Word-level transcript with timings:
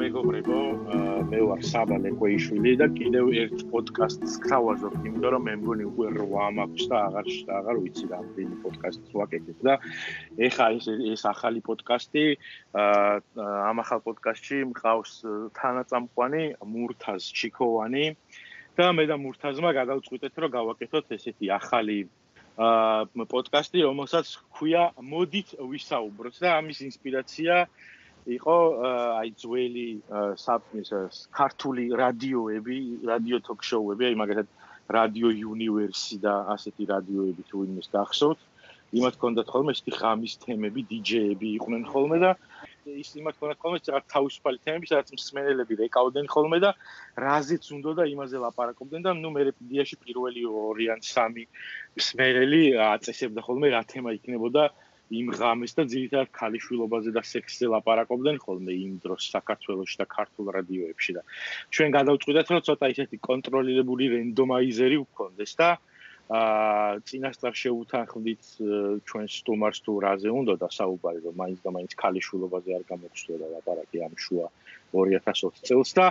მეგობრებო, 0.00 0.58
მე 1.28 1.40
ვარ 1.48 1.62
საბა 1.68 1.96
ლეკვეიშვილი 2.04 2.72
და 2.80 2.86
კიდევ 2.96 3.26
ერთ 3.42 3.64
პოდკასტს 3.72 4.36
გავაზობ, 4.46 4.94
იმიტომ 5.08 5.32
რომ 5.34 5.42
მე 5.48 5.54
მგონი 5.60 5.84
უკვე 5.90 6.06
8 6.24 6.54
მაქვს 6.58 6.86
და 6.92 7.00
აღარ 7.08 7.28
აღარ 7.58 7.80
ვიცი 7.84 8.06
რა 8.12 8.20
ვინ 8.36 8.54
პოდკასტს 8.62 9.16
ვაკეთებ 9.20 9.58
და 9.68 9.74
ეხა 10.48 10.66
ეს 10.76 10.86
ეს 11.14 11.24
ახალი 11.32 11.60
პოდკასტი 11.68 12.24
ამ 13.70 13.84
ახალ 13.84 14.00
პოდკასტში 14.06 14.58
მყავს 14.72 15.12
თანაწამყვანი 15.60 16.44
მურთაზ 16.72 17.22
ჩიქოვანი 17.40 18.06
და 18.80 18.88
მე 18.96 19.04
და 19.12 19.16
მურთაზმა 19.20 19.70
გადავწყვიტეთ 19.80 20.34
რომ 20.40 20.56
გავაკეთოთ 20.56 21.14
ესეთი 21.20 21.52
ახალი 21.60 22.00
აა 22.04 23.24
პოდკასტი, 23.30 23.80
რომელსაც 23.88 24.26
ქვია 24.56 24.90
მოდით 25.00 25.56
ვისაუბროთ 25.60 26.40
და 26.44 26.58
ამის 26.60 26.78
ინსპირაცია 26.88 27.54
იყო 28.28 28.56
აი 29.20 29.30
ძველი 29.40 29.88
ის 30.80 30.90
ქართული 31.32 31.84
რადიოები, 31.96 32.78
რადიო 33.08 33.38
ток-შოუები, 33.48 34.04
აი 34.10 34.16
მაგალითად 34.20 34.48
რადიო 34.90 35.30
უნივერსი 35.54 36.20
და 36.20 36.34
ასეთი 36.54 36.84
რადიოები 36.92 37.42
თუ 37.48 37.64
იმის 37.64 37.88
გახსოვთ. 37.94 38.40
იმათ 38.90 39.14
კონდათ 39.22 39.48
ხოლმე 39.54 39.70
ისეთი 39.76 39.92
ღამის 40.02 40.34
თემები, 40.42 40.80
დიჯეები 40.90 41.48
იყვნენ 41.62 41.84
ხოლმე 41.86 42.16
და 42.18 42.30
ის 42.90 43.10
იმათ 43.20 43.36
კონდათ 43.38 43.58
ხოლმე 43.62 43.78
რაღაც 43.86 44.06
თავისუფალი 44.10 44.58
თემები, 44.66 44.86
სადაც 44.90 45.08
მსმენელები 45.14 45.74
რეკავდნენ 45.80 46.26
ხოლმე 46.26 46.58
და 46.64 46.70
რაზეც 47.14 47.64
უნდა 47.76 47.90
და 48.02 48.04
იმაზე 48.10 48.36
ლაპარაკობდნენ 48.44 49.02
და 49.06 49.10
ნუ 49.14 49.30
მე 49.30 49.42
პედიაში 49.54 49.96
პირველი 50.02 50.42
2 50.50 50.90
ან 50.90 51.00
3 51.06 51.46
მსმენელი 51.94 52.62
აწესებდა 52.90 53.40
ხოლმე 53.46 53.68
რა 53.78 53.82
თემა 53.86 54.10
იქნებოდა 54.18 54.64
იმ 55.10 55.30
ღამეს 55.34 55.74
და 55.74 55.84
ძირითადად 55.90 56.30
ქალიშვილობაზე 56.38 57.10
და 57.16 57.22
სექსზე 57.26 57.66
ლაპარაკობდნენ 57.74 58.36
ხოლმე 58.44 58.74
იმ 58.86 58.92
დროს 59.04 59.26
საქართველოსში 59.34 59.96
და 60.02 60.06
ქართულ 60.16 60.50
რადიოებში 60.56 61.12
და 61.18 61.22
ჩვენ 61.74 61.94
გადავწყვიტეთ 61.98 62.52
რომ 62.54 62.60
ცოტა 62.70 62.90
ისეთი 62.94 63.16
კონტროლირებული 63.28 64.04
რენდომაიზერი 64.14 64.98
ვქონდეს 65.04 65.54
და 65.58 65.70
აა 66.30 67.02
წინასწარ 67.10 67.54
შეუთანხმდით 67.58 68.42
ჩვენ 69.02 69.24
სტუმარს 69.34 69.80
თუ 69.82 69.92
რაზე 70.06 70.30
უნდა 70.30 70.54
და 70.62 70.68
საუბარი 70.70 71.24
რომ 71.26 71.34
მაინც 71.42 71.58
და 71.64 71.70
მაინც 71.74 71.96
ქალიშვილობაზე 72.02 72.70
არ 72.78 72.84
გამოგცდოდა 72.90 73.46
ლაპარაკი 73.54 73.98
ამ 74.06 74.14
შუა 74.14 74.46
2020 74.94 75.66
წელს 75.66 75.90
და 75.98 76.06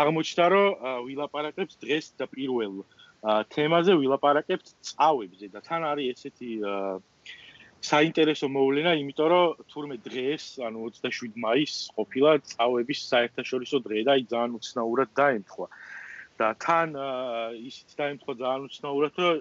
აღმოჩნდა 0.00 0.46
რომ 0.52 0.68
ვილაპარაკებთ 1.08 1.72
დღეს 1.84 2.06
და 2.20 2.28
პირველ 2.36 2.84
თემაზე 3.56 3.96
ვილაპარაკებთ 3.96 4.66
წავებზე 4.92 5.46
და 5.56 5.64
თან 5.64 5.88
არის 5.88 6.20
ესეთი 6.20 6.50
აა 6.68 7.00
საინტერესო 7.82 8.46
მოვლენა, 8.46 8.92
იმიტომ 9.02 9.28
რომ 9.32 9.62
თურმე 9.70 9.96
დღეს, 10.06 10.44
ანუ 10.66 10.78
27 10.98 11.34
მაისს 11.44 11.90
ყოფილა 11.98 12.32
წავების 12.52 13.00
საერთაშორისო 13.10 13.78
დღე 13.86 14.04
და 14.06 14.10
აი 14.16 14.22
ძალიან 14.32 14.52
უცნაურად 14.58 15.08
დაემთხვა. 15.18 15.68
და 16.40 16.48
თან 16.58 16.96
ისიც 17.68 17.88
დაემთხვა 17.98 18.32
ძალიან 18.42 18.62
უცნაურად, 18.66 19.14
რომ 19.22 19.34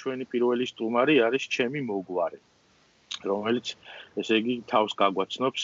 ჩვენი 0.00 0.24
პირველი 0.32 0.64
სტუმარი 0.68 1.14
არის 1.24 1.44
ჩემი 1.56 1.80
მოგვარე, 1.88 2.40
რომელიც 3.30 3.66
ესე 4.20 4.34
იგი 4.42 4.54
თავს 4.72 4.92
გაგვაცნობს 4.98 5.62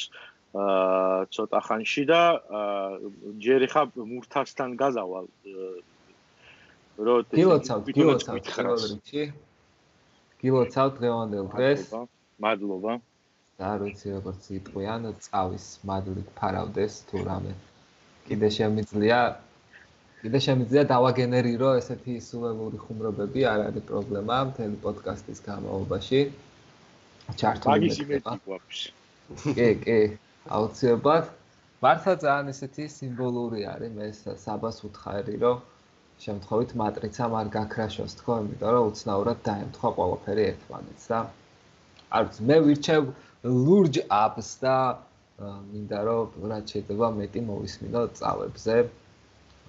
აა 0.55 1.27
ცოტა 1.34 1.60
ხანში 1.66 2.05
და 2.06 2.22
ჯერ 3.42 3.66
ხა 3.75 3.82
მურთასთან 3.98 4.70
გაზავალ 4.78 5.27
რო 7.06 7.14
გილოცავ, 7.34 7.80
გილოცავ, 7.91 8.36
ხარობრიჩი. 8.54 9.22
გილოცავ 10.44 10.88
დღევანდელ 11.00 11.47
დღეს. 11.56 11.88
მადლობა. 12.44 13.00
და 13.59 13.66
არ 13.72 13.82
ვიცი 13.87 14.09
როგორც 14.19 14.43
იტყვიან, 14.59 15.03
წავის 15.25 15.66
მადლით 15.88 16.28
ფარავდეს 16.38 16.94
თუ 17.09 17.19
რამე. 17.28 17.53
კიდე 18.28 18.49
შემიძლია 18.56 19.19
კიდე 20.25 20.41
შემიძლია 20.41 20.83
დავაგენერირო 20.88 21.71
ესეთი 21.78 22.15
სულელური 22.27 22.78
ხუმრობები, 22.81 23.43
არ 23.44 23.60
არის 23.69 23.84
პრობლემა 23.88 24.37
მთელი 24.50 24.77
პოდკასტის 24.84 25.41
განმავლობაში. 25.49 26.21
ჩართული 27.41 27.91
მეება. 28.09 28.33
კი, 29.59 29.69
კი, 29.84 29.99
აუცილებლად. 30.59 31.28
მართლა 31.84 32.15
ძალიან 32.25 32.49
ესეთი 32.54 32.84
სიმბოლური 32.97 33.60
არის 33.75 33.93
მე 33.99 34.09
საბას 34.47 34.81
უთხარი, 34.88 35.37
რომ 35.44 35.60
შემთხვევით 36.22 36.72
მატრიცამ 36.78 37.34
არ 37.38 37.48
გაქრაშოს 37.54 38.14
თქო, 38.20 38.36
იმიტომ 38.44 38.70
რომ 38.75 38.91
უცნაურად 38.91 39.41
დაემთხვა 39.48 39.91
ყველაფერი 39.98 40.44
ერთმანეთს 40.50 41.06
და 41.10 41.19
არ 42.14 42.28
ვიცი, 42.28 42.47
მე 42.50 42.58
ვირჩევ 42.66 43.02
ლურჯ 43.66 43.98
აპს 44.19 44.50
და 44.62 44.76
მინდა 45.72 46.00
რომ 46.08 46.47
რაც 46.53 46.74
შეიძლება 46.74 47.08
მეტი 47.19 47.41
მოვისმინო 47.50 48.03
წავებზე. 48.20 48.76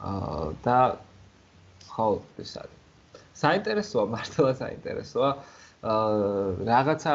აა 0.06 0.46
და 0.68 0.80
ხო, 1.90 2.08
ეს 2.44 2.54
არის. 2.62 2.80
საინტერესოა, 3.42 4.06
მართლა 4.16 4.52
საინტერესოა. 4.62 5.32
აა 5.92 6.70
რაღაცა 6.72 7.14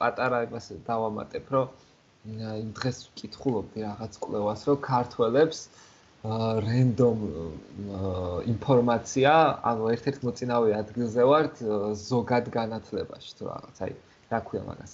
პატარა 0.00 0.38
იმას 0.48 0.66
დავამატებ, 0.88 1.44
რომ 1.54 1.66
იმ 2.64 2.70
დღეს 2.78 2.98
ვკითხულობდი 3.12 3.78
რაღაც 3.88 4.12
კვლევას, 4.22 4.60
რომ 4.68 4.78
ქართველებს 4.90 5.58
აა 5.68 5.91
რენდომ 6.22 7.22
ინფორმაცია, 8.46 9.30
ანუ 9.70 9.88
ერთ-ერთ 9.94 10.20
მოწინავე 10.26 10.74
ადგილზე 10.78 11.22
ვართ 11.26 11.62
ზოგად 11.98 12.50
განათლებაში 12.54 13.32
თუ 13.38 13.48
რაღაც, 13.50 13.80
აი, 13.86 13.96
რა 14.30 14.38
ქვია 14.46 14.62
მაგას? 14.68 14.92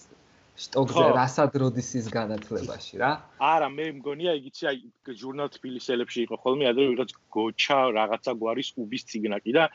შტოკზე 0.59 1.05
რასადროდისის 1.15 2.09
განათლებაში 2.11 2.99
რა? 2.99 3.11
არა, 3.38 3.69
მე 3.77 3.84
მგონია 4.00 4.33
იგიცი, 4.41 4.65
აი, 4.72 4.81
ჟურნალ 5.21 5.53
თბილისელებში 5.55 6.19
იყო 6.27 6.37
ხოლმე 6.43 6.65
ადრე 6.72 6.87
ვიღაც 6.91 7.12
გოჩა 7.37 7.78
რაღაცა 7.99 8.33
გვარის 8.41 8.72
უბის 8.83 9.06
ციგნაკი 9.12 9.53
და 9.55 9.69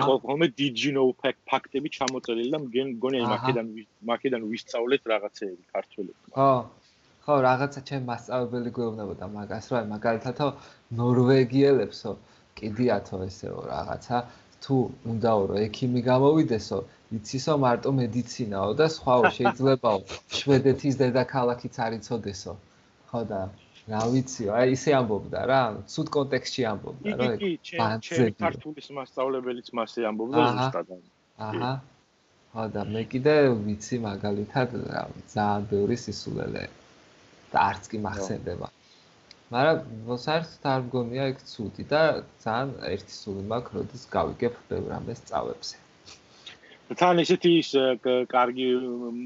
იყო 0.00 0.14
ხოლმე 0.24 0.46
digino 0.58 1.04
ფაქტები 1.22 1.88
ჩამოწერილი 1.98 2.50
და 2.56 2.58
მგონია 2.64 3.22
აი 3.22 3.30
მაკედან 3.36 3.66
მაკედან 4.10 4.42
ვისწავლეთ 4.50 5.02
რაღაცეები 5.12 5.64
ქართველებს. 5.76 6.22
ხო. 6.34 6.50
ხო, 7.26 7.36
რაღაცა 7.42 7.80
ჩემ 7.88 8.04
მასწავლებელი 8.06 8.70
გვეუბნებოდა 8.76 9.26
მაგას, 9.36 9.64
რომ 9.70 9.78
აი 9.78 9.86
მაგალითადო 9.92 10.46
ნორვეგიელებსო 10.98 12.12
კიდიათო 12.58 13.16
ესეო 13.26 13.58
რაღაცა 13.70 14.18
თუ 14.66 14.76
უნდაო 15.10 15.42
რომ 15.50 15.58
ექიმი 15.66 16.00
გამოვიდესო, 16.10 16.78
იცისო 17.18 17.54
მარტო 17.64 17.90
მედიცინაო 17.98 18.70
და 18.80 18.86
სხვაო 18.96 19.24
შეიძლებაო 19.38 19.98
შვედეთის 20.38 20.94
დედაქალაქიც 21.02 21.74
არ 21.86 21.98
იცოდესო. 21.98 22.54
ხო 23.10 23.20
და 23.30 23.40
რა 23.90 24.02
ვიციო, 24.14 24.50
აი 24.60 24.78
ისე 24.78 24.90
ამბობდა 25.00 25.40
რა, 25.50 25.60
ცუდ 25.92 26.08
კონტექსტში 26.16 26.62
ამბობდა, 26.70 27.10
რომ 27.20 27.34
ბანძები 27.82 28.32
ქართულის 28.46 28.88
მასწავლებელიც 28.98 29.68
მასე 29.78 30.08
ამბობდა 30.10 30.46
ზუსტად. 30.56 30.88
აჰა. 31.50 31.72
ხო 32.54 32.64
და 32.74 32.82
მე 32.94 33.02
კიდე 33.12 33.36
ვიცი 33.66 33.96
მაგალითად 34.08 34.68
რა, 34.90 35.06
ძალიან 35.34 35.62
ბევრი 35.70 35.96
სისულელე. 36.06 36.66
და 37.56 37.64
არც 37.72 37.88
კი 37.92 38.02
მახსენდება. 38.06 38.68
მაგრამ 39.54 39.82
მოსართ 40.10 40.64
არ 40.66 40.80
მგონია 40.86 41.26
ეგ 41.32 41.42
ცუდი 41.48 41.84
და 41.90 42.02
ძალიან 42.44 42.70
ერთი 42.92 43.12
სული 43.16 43.42
მაქვს, 43.50 43.74
როდის 43.78 44.06
გავიგებ 44.14 44.54
ბევრამეს 44.70 45.20
წავებზე. 45.30 45.76
თან 46.98 47.18
ისეთი 47.22 47.50
ის 47.60 47.70
კარგი 48.30 48.66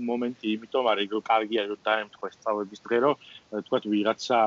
მომენტი, 0.08 0.46
იმიტომ 0.56 0.86
არის 0.92 1.08
რომ 1.12 1.22
კარგია 1.28 1.62
რომ 1.68 1.80
დაემთხვა 1.88 2.28
სწავლების 2.36 2.80
დღე, 2.84 2.98
რომ 3.04 3.14
თქვათ 3.68 3.84
ვიღაცა 3.92 4.40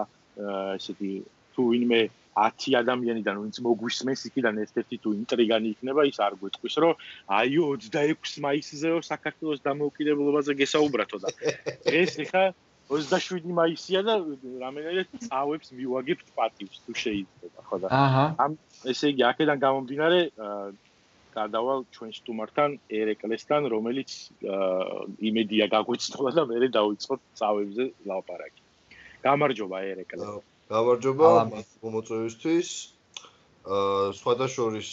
ესეთი 0.78 1.12
თუ 1.54 1.62
ვინმე 1.74 2.02
10 2.34 2.78
ადამიანიდან 2.82 3.36
ვინც 3.42 3.58
მოგვისმენს 3.66 4.22
იქიდან 4.30 4.56
ერთ-ერთი 4.66 4.98
თუ 5.04 5.10
ინტრიგანი 5.22 5.68
იქნება, 5.74 6.06
ის 6.10 6.18
არ 6.26 6.34
გვეტყვის, 6.42 6.76
რომ 6.82 6.94
აი 7.38 7.58
26 7.62 8.42
მაისზეო 8.46 8.98
საქართველოს 9.10 9.62
დამოუკიდებლობაზე 9.68 10.58
გესაუბრათო 10.62 11.18
და 11.22 11.30
ეს 12.02 12.18
ხა 12.34 12.46
27 12.94 13.54
მაისია 13.58 14.02
და 14.08 14.16
რამენერე 14.62 15.04
წავებს 15.26 15.74
მივაგებთ 15.78 16.28
პატივს 16.38 16.78
თუ 16.86 16.94
შეიძლება 17.04 17.66
ხო 17.68 17.78
და? 17.84 17.88
ამ 18.46 18.58
ესე 18.94 19.12
იგი 19.14 19.24
აქედან 19.32 19.58
გამომდინარე 19.66 20.20
გადავალ 21.34 21.80
ჩვენ 21.96 22.12
სტუმართან 22.20 22.78
ერეკლესთან 23.00 23.62
რომელიც 23.74 24.12
იმედია 25.30 25.66
გაგვეცნობა 25.74 26.32
და 26.38 26.44
მე 26.52 26.70
დავიწყოთ 26.78 27.22
წავებზე 27.40 27.84
ლაპარაკი. 28.10 28.62
გამარჯობა 29.26 29.78
ერეკლე. 29.94 30.26
გამარჯობა 30.74 31.30
მომოწვევისთვის 31.84 32.70
აა 33.64 34.14
სხვადასხვის 34.20 34.90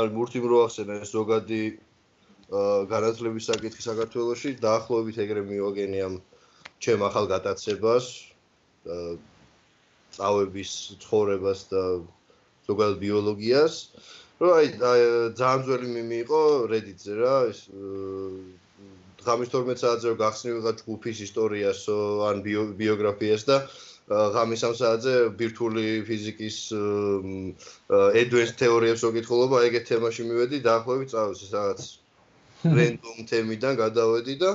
არის 0.00 0.12
მურთი 0.16 0.38
მოახსენა 0.44 0.94
ეს 1.04 1.10
ზოგადი 1.12 1.62
განათლების 2.92 3.48
საკითხი 3.50 3.82
საქართველოში. 3.90 4.50
დაახლოებით 4.66 5.16
ეგრე 5.24 5.42
მივაგენი 5.52 5.98
ამ 6.06 6.14
ჩემ 6.82 7.04
ახალ 7.06 7.28
გადაცებას 7.30 8.06
წავების 10.16 10.72
ცხოვრებას 11.04 11.60
და 11.72 11.82
ზოგადად 12.66 12.98
ბიოლოგიას 13.04 13.74
რომ 14.42 14.50
აი 14.58 14.66
ძალიან 15.38 15.62
ძველი 15.68 15.88
მიმი 15.94 16.16
იყო 16.26 16.40
Reddit-ზე 16.72 17.14
რა 17.22 17.36
ეს 17.52 17.60
ღამის 19.22 19.54
12 19.54 19.82
საათზე 19.82 20.14
გახსნი 20.18 20.50
ვიღა 20.58 20.72
ჯგუფის 20.82 21.18
ისტორიას 21.26 21.80
ან 22.28 22.42
ბიოგრაფიას 22.80 23.42
და 23.50 23.56
ღამის 24.10 24.64
3 24.66 24.78
საათზე 24.82 25.14
ბირთვული 25.38 25.86
ფიზიკის 26.08 26.56
advanced 28.22 28.56
თეორიებს 28.62 29.04
ვეკითხულობა, 29.06 29.62
ეგეთ 29.68 29.84
თემაში 29.90 30.26
მივედი, 30.26 30.58
დაახლოებით 30.66 31.14
წავედი 31.14 31.46
რაღაც 31.54 31.86
random 32.78 33.18
თემიდან 33.30 33.78
გადავედი 33.78 34.34
და 34.42 34.50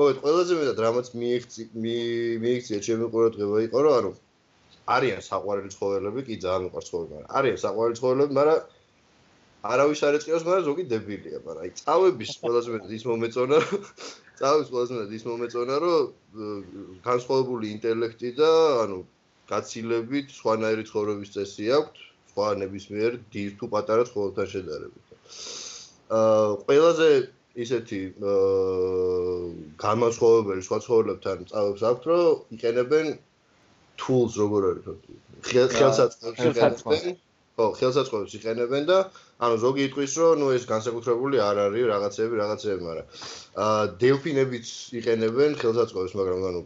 მოგეთ 0.00 0.18
ყველაზე 0.24 0.58
მეტად 0.62 0.82
რამაც 0.86 1.14
მიიქცი 1.22 1.68
მიიქცია 2.46 2.78
ჩემი 2.88 3.12
ყურადღება 3.14 3.62
იყო 3.68 3.86
რომ 3.86 3.96
ანუ 4.00 4.12
არიან 4.90 5.22
საყვარელი 5.24 5.70
ცხოველები, 5.74 6.20
კი 6.26 6.36
ძალიან 6.44 6.62
მიყვარს 6.66 6.88
ცხოველები, 6.90 7.26
არიან 7.38 7.58
საყვარელი 7.62 7.98
ცხოველები, 8.00 8.36
მაგრამ 8.38 8.60
არავის 9.70 10.00
არ 10.08 10.14
ეწევს, 10.18 10.44
მაგრამ 10.48 10.66
ზოგი 10.66 10.84
დებილია, 10.90 11.38
მაგრამ 11.46 11.64
აი 11.64 11.70
წავების 11.80 12.30
ყველაზე 12.42 12.68
მეტად 12.74 12.92
ის 12.96 13.04
მომეწონა, 13.10 13.58
წავების 14.40 14.68
ყველაზე 14.74 14.92
მეტად 14.96 15.12
ის 15.18 15.24
მომეწონა, 15.30 15.74
რომ 15.84 15.98
განსხვავებული 17.06 17.66
ინტელექტი 17.76 18.30
და 18.40 18.50
ანუ 18.84 18.98
გაცილებით 19.52 20.26
სხვანაირი 20.38 20.84
ცხოვრების 20.90 21.34
წესი 21.36 21.66
აქვს, 21.78 22.00
სხვა 22.30 22.46
ნებისმიერ 22.62 23.12
დიდ 23.34 23.50
თუ 23.60 23.66
პატარა 23.74 24.02
ცხოვრებთან 24.10 24.46
შედარებით. 24.54 25.06
აა 26.10 26.46
ყველაზე 26.66 27.08
ისეთი 27.58 28.00
განმასხვავებელი 29.84 30.62
სხვა 30.66 30.78
ცხოვრებთან 30.86 31.48
წავებს 31.50 31.82
აქვს, 31.90 32.04
რომ 32.10 32.58
იყენებენ 32.58 33.06
tools 33.98 34.38
როგორ 34.38 34.68
არის? 34.70 34.84
ხელსაწყოებს 35.50 36.46
იყენებენ. 36.50 37.18
ხო, 37.60 37.66
ხელსაწყოებს 37.76 38.34
იყენებენ 38.38 38.86
და 38.88 38.98
ანუ 39.44 39.56
ზოგი 39.60 39.82
იტყვის, 39.88 40.12
რომ 40.20 40.40
ნუ 40.40 40.46
ეს 40.56 40.64
განსაკუთრებული 40.70 41.36
არ 41.44 41.56
არის 41.66 41.84
რაღაცები, 41.90 42.34
რაღაცები, 42.40 42.80
მაგრამ 42.88 43.06
აა 43.64 43.82
დელფინებიც 44.02 44.66
იყენებენ 45.00 45.50
ხელსაწყოებს, 45.60 46.14
მაგრამ 46.20 46.40
ანუ 46.50 46.60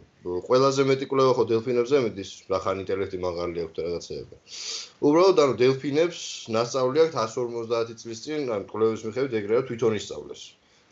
ყველაზე 0.47 0.81
მეტი 0.89 1.05
კვლევა 1.11 1.33
ხო 1.37 1.43
დელფინებზე 1.51 1.97
მიდის, 2.05 2.29
რახან 2.53 2.83
ინტელექტი 2.83 3.17
მაღალი 3.27 3.57
აქვს 3.65 3.75
და 3.75 3.81
რაღაცები. 3.87 4.35
უბრალოდ 5.07 5.37
ანუ 5.45 5.53
დელფინებს 5.63 6.19
ნასწავლი 6.55 6.99
აქვს 7.05 7.15
150 7.37 7.99
წლის 8.01 8.19
წინ, 8.25 8.39
ანუ 8.55 8.65
კვლევის 8.71 9.01
მიხედვით 9.07 9.33
ეგრევე 9.41 9.61
თვითონ 9.69 9.99
ისწავლეს. 9.99 10.43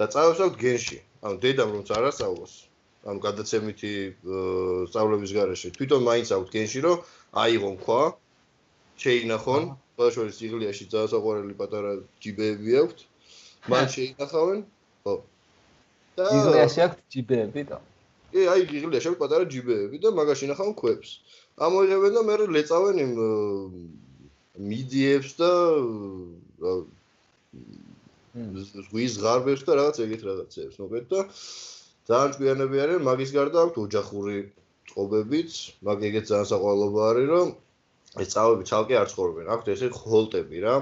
და 0.03 0.11
წავებს 0.11 0.39
აქვს 0.43 0.59
გენში. 0.59 0.97
ანუ 1.23 1.37
დედამ 1.39 1.69
რომც 1.71 1.87
არ 1.95 2.03
ასწავლოს, 2.11 2.53
ანუ 3.07 3.19
გადაცემითი 3.23 3.91
სწავლების 4.91 5.31
გარეშე, 5.37 5.69
თვითონ 5.79 6.01
მაინც 6.03 6.27
აქვს 6.35 6.49
გენში, 6.55 6.79
რომ 6.83 6.97
აიღონ 7.43 7.75
ქვა, 7.79 8.01
შეინახონ 8.99 9.63
ბაშორის 9.97 10.39
იღლიაში 10.43 10.85
ძალასაყვარელი 10.91 11.55
პატარა 11.55 11.91
ჯიბეები 12.19 12.71
აქვთ. 12.83 12.99
მან 13.71 13.85
შეინახავენ. 13.95 14.59
ხო. 15.07 15.13
და 16.19 16.25
იღლიაში 16.37 16.79
აქვთ 16.85 16.99
ჯიბეები 17.13 17.61
და. 17.71 17.77
კი, 18.33 18.41
აი 18.53 18.61
იღლიაში 18.83 19.07
აქვთ 19.09 19.19
პატარა 19.23 19.45
ჯიბეები 19.53 19.97
და 20.03 20.09
მაგაში 20.19 20.43
ინახავენ 20.49 20.75
ქვებს. 20.75 21.09
ამოიღებენ 21.63 22.11
და 22.17 22.21
მე 22.27 22.35
რეწავენ 22.51 22.95
იმ 23.05 23.11
მიდიებს 24.69 25.31
და 25.39 25.51
ზღვის 28.33 29.17
ღარბებს 29.21 29.63
და 29.67 29.77
რაღაც 29.77 29.97
ეგეთ 30.05 30.21
რაღაცებს. 30.27 30.77
მოგეთ 30.81 31.05
და 31.13 31.19
ძალიან 32.09 32.31
ჭკვიანები 32.33 32.77
არიან, 32.83 33.01
მაგის 33.07 33.31
გარდა 33.37 33.57
აქვთ 33.63 33.75
ოჯახური 33.85 34.37
წყობებიც, 34.89 35.51
მაგ 35.85 35.97
ეგეთ 36.09 36.25
ძალიან 36.31 36.49
საყვარლობა 36.49 37.01
არის, 37.13 37.27
რომ 37.33 37.47
ეს 38.23 38.29
წავები 38.33 38.63
ცალკე 38.69 38.95
არ 39.01 39.07
ცხოვრობენ. 39.13 39.45
აქვთ 39.53 39.67
ესე 39.73 39.87
ჰოლტები 39.93 40.57
რა. 40.65 40.75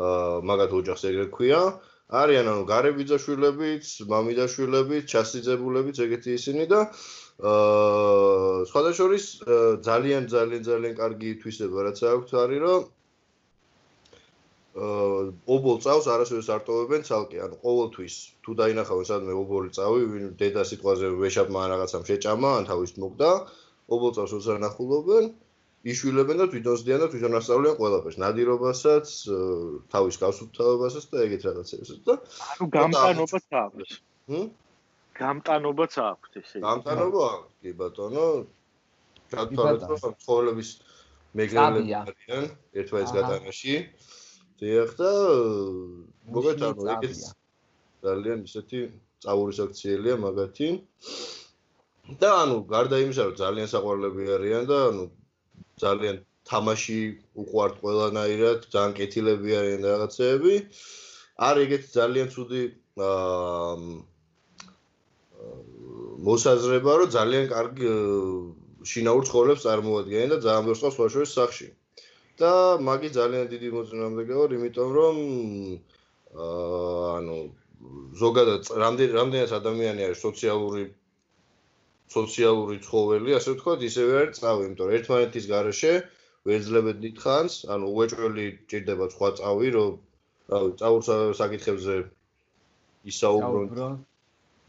აა 0.00 0.42
მაგათ 0.50 0.70
ოჯახს 0.80 1.02
ეგრე 1.10 1.26
ქვია. 1.34 1.62
არიან 2.10 2.46
ანუ 2.50 2.62
გარებიძაშვილებიც, 2.66 3.86
მამიდაშვილებიც, 4.10 5.04
ჩასიძებულებიც 5.14 5.96
ეგეთი 6.06 6.30
ისინი 6.38 6.64
და 6.74 6.80
აა 6.90 8.66
სხვადასხვის 8.70 9.26
ძალიან 9.86 10.26
ძალიან 10.34 10.62
ძალიან 10.66 10.94
კარგი 10.98 11.30
თვისება 11.40 11.78
რაც 11.86 11.98
აქვთ 12.12 12.30
არის 12.44 12.60
რომ 12.66 12.80
ობოლ 14.80 15.76
წავს 15.84 16.06
არასოდეს 16.14 16.48
არ 16.54 16.62
ტოვებენ 16.66 17.02
ცალკე, 17.08 17.38
ანუ 17.44 17.56
ყოველთვის 17.64 18.14
თუ 18.44 18.50
დაინახავენ 18.60 19.06
სადმე 19.10 19.32
ობოლი 19.40 19.70
წავი, 19.76 20.02
ვინ 20.12 20.24
დედა 20.40 20.62
სიტყვაზე 20.70 21.10
ვეშაპმა 21.20 21.62
რაღაცამ 21.72 22.04
შეჭამა, 22.08 22.50
ან 22.60 22.64
თავის 22.70 22.92
მოგდა, 23.02 23.30
ობოლ 23.90 24.10
წავს 24.16 24.30
როცა 24.36 24.56
ნახულობენ, 24.64 25.24
იშვილებენ 25.90 26.36
და 26.40 26.46
თვითონ 26.52 26.76
ზდიან 26.80 27.00
და 27.00 27.08
თვითონ 27.12 27.36
ასწავლიან 27.40 27.76
ყველაფერს, 27.80 28.16
ნადირობასაც, 28.24 29.06
თავის 29.92 30.16
გასუფთავებასაც 30.24 31.04
და 31.12 31.16
ეგეთ 31.26 31.42
რაღაცებსაც 31.48 32.00
და 32.08 32.14
ანუ 32.52 32.64
გამტანობაც 32.76 33.46
აქვს. 33.64 33.90
ჰმ? 34.30 34.46
გამტანობაც 35.20 35.92
აქვს 36.04 36.30
ესე. 36.40 36.56
გამტანობა 36.64 37.20
აქვს, 37.32 37.52
კი 37.60 37.70
ბატონო. 37.80 38.26
ჩათვალეთ 39.30 39.82
რომ 39.90 40.14
ცხოვრების 40.24 40.70
მეგრელები 41.38 41.92
არიან 42.00 42.44
ერთმანეთს 42.80 43.12
გატანაში. 43.16 43.74
დიახ 44.60 44.90
და 45.00 45.10
მოგეთ 46.36 46.64
ანუ 46.68 46.88
ეგეთ 46.94 47.20
ძალიან 48.06 48.38
ისეთი 48.48 48.80
წავურის 49.24 49.58
აქციელია 49.66 50.16
მაგათი. 50.24 50.68
და 52.20 52.30
ანუ 52.42 52.56
გარდა 52.72 52.96
იმისა 53.04 53.22
რომ 53.28 53.36
ძალიან 53.40 53.68
საყვარლები 53.72 54.22
არიან 54.36 54.64
და 54.70 54.78
ანუ 54.90 55.04
ძალიან 55.82 56.16
თამაში 56.50 57.00
უყვართ 57.42 57.74
ყველანაირად, 57.82 58.58
ძალიან 58.74 58.94
კეთილები 59.00 59.50
არიან 59.60 59.82
რაღაცეები. 59.90 60.54
არის 61.48 61.64
ეგეთი 61.66 61.88
ძალიან 61.98 62.28
ცუდი 62.34 62.62
აა 63.00 63.74
მოსაზრება, 66.28 66.92
რომ 67.00 67.12
ძალიან 67.16 67.44
კარგი 67.52 67.88
შინაურ 68.90 69.22
ცხოვრებს 69.28 69.64
წარმოადგენენ 69.66 70.28
და 70.34 70.38
ძალიან 70.46 70.64
ბევრს 70.68 70.82
ყავს 70.84 70.98
ვაშოვის 71.00 71.32
სახში. 71.36 71.68
და 72.40 72.52
მაგი 72.88 73.10
ძალიან 73.16 73.46
დიდი 73.52 73.68
მოწინააღმდეგე 73.76 74.34
ვარ, 74.40 74.50
იმიტომ 74.58 74.90
რომ 74.98 75.16
აა 76.46 77.10
ანუ 77.18 77.36
ზოგადად 78.22 78.62
რამდენ 78.82 79.10
რამდენად 79.18 79.52
ადამიანი 79.60 80.00
არის 80.06 80.24
სოციალური 80.26 80.84
სოციალური 82.10 82.76
ცხოველი, 82.84 83.34
ასე 83.38 83.54
ვთქვათ, 83.54 83.82
ისევე 83.88 84.12
არის 84.20 84.40
წავი, 84.42 84.62
იმიტომ 84.66 84.86
რომ 84.90 84.96
ერთმანეთის 84.98 85.44
garaშე 85.50 85.92
ვეძლებეთ 86.48 86.96
დიდხანს, 87.04 87.54
ანუ 87.72 87.86
უეჭველი 87.96 88.46
ჭირდება 88.72 89.06
სხვა 89.14 89.28
წავი, 89.40 89.68
რომ 89.76 89.92
რავი, 90.50 90.70
წაურს 90.80 91.10
საკითხებზე 91.40 91.96
ისაუბრონ. 93.12 94.00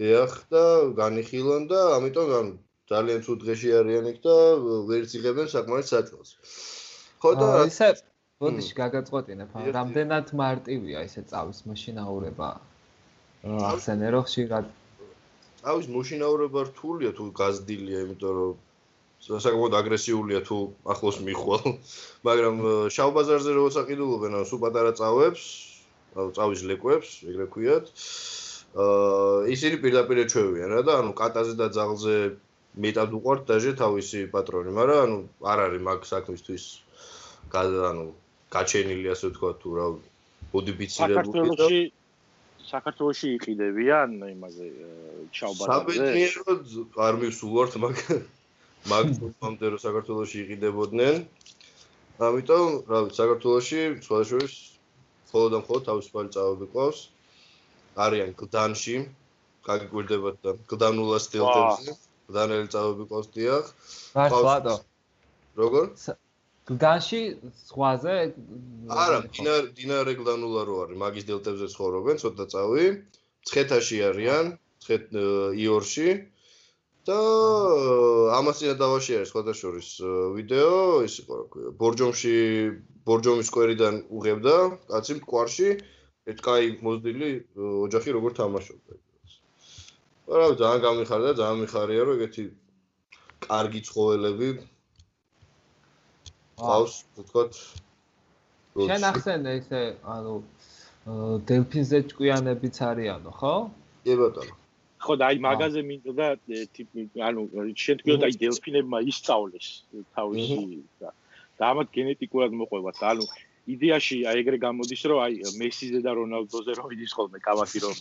დიახ 0.01 0.33
და 0.53 0.65
განიხილონ 0.99 1.65
და 1.71 1.79
ამიტომ 1.97 2.29
ანუ 2.41 2.53
ძალიან 2.91 3.19
ცუდ 3.25 3.39
დღეში 3.45 3.69
არიან 3.79 4.05
იქ 4.11 4.17
და 4.25 4.35
ვერც 4.91 5.11
იღებენ 5.17 5.47
საკმაოდ 5.55 5.85
საჭმელს. 5.89 6.31
ხო 7.21 7.31
და 7.37 7.47
ისე 7.69 7.87
ბოდიში 8.41 8.73
გაგაწყვეტინებ, 8.81 9.57
რამდენად 9.77 10.35
მარტივია 10.41 11.05
ესე 11.07 11.21
წავის 11.31 11.65
მაშინაურება? 11.69 12.49
ახსენე 13.71 14.07
რომ 14.13 14.23
ხშირად 14.29 14.65
ავის 15.61 15.87
მოშინაურება 15.93 16.61
რთულია 16.69 17.11
თუ 17.17 17.29
გაზდილია, 17.37 17.99
იმიტომ 18.05 18.33
რომ 18.37 19.39
საკმაოდ 19.45 19.73
აგრესიულია 19.79 20.39
თუ 20.49 20.57
ახლოს 20.93 21.17
მიხვალ. 21.27 21.65
მაგრამ 22.27 22.55
შავ 22.95 23.09
ბაზარზე 23.17 23.51
როცა 23.57 23.85
ყიდულობენ, 23.89 24.37
ანუ 24.41 24.45
სულ 24.49 24.61
პატარა 24.65 24.93
წავებს, 24.97 25.43
ანუ 26.17 26.29
წავის 26.37 26.61
ლეკვებს, 26.71 27.09
ეგრე 27.29 27.47
ქვიათ. 27.53 27.93
აა 28.81 29.51
ისინი 29.53 29.75
პირდაპირ 29.83 30.23
ეჩვევიან 30.25 30.69
რა 30.73 30.81
და 30.87 30.93
ანუ 31.03 31.11
კატაზე 31.21 31.53
და 31.61 31.67
ძაღლზე 31.75 32.17
მეტად 32.81 33.09
უყვართ 33.19 33.41
დაჟე 33.51 33.71
თავისი 33.83 34.19
პატრონი, 34.33 34.71
მაგრამ 34.79 34.99
ანუ 35.05 35.17
არ 35.53 35.59
არის 35.67 35.81
მაგ 35.87 36.07
საქმისთვის 36.07 36.65
ანუ 37.91 38.05
გაჩენილი 38.51 39.07
ასე 39.11 39.25
ვთქვა 39.31 39.51
თუ 39.61 39.69
რა 39.77 39.85
და 40.51 40.87
საქართველოსი 40.91 41.81
საქართველოსი 42.71 43.27
იყიდებიან 43.37 44.09
იმაზე 44.31 44.65
ჩავბაზარზე. 45.35 45.71
საბედნიეროდ 45.71 46.61
არ 47.05 47.15
მისულვართ 47.21 47.73
მაგ 47.83 47.95
მაგ 48.91 49.05
რომ 49.43 49.81
საქართველოსი 49.85 50.37
იყიდებოდნენ. 50.43 51.15
ამიტომ, 52.21 52.67
რა 52.91 52.99
ვიცი, 53.05 53.15
საქართველოსი 53.17 53.81
სხვადასხვის 54.05 54.53
მხოლოდ 55.27 55.49
და 55.51 55.57
მხოლოდ 55.63 55.83
თავისუფალი 55.89 56.29
წავები 56.35 56.67
ყავს. 56.75 56.99
არიან 58.05 58.31
გდანში, 58.41 58.95
გაგიკვირდებათ 59.67 60.35
და 60.45 60.51
გდანულა 60.71 61.19
სტილტებზე. 61.25 61.91
გდანელი 62.29 62.67
წავები 62.73 63.03
ყავს 63.11 63.27
დიახ. 63.35 63.65
მართლადო. 64.15 64.75
როგორ? 65.61 65.85
გდანში 66.69 67.21
სხვაზე 67.67 68.15
არა 68.93 69.19
დინარ 69.35 69.69
დინარე 69.77 70.13
გდანულა 70.19 70.63
რო 70.69 70.75
არის. 70.83 70.97
მაგის 71.03 71.25
დელტებზე 71.29 71.67
ცხოვრობენ 71.73 72.21
ცოტა 72.23 72.45
წავი. 72.53 72.85
ცხეთაში 73.49 73.97
არიან 74.09 74.45
ცხეთ 74.85 75.05
იორში. 75.65 76.09
და 77.09 77.17
ამასინა 78.37 78.73
დავაში 78.77 79.11
არის 79.17 79.29
სხვადასხვის 79.33 79.89
ვიდეო. 80.37 80.75
ის 81.09 81.13
იყო 81.21 81.33
რა 81.37 81.45
ქვია 81.51 81.69
ბორჯომში 81.81 82.35
ბორჯომის 83.09 83.47
სკვერიდან 83.49 83.95
უღებდა 84.17 84.55
კაცი 84.91 85.13
მტკვარში 85.17 85.69
ერთ 86.29 86.39
კაი 86.45 86.65
მოზდილი 86.85 87.29
ოჯახი 87.57 88.09
როგორ 88.17 88.31
თამაშობდა 88.37 88.93
რა 90.31 90.47
ძალიან 90.55 90.81
გამიხარდა, 90.85 91.31
ძალიან 91.39 91.59
მიხარია, 91.61 92.03
რომ 92.07 92.15
ეგეთი 92.17 92.43
კარგი 93.45 93.81
ცხოველები 93.87 94.49
ყავს, 96.61 96.95
თქოთ. 97.19 97.61
შენ 98.87 99.09
ახსენე 99.11 99.51
ისე, 99.61 99.81
ანუ 100.15 100.33
დელფინზე 101.49 101.99
ჭკვიანებიც 102.13 102.81
არიანო, 102.89 103.31
ხო? 103.41 103.55
კი 104.05 104.17
ბატონო. 104.21 104.55
ხო 105.01 105.17
და 105.17 105.27
აი 105.33 105.37
მაგაზე 105.41 105.81
მინდოდა 105.89 106.27
ტიპი 106.77 107.09
ანუ 107.27 107.41
შენ 107.83 107.95
თქვი 108.01 108.17
და 108.21 108.27
აი 108.29 108.35
დელფინებმა 108.41 108.99
ისწავლეს 109.11 109.69
თავისი 110.17 110.57
და 111.01 111.63
ამათ 111.71 111.89
გენეტიკურად 111.97 112.53
მოყვებათ 112.61 113.01
ანუ 113.11 113.25
იდეაში 113.73 114.17
აი 114.29 114.41
ეგრე 114.41 114.57
გამოდის 114.61 115.01
რომ 115.09 115.19
აი 115.25 115.33
მესიზე 115.61 115.99
და 116.05 116.11
რონალდოზე 116.19 116.73
რომ 116.77 116.93
იდის 116.97 117.11
ხოლმე 117.17 117.39
კავათი 117.47 117.79
რომ 117.85 117.95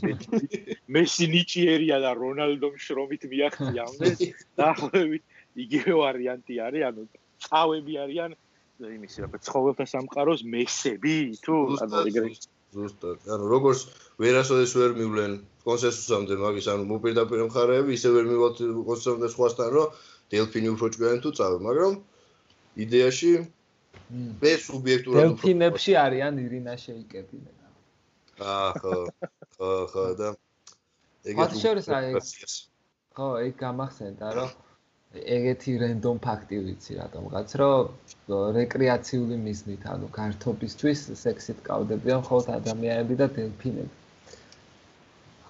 მესი 0.97 1.27
ნიჭიერია 1.35 1.97
და 2.05 2.11
რონალდომ 2.21 2.77
შრომით 2.85 3.23
მიაღწია 3.33 3.83
ამდეს 3.89 4.19
დაახლოებით 4.61 5.25
იგივე 5.65 5.93
ვარიანტი 6.01 6.55
არის 6.69 6.87
ანუ 6.91 7.03
წავები 7.49 7.95
არიან 8.05 8.37
იმისი 8.97 9.19
რა 9.25 9.29
ცხოველთა 9.47 9.85
სამყაროს 9.93 10.41
მესები 10.55 11.17
თუ 11.45 11.55
ანუ 11.85 11.97
ეგრე 12.11 12.29
ზუსტად. 12.75 13.19
ანუ 13.35 13.45
როგორც 13.51 13.81
ვერასოდეს 14.23 14.73
ვერ 14.79 14.93
მივლენ 15.01 15.33
კონსენსუსამდე 15.67 16.35
მაგის 16.45 16.67
ანუ 16.73 16.85
მოპირდაპირ 16.91 17.41
მხარეები 17.51 17.91
ისე 17.99 18.09
ვერ 18.15 18.25
მივალთ 18.31 18.59
კონსენსუსამდე 18.89 19.29
სხვასთან 19.35 19.69
რომ 19.77 19.89
დელფინი 20.31 20.69
უფრო 20.75 20.87
ჭკვიანი 20.95 21.21
თუ 21.25 21.31
წავე 21.39 21.59
მაგრამ 21.67 21.95
იდეაში 22.85 23.33
მე 24.43 24.53
სუბიექტურად 24.67 25.23
დელფინებში 25.27 25.93
არიან 26.05 26.35
ირინა 26.47 26.75
შეიკებინა 26.85 27.53
აა 28.55 28.71
ხო 28.81 28.95
ხო 29.59 29.71
ხო 29.93 30.05
და 30.21 30.29
ეგეთ 31.27 31.51
ხო 33.19 33.29
ეგ 33.45 33.55
გამახსენდა 33.65 34.27
რომ 34.39 34.51
ეგეთი 35.11 35.73
რენდომ 35.83 36.19
ფაქტი 36.25 36.59
ვიცი 36.65 36.97
რატომღაც 37.01 37.55
რომ 37.61 37.89
რეკრეაციული 38.57 39.39
მიზნით 39.47 39.87
ანუ 39.95 40.11
გართობისთვის 40.19 41.01
სექსით 41.23 41.65
კავდებიან 41.67 42.23
მხოლოდ 42.23 42.53
ადამიანები 42.59 43.19
და 43.23 43.27
დელფინები 43.39 44.01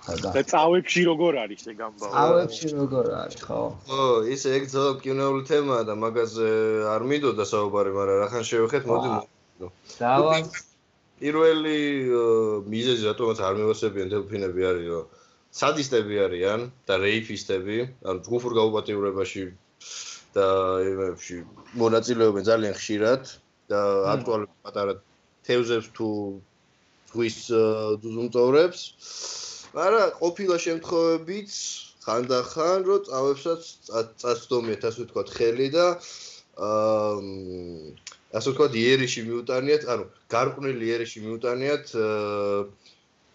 და 0.00 0.42
წავებში 0.48 1.02
როგორ 1.06 1.38
არის 1.44 1.66
ეგ 1.70 1.80
ამბავი? 1.86 2.12
წავებში 2.14 2.68
როგორ 2.72 3.06
არის, 3.20 3.42
ხო? 3.44 3.60
ხო, 3.90 4.06
ის 4.32 4.42
ეგ 4.48 4.64
ძაო 4.72 4.92
კინოული 5.04 5.42
თემაა 5.50 5.82
და 5.84 5.94
მაგაზე 6.04 6.48
არ 6.94 7.02
მინდოდა 7.10 7.44
საუბარი, 7.52 7.90
მაგრამ 7.98 8.18
რახან 8.24 8.44
შევეხეთ, 8.48 8.88
მოდი 8.90 9.10
დავა 10.00 10.36
პირველი 11.20 11.78
მიზეზი 12.64 13.04
რატომაც 13.12 13.38
არ 13.44 13.54
მევასებიან 13.60 14.08
დელფინები 14.08 14.62
არის, 14.72 14.86
რომ 14.88 15.19
სადისტები 15.50 16.20
არიან 16.24 16.70
და 16.86 16.94
რეიფისტები, 17.02 17.78
ანუ 18.06 18.22
ჯგუფურ 18.26 18.52
გაუპატიურებაში 18.58 19.44
და 20.36 20.46
იმებში 20.86 21.36
მონაწილეობენ 21.74 22.44
ძალიან 22.46 22.74
ხშირად 22.78 23.22
და 23.70 23.80
აქტუალურ 24.14 24.50
პატარა 24.62 24.94
თევზებს 25.46 25.88
თუ 25.96 26.10
ზღვის 27.10 27.38
ძუძუმწოვრებს. 28.02 28.80
არა, 29.74 30.02
ყოფილა 30.22 30.56
შემთხვევებიც 30.66 31.50
ხანდახან 32.06 32.78
რომ 32.86 33.00
წავებსაც 33.10 33.62
წაცდომიათ 34.22 34.82
ასე 34.86 35.00
ვთქვათ 35.06 35.28
ხელი 35.34 35.68
და 35.74 35.86
აა 36.70 37.18
ასე 38.38 38.48
ვთქვათ 38.54 38.72
იერიში 38.78 39.20
მიუტანიათ, 39.26 39.82
ანუ 39.90 40.04
გარყვნილი 40.30 40.84
იერიში 40.90 41.18
მიუტანიათ 41.26 41.86
აა 41.98 42.89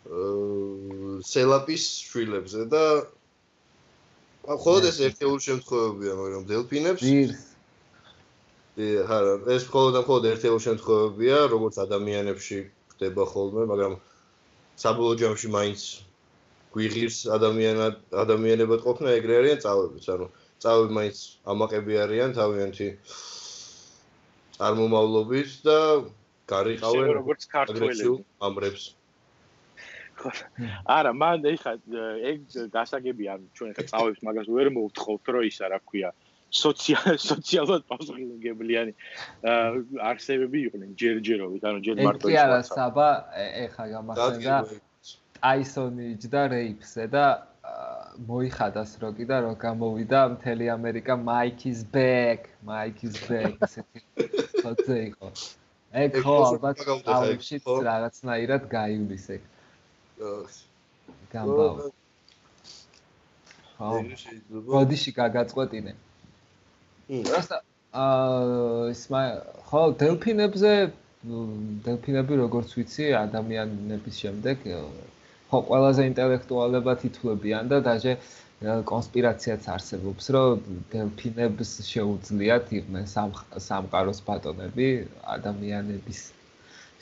სელაპის 0.05 1.83
შვილებზე 2.05 2.65
და 2.69 2.83
ხოლოდ 4.45 4.83
ეს 4.91 4.97
ერთეული 5.01 5.41
შემთხვევებია, 5.41 6.13
მაგრამ 6.21 6.43
დელფინებს 6.50 7.05
დი 8.75 8.88
ჰარა, 9.09 9.33
ეს 9.55 9.63
ხოლოდ 9.71 9.93
და 9.97 10.01
ხოლოდ 10.05 10.25
ერთეული 10.35 10.63
შემთხვევებია, 10.67 11.38
როგორც 11.50 11.75
ადამიანებში 11.85 12.59
ხდება 12.93 13.24
ხოლმე, 13.33 13.63
მაგრამ 13.71 13.93
საბოლოო 14.77 15.15
ჯამში 15.21 15.50
მაინც 15.55 15.81
გვიღირს 16.75 17.17
ადამიანად 17.31 17.95
ადამიანებად 18.24 18.79
ყოფნა 18.85 19.15
ეგრე 19.17 19.33
არიან 19.41 19.59
წავებიც 19.63 20.05
ანუ 20.12 20.27
წავები 20.59 20.91
მაინც 21.00 21.17
ამაყები 21.55 21.93
არიან 22.03 22.35
თავიანთი 22.35 22.88
წარმომავლობით 24.59 25.50
და 25.65 25.79
გარიყავენ 26.51 27.07
როგორც 27.19 27.41
ქართველები. 27.55 28.12
ამრებს 28.43 28.83
არა 30.98 31.12
მან 31.22 31.48
ეხა 31.53 31.74
ეგ 32.31 32.39
გასაგებია 32.75 33.38
ჩვენ 33.57 33.72
ხა 33.77 33.84
წავებს 33.91 34.22
მაგას 34.27 34.48
ვერ 34.57 34.72
მოვთხოვთ 34.77 35.25
რომ 35.36 35.43
ისა 35.50 35.72
რა 35.74 35.79
ქვია. 35.89 36.12
სოციალ 36.55 37.17
სოციალურად 37.31 37.84
პასუხისმგებლიანი 37.91 38.93
არსებები 40.10 40.62
იყვნენ 40.67 40.91
ჯერჯერობით 41.01 41.63
ანუ 41.67 41.79
ჯერ 41.88 41.95
მარტო 42.07 42.31
ის 42.31 42.39
არა 42.43 42.60
საბა 42.69 43.07
ეხა 43.65 43.86
გამახსენდა 43.95 44.55
ტაისონი 45.41 46.05
იჯდა 46.15 46.41
რეიფსზე 46.53 47.05
და 47.15 47.25
მოიხადას 48.29 48.91
როკი 49.03 49.25
და 49.29 49.38
რო 49.43 49.53
გამოვიდა 49.65 50.19
მთელი 50.36 50.65
ამერიკა. 50.77 51.13
მაიქის 51.29 51.79
ბეკ 51.95 52.48
მაიქის 52.69 53.15
ბეკ 53.27 53.53
ესეთი 53.67 54.00
ხოთე 54.62 54.98
იყო. 55.10 55.29
ეგ 56.05 56.12
ხო 56.24 56.38
ალბათ 56.45 56.77
აუში 57.17 57.57
რაღაცნაირად 57.89 58.63
გაივლის 58.72 59.25
ეგ 59.36 59.43
გამბავ 61.34 61.79
ხო 63.77 63.89
გოდიში 64.74 65.12
გაგაწყვეტინე 65.19 65.95
პროსტა 67.10 67.57
აა 68.03 68.86
ისმა 68.93 69.22
ხო 69.72 69.81
დელფინებზე 70.03 70.72
დელფინები 71.89 72.39
როგორც 72.43 72.77
ვიცი 72.79 73.12
ადამიანების 73.25 74.15
შემდეგ 74.24 74.65
ხო 75.51 75.60
ყველაზე 75.69 76.07
ინტელექტუალებად 76.12 77.05
ითვლებიან 77.10 77.72
და 77.74 77.79
დაჟე 77.89 78.15
კონსპირაციაც 78.63 79.65
არსებობს, 79.67 80.29
რომ 80.31 80.62
დელფინებს 80.91 81.72
შეუძლიათ 81.91 82.72
იყვნენ 82.79 83.05
სამყაროს 83.67 84.22
ბატონები 84.27 84.88
ადამიანების 85.36 86.22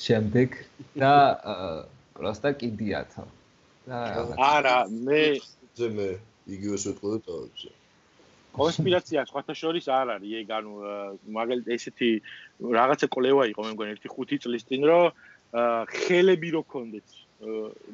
შემდეგ 0.05 0.57
და 0.97 1.13
პროსტა 2.23 2.49
კიდიათო. 2.63 3.23
და 3.83 3.99
არა, 4.39 4.77
მე 4.87 5.21
ძემე 5.75 6.09
იგივეს 6.47 6.83
ვეთქო 6.87 7.07
და 7.13 7.19
თავებზე. 7.27 7.69
კონსპირაცია 8.53 9.25
სხვათა 9.27 9.53
შორის 9.57 9.85
არ 9.89 10.07
არის, 10.15 10.31
ეგ 10.39 10.49
ანუ 10.57 10.71
მაგალითად 11.35 11.73
ესეთი 11.75 12.09
რაღაცა 12.77 13.07
კოლევა 13.15 13.43
იყო 13.51 13.61
მე 13.65 13.71
მგონი 13.75 13.93
ერთი 13.97 14.09
5 14.13 14.39
წლის 14.45 14.63
წინ, 14.69 14.81
რომ 14.87 15.03
ხელები 15.99 16.49
რო 16.55 16.61
კონდეთ 16.73 17.07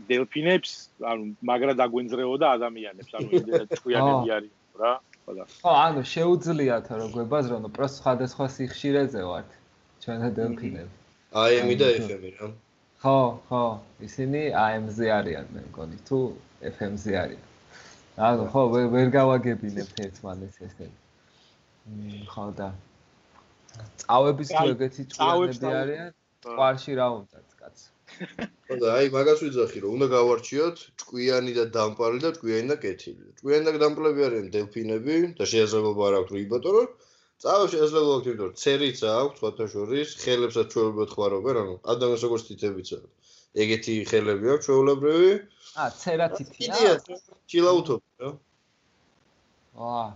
დელფინებს, 0.09 0.71
ანუ 1.11 1.23
მაგრა 1.49 1.73
დაგვენძრეოდა 1.81 2.47
ადამიანებს, 2.59 3.11
ანუ 3.17 3.27
იმდენად 3.39 3.69
ჭკვიანები 3.79 4.27
არის 4.37 4.53
რა, 4.83 4.93
ხო 5.25 5.31
და. 5.39 5.43
ხო, 5.63 5.71
ანუ 5.87 6.01
შეუძლიათ 6.13 6.85
რომ 7.01 7.09
გვებაზრონ, 7.15 7.63
პრო 7.73 7.87
სხვადასხვა 7.97 8.45
სიხშირეზე 8.59 9.21
ვართ 9.31 9.49
ჩვენ 10.03 10.19
დელფინები. 10.37 10.93
AM-ი 11.33 11.75
და 11.81 11.87
FM-ი 12.03 12.31
რა. 12.37 12.47
ხო, 12.99 13.19
ხო, 13.47 13.63
ისინი 14.03 14.41
AM-ზე 14.59 15.07
არიან, 15.17 15.45
მე 15.55 15.61
მგონი, 15.69 15.97
თუ 16.07 16.17
FM-ზე 16.69 17.13
არიან. 17.23 17.45
ანუ 18.27 18.47
ხო, 18.51 18.63
ვერ 18.95 19.07
გავაგებინებთ 19.15 20.01
ერთმანეთს 20.05 20.57
ესე. 20.67 20.87
ხო 22.33 22.47
და. 22.59 22.69
წავების 24.03 24.49
თუ 24.51 24.65
ეგეთი 24.73 25.03
ჭკვიანები 25.15 25.71
არიან, 25.81 26.11
ყვარში 26.43 26.91
რა 26.99 27.07
უნდათ, 27.15 27.47
კაც. 27.61 27.77
ხო 28.67 28.75
და 28.83 28.87
აი 28.99 29.07
მაგას 29.15 29.39
ვიძახი 29.47 29.79
რომ 29.83 29.91
უნდა 29.95 30.07
გავარჩიოთ 30.19 30.77
ჭკვიანი 30.99 31.51
და 31.55 31.63
დამპალი 31.75 32.19
და 32.25 32.29
ჭკვიანი 32.35 32.67
და 32.73 32.77
კეთილი. 32.83 33.25
ჭკვიანი 33.39 33.63
და 33.69 33.71
დამპლები 33.83 34.21
არიან 34.27 34.47
დელფინები 34.55 35.15
და 35.39 35.43
შეიძლება 35.53 35.89
არ 36.09 36.13
აქვს 36.19 36.35
რიბოტორო. 36.35 36.81
წავა 36.83 37.08
აქვს 37.39 37.73
იმიტომ 37.75 38.37
რომ 38.43 38.53
ცერიც 38.59 38.99
აქვს 39.07 39.39
სხვათა 39.39 39.65
შორის, 39.73 40.07
ხელებსაც 40.23 40.67
ჩვეულებრივად 40.73 41.09
ხმარობენ, 41.15 41.55
ანუ 41.63 41.73
ადამიანს 41.93 42.23
როგორც 42.27 42.43
თითებიცა. 42.49 42.97
ეგეთი 43.63 43.93
ხელები 44.11 44.45
აქვს 44.53 44.65
ჩვეულებრივი. 44.67 45.31
ა 45.79 45.83
ცერა 46.01 46.27
თითია. 46.35 46.69
იდეა 46.69 46.93
ჩილაუთობ 47.49 48.01
რა. 48.19 48.29
აა. 49.79 50.07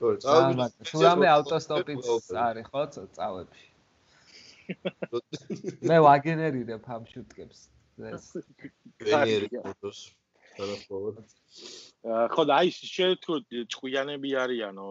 ხო, 0.00 0.08
წავა. 0.24 0.66
თუ 0.90 0.96
რამე 1.06 1.26
ავტოსტოპიც 1.36 2.04
არის 2.34 2.66
ხო 2.72 2.82
წავებში. 3.16 3.66
მე 5.90 5.96
ვაგენერირებ 6.06 6.86
ამ 6.94 7.06
შუტკებს 7.10 7.58
ეს 8.10 8.26
გენერირებ 9.02 9.62
ფოტოს 9.66 9.98
ხო 12.32 12.42
და 12.48 12.56
აი 12.60 12.70
შეთქო 12.72 13.34
ჭკვიანები 13.72 14.30
არიანო 14.44 14.86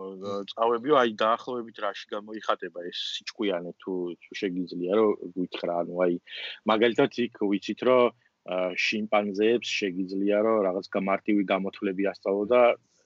წავებიო 0.52 0.96
აი 1.02 1.14
დაახლოებით 1.22 1.78
რაში 1.86 2.06
გამოიხატება 2.14 2.86
ეს 2.90 3.00
ჭკვიანე 3.30 3.72
თუ 3.82 3.94
შეგიძლია 4.42 5.00
რომ 5.00 5.34
გითხრა 5.38 5.78
ანუ 5.84 6.04
აი 6.06 6.20
მაგალითად 6.72 7.18
იქ 7.26 7.42
ვიცით 7.54 7.82
რომ 7.90 8.14
შიმპანზეებს 8.86 9.70
შეგიძლია 9.80 10.38
რომ 10.46 10.62
რაღაც 10.70 10.86
გამარტივი 10.98 11.44
გამოთვლები 11.54 12.04
ასწავლო 12.14 12.46
და 12.54 12.62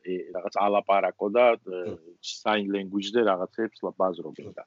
რაღაც 0.05 0.55
ალაპარაკო 0.65 1.27
და 1.36 1.45
sign 2.24 2.67
language-ზე 2.75 3.22
რაღაცებს 3.29 3.83
ბაზრობენ 4.00 4.50
და. 4.57 4.63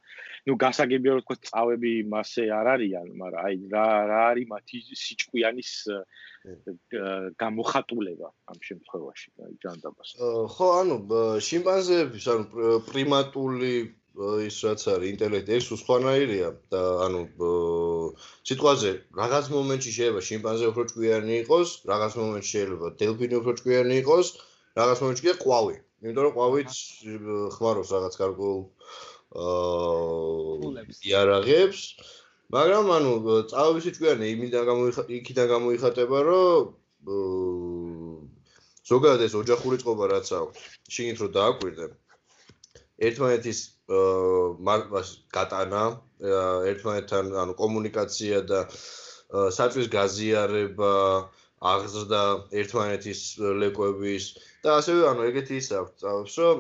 ნუ 0.47 0.55
გასაგებია 0.65 1.13
რომ 1.17 1.23
თქო 1.27 1.35
წავები 1.51 1.93
მასე 2.13 2.45
არ 2.59 2.67
არიან, 2.75 3.07
მაგრამ 3.21 3.41
აი 3.47 3.55
რა 3.75 3.89
რა 4.11 4.21
არის 4.31 4.47
მათი 4.53 4.77
სიჭკვიანის 5.03 5.71
გამოხატულება 7.43 8.29
ამ 8.51 8.59
შემთხვევაში 8.69 9.29
აი 9.47 9.55
ჯანდაბას. 9.63 10.09
ხო, 10.55 10.67
ანუ 10.81 10.97
შიმპანზეების 11.49 12.25
ანუ 12.33 12.45
პრიმატული 12.89 13.75
ის 14.17 14.57
რაც 14.65 14.83
არის 14.97 15.11
ინტელექტი 15.13 15.53
ეს 15.61 15.67
უცხოანაირია 15.77 16.49
და 16.73 16.83
ანუ 17.07 17.21
სიტყვაზე 18.49 18.93
რაღაც 19.21 19.51
მომენტში 19.53 19.91
შეიძლება 19.97 20.23
შიმპანზე 20.29 20.71
უფრო 20.73 20.83
ჭკვიანი 20.93 21.35
იყოს, 21.45 21.69
რაღაც 21.93 22.13
მომენტში 22.21 22.53
შეიძლება 22.57 22.87
დელფინი 23.03 23.35
უფრო 23.41 23.53
ჭკვიანი 23.61 23.95
იყოს, 24.03 24.27
რაღაც 24.77 25.03
მომენტში 25.03 25.35
ყვავი. 25.43 25.77
იმიტომ 26.05 26.25
რომ 26.27 26.35
ყვავიც 26.37 26.71
ხმარობს 27.57 27.91
რაღაც 27.97 28.15
გარკვეულ 28.21 28.63
აა 29.37 30.85
იარაღებს. 31.11 31.81
მაგრამ 32.55 32.91
ანუ 32.97 33.13
წავების 33.51 33.87
ჭკვიანი 33.97 34.27
იმიდან 34.37 34.63
გამოიხატება, 34.71 35.15
იქიდან 35.19 35.47
გამოიხატება, 35.51 36.19
რომ 36.31 36.61
ზოგადად 38.87 39.23
ეს 39.27 39.35
ოჯახური 39.35 39.77
წყობა 39.83 40.05
რაც 40.15 40.29
აქვს, 40.41 40.61
შეგინთ 40.95 41.19
რომ 41.25 41.31
დააკვირდე. 41.39 41.87
ერთმანეთის 43.07 43.59
აა 43.97 45.03
გატანა, 45.37 45.83
ერთმანეთთან 46.71 47.25
ანუ 47.43 47.53
კომუნიკაცია 47.63 48.39
და 48.51 48.61
საწვის 49.59 49.89
გაზიარება, 49.93 50.95
აღზრდა 51.65 52.23
ერთმანეთის 52.53 53.21
ლეკვების 53.41 54.25
და 54.65 54.77
ასევე 54.81 55.05
ანუ 55.09 55.23
ეგეთი 55.31 55.57
ის 55.57 55.69
აქვს 55.73 56.03
წავებს 56.03 56.35
რომ 56.45 56.59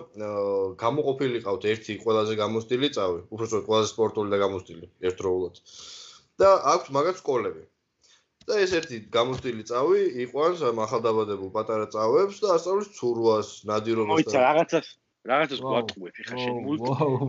გამოყოფილი 0.80 1.40
ყავთ 1.44 1.64
ერთი 1.72 1.96
ყველაზე 2.00 2.36
გამოსტილი 2.40 2.88
წავი 2.96 3.20
უბრალოდ 3.28 3.66
ყველაზე 3.68 3.88
სპორტული 3.92 4.32
და 4.32 4.38
გამოსტილი 4.40 4.86
ერთდროულად. 5.10 5.60
და 6.40 6.48
აქვს 6.72 6.88
მაგაც 6.96 7.16
სკოლები. 7.20 7.62
და 8.46 8.54
ეს 8.62 8.72
ერთი 8.78 8.96
გამოსტილი 9.12 9.62
წავი 9.68 10.02
იყვანს 10.24 10.62
ამ 10.64 10.80
ახალდაბადებულ 10.86 11.50
პატარა 11.52 11.86
წავებს 11.92 12.40
და 12.40 12.54
ასწავლის 12.56 12.88
ცურვას 12.96 13.48
ნადირობას 13.68 14.08
და 14.08 14.12
მოიცა 14.16 14.44
რაღაცას 14.46 14.86
რაღაცას 15.26 15.60
გვატყუებ 15.66 16.14
ხა 16.28 16.36
შენ 16.40 16.56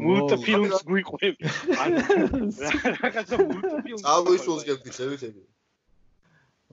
მულტფილმს 0.05 0.85
გვიყვებ 0.87 1.35
რაღაცა 3.01 3.35
მულტფილმს 3.43 4.05
წავის 4.05 4.41
სულს 4.45 4.63
გეკითხებით 4.69 5.27
ეგ 5.31 5.35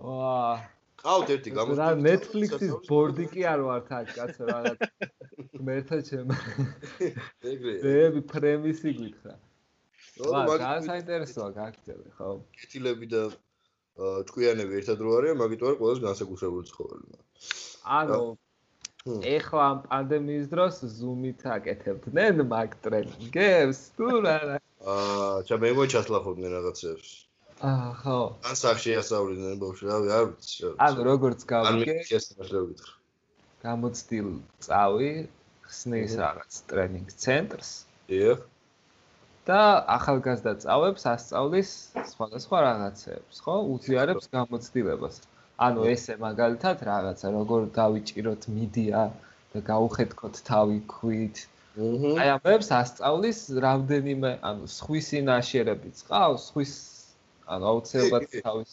ვაა 0.04 0.54
ყავთ 1.04 1.32
ერთი 1.34 1.50
გამოსტილი. 1.56 1.80
რა 1.80 1.88
Netflix-ის 2.04 2.72
ბორდი 2.88 3.26
კი 3.32 3.42
არ 3.52 3.60
ვარ 3.68 3.82
თან, 3.88 4.04
კაცო, 4.16 4.44
რაღაც 4.48 4.78
მერთა 5.68 5.98
ჩემ. 6.08 6.30
ეგრე. 7.52 7.74
დები 7.84 8.22
პრემისი 8.32 8.94
გითხრა. 9.00 9.34
რა, 10.24 10.70
საინტერესოა 10.86 11.50
გაქცევი, 11.58 12.08
ხო? 12.16 12.30
კეთილები 12.56 13.06
და 13.10 13.22
ჭკვიანები 14.30 14.80
ერთად 14.80 14.98
რო 15.04 15.10
არიან, 15.18 15.36
მაგით 15.42 15.60
ვარ 15.66 15.76
ყველაზე 15.78 16.00
განსაკუთრებული 16.08 16.66
ცხოველი. 16.70 17.20
ანუ 17.84 18.20
ეხლა 19.04 19.62
ამ 19.70 19.78
პანდემიის 19.84 20.46
დროს 20.48 20.80
Zoom-ით 20.96 21.44
აკეთებდნენ 21.44 22.40
მაგ 22.48 22.70
ტრენინგებს, 22.86 23.80
თუ 23.98 24.06
რა 24.24 24.36
რა. 24.48 24.56
აა, 24.80 25.44
ჩა 25.46 25.56
მე 25.60 25.70
მოჩასლახობდნენ 25.78 26.50
რაღაცებს. 26.56 27.10
აა 27.62 27.90
ხო. 28.02 28.18
ან 28.42 28.56
სახში 28.58 28.96
ასავლიდნენ 28.98 29.58
ბავშვი, 29.62 29.84
რავი, 29.90 30.08
არ 30.10 30.24
ვიცი. 30.30 30.74
ანუ 30.86 31.00
როგორც 31.10 31.40
გავიგე. 31.46 31.94
ან 31.94 32.08
შესაძლებელი 32.10 32.66
გითხრა. 32.74 32.94
გამოცდილ 33.64 34.28
წავი 34.66 35.12
ხსნის 35.68 36.12
რაღაც 36.18 36.52
ტრენინგ 36.68 37.08
ცენტრს. 37.24 37.70
დიახ. 38.10 38.40
და 39.44 39.60
ახალგაზრდა 39.92 40.52
წავებს 40.64 41.02
ასწავლის 41.04 41.70
სხვადასხვა 42.10 42.58
რაღაცებს, 42.64 43.36
ხო? 43.44 43.56
უზიარებს 43.76 44.26
გამოცდილებას. 44.32 45.16
ანუ 45.66 45.80
ესე 45.94 46.14
მაგალითად 46.18 46.78
რაღაცა, 46.90 47.26
როგორ 47.38 47.60
დავიჭიროთ 47.78 48.42
მიდია 48.56 49.02
და 49.52 49.58
გაუხეთქოთ 49.70 50.34
თავი 50.48 50.78
ქვით. 50.88 51.36
აი 52.20 52.28
ამებს 52.38 52.68
ასწავლის 52.80 53.38
რამდენიმე, 53.66 54.30
ანუ 54.48 54.64
სხვისი 54.78 55.18
ნაშიერებიც 55.28 55.96
ყავს, 56.08 56.48
სხვის 56.50 56.72
ანუ 57.52 57.64
აუცილებლად 57.70 58.24
თავის 58.44 58.72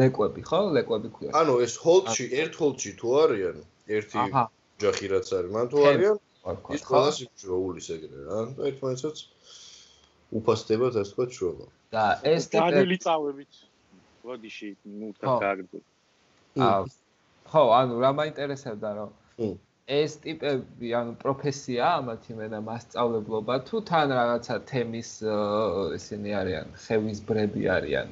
ლეკვები 0.00 0.42
ხო? 0.46 0.60
ლეკვები 0.76 1.08
ქვია. 1.16 1.30
ანუ 1.40 1.54
ეს 1.66 1.74
ჰოლდში, 1.82 2.24
ერთ 2.42 2.54
ჰოლდში 2.60 2.92
თუ 3.00 3.08
არიან, 3.22 3.56
ერთი 3.96 4.20
ჯახი 4.80 5.06
რაც 5.12 5.26
არის, 5.38 5.50
მან 5.56 5.66
თუ 5.72 5.78
არიან, 5.90 6.16
ის 6.76 6.82
ყველას 6.86 7.16
შროულის 7.42 7.88
ეგრე 7.96 8.20
რა. 8.28 8.38
და 8.56 8.62
ერთმანეთსაც 8.70 9.16
უფასდებათ 10.38 10.94
ასე 11.02 11.12
თქვა 11.12 11.26
შროლა. 11.36 11.66
და 11.94 12.04
ეს 12.34 12.42
დანილი 12.54 12.96
წავებით. 13.02 13.52
ვადიში, 14.26 14.70
ნუ 14.86 15.08
თაგაგდო. 15.20 15.78
აა 16.56 16.80
ხო, 17.46 17.62
ანუ 17.78 17.94
რა 18.02 18.10
მაინტერესებდა 18.20 18.88
რომ 18.98 19.10
ეს 19.86 20.16
ტიპები 20.22 20.88
ანუ 20.98 21.12
პროფესია 21.22 21.88
ამათი 22.02 22.34
მე 22.34 22.46
და 22.50 22.58
მასწავლებლობა 22.68 23.56
თუ 23.68 23.80
თან 23.90 24.14
რაღაცა 24.18 24.54
თემის 24.70 25.10
ისინი 25.98 26.32
არიან 26.42 26.72
ხევის 26.84 27.20
ბრები 27.28 27.68
არიან 27.74 28.08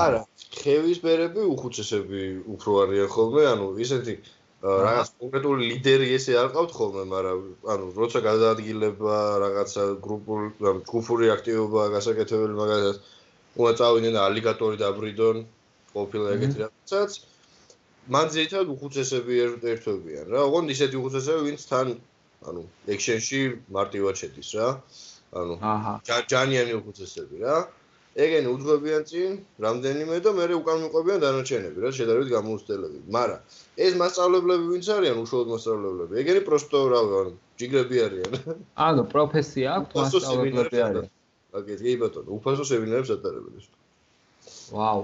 არა 0.00 0.20
ხევის 0.60 1.00
ბრები 1.06 1.46
უხუცესები 1.54 2.22
უფრო 2.54 2.76
არიან 2.84 3.10
ხოლმე 3.14 3.42
ანუ 3.54 3.66
ისეთი 3.86 4.14
რაღაც 4.62 5.10
კონკრეტული 5.24 5.66
ლიდერი 5.72 6.06
ესე 6.14 6.38
არ 6.38 6.48
ყავთ 6.54 6.76
ხოლმე 6.78 7.04
მაგრამ 7.14 7.42
ანუ 7.74 7.90
როცა 7.98 8.22
გადაადგილება 8.30 9.18
რაღაცა 9.42 9.88
გრუპული 10.06 10.46
ანუ 10.62 10.84
ჯგუფური 10.86 11.32
აქტივობა 11.34 11.88
გასაკეთებელი 11.96 12.54
მაგალითად 12.62 12.96
უნდა 13.58 13.72
წავიდნენ 13.82 14.20
ალიგატორი 14.30 14.82
დაბრიდონ 14.86 15.42
ყოფილი 15.90 16.32
ეგეთი 16.38 16.58
რაღაცაც 16.64 17.20
მან 18.10 18.30
ზეითად 18.34 18.70
უხუცესები 18.74 19.34
ერთობიან 19.74 20.26
რა. 20.34 20.38
ოღონდ 20.50 20.74
ისეთი 20.74 20.96
უხუცესები, 21.00 21.40
ვინც 21.46 21.62
თან 21.70 21.88
ანუ 22.50 22.62
ექშენში 22.94 23.40
მარტივად 23.76 24.14
შედის 24.20 24.50
რა. 24.58 24.68
ანუ 25.40 25.54
ჯანიანი 26.30 26.72
უხუცესები 26.80 27.36
რა. 27.44 27.56
ეგენი 28.10 28.48
უძღვებიან 28.50 29.02
წინ 29.06 29.32
რამდენიმე 29.62 30.16
და 30.24 30.30
მე 30.34 30.44
უკან 30.58 30.78
მიყვებიან 30.82 31.20
დანარჩენები 31.22 31.78
რა, 31.78 31.90
შედარებით 31.94 32.28
გამოუცდელები. 32.34 32.98
მაგრამ 33.06 33.40
ეს 33.86 33.92
მასწავლებლები 34.02 34.64
ვინც 34.74 34.86
არიან 34.96 35.16
უშუალოდ 35.22 35.48
მასწავლებლები? 35.54 36.12
ეგენი 36.22 36.40
პროსტო 36.48 36.78
რა 36.90 37.00
ანუ 37.06 37.32
ჯიგრები 37.62 37.96
არიან. 38.06 38.30
ანუ 38.90 39.02
პროფესია 39.14 39.68
აქვს 39.78 39.94
მასწავლებლები 40.00 40.78
არიან. 40.88 41.06
აგეთ, 41.50 41.78
კი 41.86 41.94
ბატონო, 42.02 42.30
უფასო 42.38 42.64
სემინარებს 42.66 43.10
ატარებენ 43.14 43.54
ეს. 43.58 43.66
ვაუ. 44.74 45.02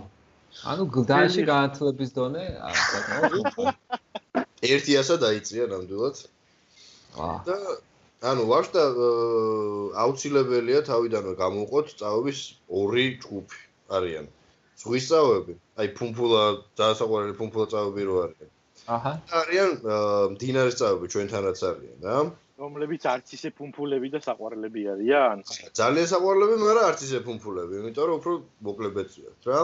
ანუ 0.65 0.87
გლდანში 0.97 1.45
განათლების 1.51 2.11
დონე 2.17 2.45
ერთიასა 4.73 5.17
დაიწია 5.21 5.67
ნამდვილად. 5.73 6.17
და 7.47 7.57
ანუ 8.31 8.43
ვარშტა 8.51 8.83
აუცილებელია 10.05 10.81
თავიდანვე 10.89 11.35
გამოვყოთ 11.43 11.93
წავების 12.01 12.41
ორი 12.81 13.07
ჯგუფი 13.23 13.61
არიან. 13.99 14.27
ზღვის 14.81 15.05
წავები, 15.11 15.55
აი 15.81 15.89
ფუმფულა 15.99 16.43
დაასაყვარელი 16.81 17.35
ფუმფულა 17.41 17.67
წავები 17.73 18.03
რო 18.09 18.17
არიან. 18.25 18.51
აჰა. 18.97 19.13
არიან 19.41 19.71
მდინარის 20.37 20.77
წავები 20.81 21.07
ჩვენთანაც 21.15 21.59
არიან, 21.71 21.99
რა? 22.09 22.19
რომლებიც 22.57 23.03
არც 23.13 23.33
ისე 23.37 23.49
ფუმფულები 23.57 24.09
და 24.17 24.21
საყვარლები 24.25 24.83
არიან? 24.93 25.45
ძალიან 25.77 26.09
საყვარლები, 26.13 26.55
მაგრამ 26.65 26.85
არც 26.91 27.01
ისე 27.09 27.19
ფუმფულები, 27.27 27.81
იმიტომ 27.81 28.07
რომ 28.11 28.17
უფრო 28.21 28.33
მოკლებეცია, 28.69 29.29
რა? 29.49 29.61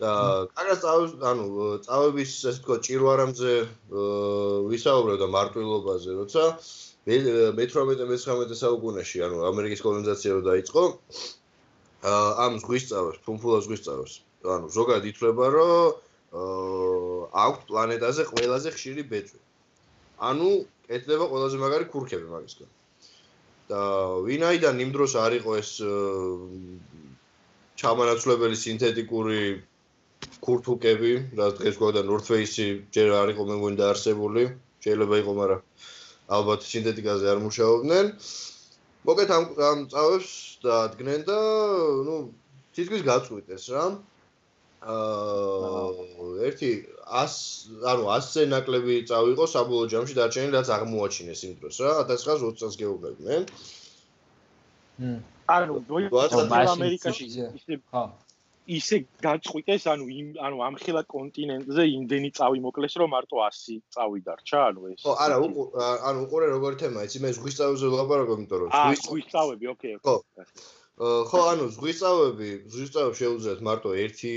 და 0.00 0.12
კარგად 0.56 0.78
წავ 0.84 1.00
ანუ 1.30 1.46
წავების 1.86 2.30
ასე 2.50 2.60
თქო 2.64 2.78
ჭირვარამზე 2.86 3.52
ვისაუბრებ 4.72 5.18
და 5.22 5.28
მარტვილობაზე 5.36 6.10
როცა 6.20 6.44
მე-18-19 7.10 8.60
საუკუნეში 8.64 9.24
ანუ 9.28 9.44
ამერიკის 9.50 9.84
კოლონიზაცია 9.84 10.30
რო 10.36 10.42
დაიწყო 10.50 10.84
ამ 12.46 12.52
ზღვის 12.64 12.84
წავებს 12.92 13.24
ფუმფულას 13.28 13.66
ზღვის 13.68 13.84
წავებს 13.88 14.14
ანუ 14.56 14.72
ზოგადად 14.72 15.10
ითვლება 15.12 15.52
რომ 15.56 16.08
აქვთ 16.30 17.62
პლანეტაზე 17.68 18.24
ყველაზე 18.30 18.70
ხშირი 18.74 19.02
ბეწვი. 19.10 19.40
ანუ 20.30 20.50
კეთდება 20.86 21.26
ყველაზე 21.32 21.56
მაგარი 21.58 21.86
ქურქები 21.90 22.28
მაგისგან. 22.30 22.70
და 23.70 23.80
ვინაიდან 24.26 24.80
იმ 24.82 24.90
დროს 24.94 25.12
არ 25.14 25.32
იყო 25.40 25.50
ეს 25.62 25.70
ჩამანაცვლებელი 27.82 28.56
სინთეტიკური 28.62 29.42
კურთუკები, 30.44 31.12
რაც 31.38 31.52
დღეს 31.60 31.78
გვაქვს 31.80 32.06
North 32.10 32.28
Face-ი 32.30 32.66
ჯერ 32.94 33.08
არ 33.20 33.32
იყო 33.34 33.42
მე 33.50 33.54
მგონი 33.60 33.76
დაარსებული, 33.80 34.44
შეიძლება 34.84 35.16
იყო, 35.22 35.32
მაგრამ 35.40 35.60
ალბათ 36.36 36.60
სინთეტიკაზე 36.70 37.26
არ 37.32 37.38
მუშაობდნენ. 37.46 38.06
მოკეთ 39.08 39.30
ამ 39.36 39.44
ამ 39.70 39.78
წავებს 39.92 40.30
დაადგნენ 40.64 41.20
და 41.28 41.38
ნუ 42.06 42.16
თითქოს 42.76 43.02
გაწყვიტეს 43.10 43.64
რა. 43.74 43.84
აა 44.80 46.44
ერთი 46.48 46.70
100 47.20 47.84
ანუ 47.92 48.04
100-ზე 48.08 48.42
ნაკლები 48.52 48.94
წავიყო 49.10 49.44
საბოლოო 49.54 49.90
ჯამში 49.92 50.14
დარჩენილი 50.20 50.56
რაც 50.56 50.68
აღმოაჩინეს 50.76 51.40
იმ 51.48 51.52
დროს 51.60 51.76
რა 51.84 51.90
1920 52.12 52.60
წელს 52.60 52.76
გეუბნები 52.80 53.20
მე. 53.28 53.36
მ 55.04 55.12
ანუ 55.56 55.74
დოიჩა 55.90 56.44
ამერიკაში 56.76 57.24
ისე 57.28 57.76
ხო 57.90 58.02
ისე 58.76 58.96
გაწყვიტეს 59.24 59.86
ანუ 59.92 60.04
იმ 60.20 60.26
ანუ 60.46 60.58
ამ 60.66 60.74
ხელა 60.82 61.02
კონტინენტზე 61.14 61.84
იმდენი 61.96 62.30
წავი 62.38 62.60
მოკლეს 62.66 62.94
რომ 63.02 63.10
მარტო 63.14 63.40
100 63.46 63.78
წავი 63.96 64.20
დარჩა 64.26 64.60
ანუ 64.70 64.80
ეს 64.92 65.00
ხო 65.06 65.14
არა 65.24 65.38
ანუ 66.10 66.18
უყურე 66.26 66.50
როგორი 66.54 66.76
თემაა 66.82 67.08
იცი 67.08 67.22
მე 67.24 67.32
ზღვის 67.38 67.58
წავებზე 67.60 67.90
ვლაპარაკობ 67.94 68.38
იმიტომ 68.42 68.62
რომ 68.62 68.70
ზღვის 68.76 69.02
ზღვის 69.06 69.26
წავები 69.34 69.70
ოკეი 69.74 69.96
ხო 70.04 70.16
ხო 71.30 71.40
ანუ 71.52 71.66
ზღვის 71.76 71.98
წავები 72.04 72.50
ზღვის 72.72 72.90
წავები 72.94 73.20
შეუძლიათ 73.22 73.60
მარტო 73.70 73.90
ერთი 74.04 74.32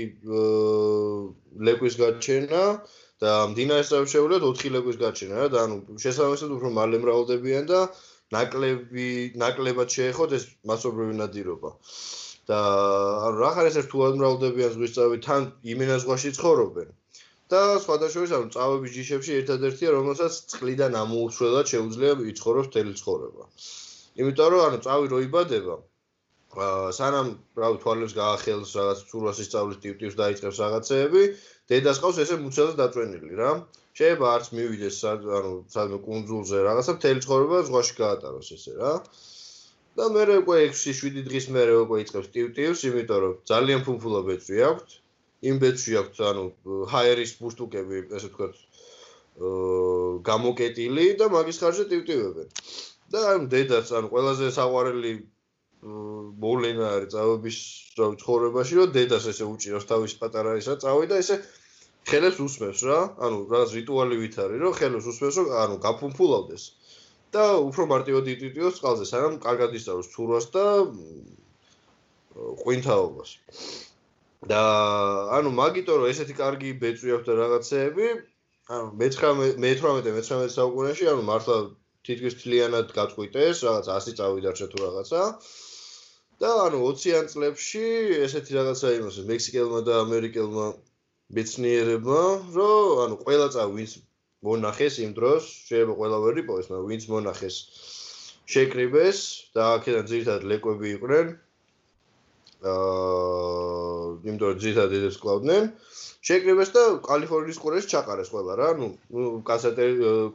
ლეკვის 1.68 1.94
გაჩენა 2.02 2.64
და 3.22 3.32
მდინარის 3.52 3.90
წავები 3.92 4.14
შეუძლიათ 4.14 4.48
4 4.64 4.74
ლეკვის 4.78 4.98
გაჩენა 5.04 5.34
რა 5.44 5.48
და 5.54 5.58
ანუ 5.68 5.76
შესაბამისად 6.06 6.56
უფრო 6.58 6.74
მალე 6.80 7.02
მრავლდებიან 7.04 7.70
და 7.70 7.80
ნაკლები 8.34 9.08
ნაკლებად 9.40 9.88
შეეხოთ 9.96 10.34
ეს 10.38 10.44
მასობრივი 10.70 11.18
ნადირობა. 11.20 11.70
და 12.50 12.58
ანუ 13.28 13.40
რა 13.42 13.50
ხარ 13.56 13.70
ეს 13.70 13.78
ერთულად 13.82 14.18
მრავლდებიან 14.20 14.74
ზღვის 14.74 14.94
წავი 14.96 15.18
თან 15.26 15.48
იმენა 15.74 15.96
ზღვაში 16.04 16.30
ცხოვრობენ. 16.38 16.88
და 17.52 17.60
სხვადასხვა 17.84 18.28
ანუ 18.36 18.48
წავების 18.56 18.94
ჯიშებში 18.96 19.32
ერთადერთია 19.40 19.90
რომელსაც 19.94 20.36
წყლიდან 20.52 20.96
ამოუცვლელად 21.00 21.66
შეუძლია 21.72 22.12
იცხოვროს 22.32 22.70
თელი 22.74 22.94
ცხოვრება. 23.00 23.42
იმიტომ 24.20 24.48
რომ 24.54 24.62
ანუ 24.68 24.78
წავი 24.86 25.10
რო 25.12 25.18
იბადება 25.28 25.76
აა 26.54 26.90
სანამ 26.96 27.28
რავი 27.60 27.78
თვალებს 27.82 28.12
გაახელს 28.18 28.74
რაღაც 28.78 29.00
ცურვასის 29.10 29.48
სწავლის 29.50 29.78
ტიპტივს 29.84 30.18
დაიწყებს 30.20 30.60
რაღაცეები 30.64 31.22
დედას 31.72 32.00
ყავს 32.02 32.20
ესე 32.24 32.36
მუცელად 32.42 32.76
დაწვენილი 32.80 33.40
რა. 33.40 33.50
შეიძლება 33.98 34.26
არც 34.36 34.46
მივიდეს 34.58 34.98
ანუ 35.10 35.52
სადმე 35.74 35.98
კუნძულზე 36.06 36.62
რაღაცა 36.68 36.94
თელი 37.04 37.20
ცხოვრება 37.26 37.58
ზღვაში 37.68 37.94
გაატაროს 38.02 38.48
ესე 38.58 38.72
რა 38.78 38.92
და 39.98 40.08
მე 40.14 40.22
უკვე 40.42 40.56
6-7 40.74 41.22
დღის 41.28 41.46
მერე 41.54 41.74
უკვე 41.84 41.96
იწყებს 42.04 42.28
ტივტივს, 42.34 42.80
იმიტომ 42.90 43.20
რომ 43.24 43.34
ძალიან 43.50 43.80
ფუფულა 43.86 44.20
ბეწვი 44.28 44.58
აქვს. 44.70 44.92
იმ 45.50 45.56
ბეწვი 45.62 45.92
აქვს, 46.00 46.18
ანუ 46.30 46.44
ჰაერის 46.92 47.32
ბუშტუკები, 47.40 47.98
ესე 48.16 48.28
ვთქვათ, 48.32 48.54
აა 49.44 50.08
გამოკეტილი 50.30 51.06
და 51.20 51.26
მაგის 51.36 51.60
ხარჯზე 51.62 51.84
ტივტივებენ. 51.92 52.48
და 53.14 53.20
ანუ 53.30 53.46
დედაც, 53.52 53.86
ანუ 53.94 54.08
ყველაზე 54.10 54.46
საყვარელი 54.58 55.12
მოვლენა 55.84 56.86
არის 56.96 57.10
წავების 57.14 57.58
ცხოვრებაში, 58.22 58.74
რომ 58.80 58.94
დედას 58.96 59.26
ესე 59.32 59.44
უჭირავს 59.44 59.86
თავის 59.90 60.14
პატარა 60.20 60.54
ისა 60.60 60.74
წავი 60.84 61.10
და 61.10 61.18
ესე 61.22 61.36
ხელებს 62.08 62.40
უსმევს 62.46 62.80
რა, 62.88 62.98
ანუ 63.26 63.36
რაღაც 63.52 63.70
რიტუალი 63.78 64.16
ვით 64.22 64.34
არის, 64.44 64.58
რომ 64.64 64.72
ხელებს 64.80 65.08
უსმევს, 65.12 65.36
რომ 65.40 65.52
ანუ 65.64 65.76
გაფუფულავდეს. 65.84 66.64
და 67.34 67.44
უფრო 67.68 67.86
მარტივად 67.92 68.30
იტიტიოს 68.34 68.78
წყალზე, 68.78 69.04
სანამ 69.10 69.40
კარგად 69.46 69.74
ისწავლოს 69.78 70.10
ცურვას 70.14 70.46
და 70.54 70.64
ყვინთაობას. 72.62 73.30
და 74.52 74.62
ანუ 75.38 75.50
მაგიტო 75.58 75.92
რომ 75.98 76.10
ესეთი 76.12 76.34
კარგი 76.40 76.70
ბეწვი 76.80 77.14
აქვს 77.16 77.28
და 77.28 77.34
რაღაცეები, 77.40 78.06
ანუ 78.74 78.86
მე-18-მე-19 79.00 80.52
საუკუნეში, 80.56 81.04
ანუ 81.12 81.22
მართლა 81.30 81.56
თითქოს 82.04 82.34
თლიანად 82.40 82.92
გაწყვიტეს, 82.98 83.56
რაღაც 83.66 83.86
100 83.96 84.16
წავი 84.20 84.44
დარჩა 84.44 84.66
თუ 84.72 84.78
რაღაცა. 84.84 85.22
და 86.42 86.50
ანუ 86.66 86.78
20-იან 86.84 87.26
წლებში 87.32 87.84
ესეთი 88.26 88.52
რაღაცა 88.58 88.88
იმას 88.98 89.16
მექსიკელმა 89.30 89.80
და 89.88 89.92
ამერიკელმა 90.04 90.66
მეცნიერებმა, 91.38 92.22
რომ 92.56 93.02
ანუ 93.04 93.16
ყველა 93.24 93.48
წავი 93.54 93.72
ვინც 93.78 93.92
მონახეს 94.44 95.00
იმ 95.04 95.12
დროს, 95.18 95.42
შეიძლება 95.68 95.94
ყველავე 96.00 96.28
რიპოვეს, 96.38 96.68
მაგრამ 96.70 96.88
ვინც 96.90 97.04
მონახეს 97.12 97.56
შეკრიბეს 98.54 99.18
და 99.56 99.62
აქედან 99.78 100.04
ძირითადად 100.10 100.44
ლეკვები 100.52 100.88
იყვნენ. 100.96 101.26
აა, 102.64 104.04
იმიტომ 104.24 104.48
რომ 104.52 104.60
ძირითადად 104.64 104.90
დედებს 104.94 105.18
კლავდნენ. 105.24 105.64
შეკრიბეს 106.24 106.70
და 106.76 106.82
კალიფორნიის 107.04 107.60
ყურეში 107.60 107.88
ჩაყარეს 107.92 108.32
ყველა 108.32 108.54
რა, 108.60 108.68
ну, 108.80 108.88
კასატე 109.48 109.84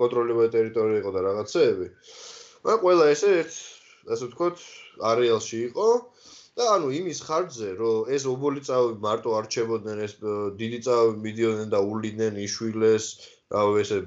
კონტროლირებული 0.02 0.50
ტერიტორია 0.54 1.02
იყო 1.02 1.12
და 1.16 1.22
რაღაცეები. 1.30 1.88
მაგრამ 2.64 2.82
ყველა 2.86 3.06
ესე 3.14 3.30
ერთ 3.42 3.54
ასე 4.14 4.24
ვთქვათ, 4.30 4.58
არეალში 5.12 5.58
იყო. 5.70 5.90
და 6.60 6.66
ანუ 6.76 6.88
იმის 6.92 7.20
ხარჯზე, 7.24 7.70
რომ 7.80 8.10
ეს 8.12 8.24
ობოლი 8.28 8.62
წავი 8.68 8.96
მარტო 9.00 9.30
არ 9.40 9.46
ჩებოდნენ, 9.54 9.98
ეს 10.06 10.14
დიდი 10.60 10.80
წავი 10.84 11.14
მიდიოდნენ 11.26 11.70
და 11.72 11.80
ულიდნენ, 11.92 12.34
იშვილეს, 12.46 13.06
რავი 13.54 13.82
ესე 13.84 13.98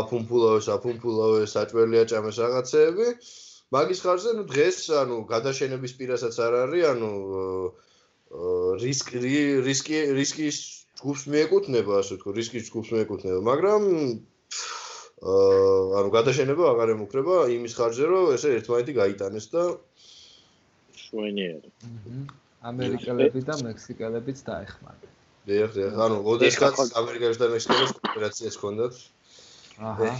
აფუმფულავეს 0.00 0.66
აფუმფულავეს 0.76 1.54
საჭველი 1.56 2.00
აჭამეს 2.04 2.36
რაღაცეები. 2.44 3.06
მაგის 3.74 4.00
ხარჯზე 4.04 4.30
ნუ 4.36 4.44
დღეს 4.50 4.78
ანუ 5.02 5.16
გადაშენების 5.30 5.92
პირასაც 5.98 6.34
არ 6.46 6.54
არის 6.64 6.84
ანუ 6.92 7.10
რისკი 8.82 9.18
რისკი 9.66 9.98
რისკის 10.18 10.58
ჯგუფს 11.00 11.22
მიეკუთვნება 11.32 11.92
ასე 12.02 12.18
თქო 12.20 12.34
რისკის 12.38 12.66
ჯგუფს 12.70 12.90
მიეკუთვნება 12.94 13.40
მაგრამ 13.50 13.82
აა 15.20 16.00
ანუ 16.00 16.08
გადაშენება 16.16 16.64
აღარ 16.72 16.92
ემუქრება 16.96 17.36
იმის 17.56 17.76
ხარჯზე 17.78 18.04
რომ 18.10 18.34
ესე 18.36 18.52
ერთმანეთი 18.58 18.92
გაიტანეს 19.00 19.46
და 19.54 19.62
შვენიერი. 21.04 21.70
ამერიკელები 22.70 23.40
და 23.48 23.54
მექსიკელებიც 23.64 24.38
დაეხმარნენ 24.50 25.19
დიახ, 25.48 25.70
დიახ. 25.76 25.92
ანუ 26.04 26.16
ოდესღაც 26.20 26.76
ამერიკაში 27.00 27.38
და 27.40 27.46
მექსიკაში 27.54 27.94
კოოპერაციას 27.96 28.54
ჰქონდათ. 28.60 28.94
აჰა. 29.80 30.10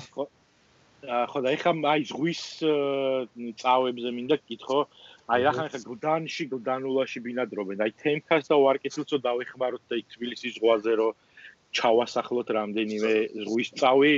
ხო 1.01 1.39
და 1.45 1.49
ეხა 1.57 1.73
აი 1.93 2.01
ზღვის 2.09 2.43
წავებზე 3.61 4.09
მინდა 4.17 4.37
გითხო. 4.49 4.81
აი 5.31 5.43
ახლა 5.51 5.67
ხა 5.73 5.81
გუდანში, 5.87 6.45
გუდანულაში 6.53 7.19
ბინადრობენ. 7.25 7.79
აი 7.85 7.93
თემქას 8.03 8.49
და 8.51 8.57
ვარკეთილს 8.61 9.11
რო 9.15 9.19
დავეხმაროთ 9.29 9.83
და 9.89 9.97
თბილისის 10.13 10.57
ზღვაზე 10.59 10.93
რო 11.01 11.09
ჩავასახლოთ 11.71 12.49
რამდენიმე 12.59 13.13
ზღვის 13.47 13.69
წავი 13.79 14.13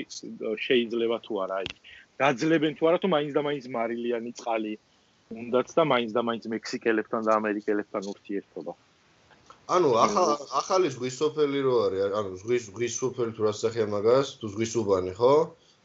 შეიძლება 0.67 1.17
თუ 1.27 1.33
არა 1.45 1.57
აი. 1.61 1.69
გაძლებენ 2.23 2.73
თუ 2.79 2.83
არა 2.89 2.99
თუ 3.03 3.09
მაინც 3.13 3.33
და 3.37 3.43
მაინც 3.49 3.65
მარილიანი 3.77 4.31
წყალი 4.39 4.75
უნდათ 5.33 5.69
და 5.77 5.83
მაინც 5.93 6.11
და 6.17 6.23
მაინც 6.29 6.45
მექსიკელებთან 6.55 7.23
და 7.29 7.33
ამერიკელებთან 7.41 8.03
ურთიერთობა. 8.13 8.73
ანუ 9.71 9.91
ახალ 10.05 10.31
ახალი 10.59 10.89
ზღვის 10.91 11.15
სოფელი 11.23 11.61
რო 11.63 11.75
არის, 11.87 12.01
ანუ 12.19 12.31
ზღვის 12.43 12.63
ზღვის 12.69 12.95
სოფელი 12.99 13.33
თუ 13.37 13.43
რასახია 13.47 13.87
მაგას, 13.93 14.27
თუ 14.43 14.47
ზღვის 14.53 14.73
უბანი, 14.83 15.13
ხო? 15.15 15.35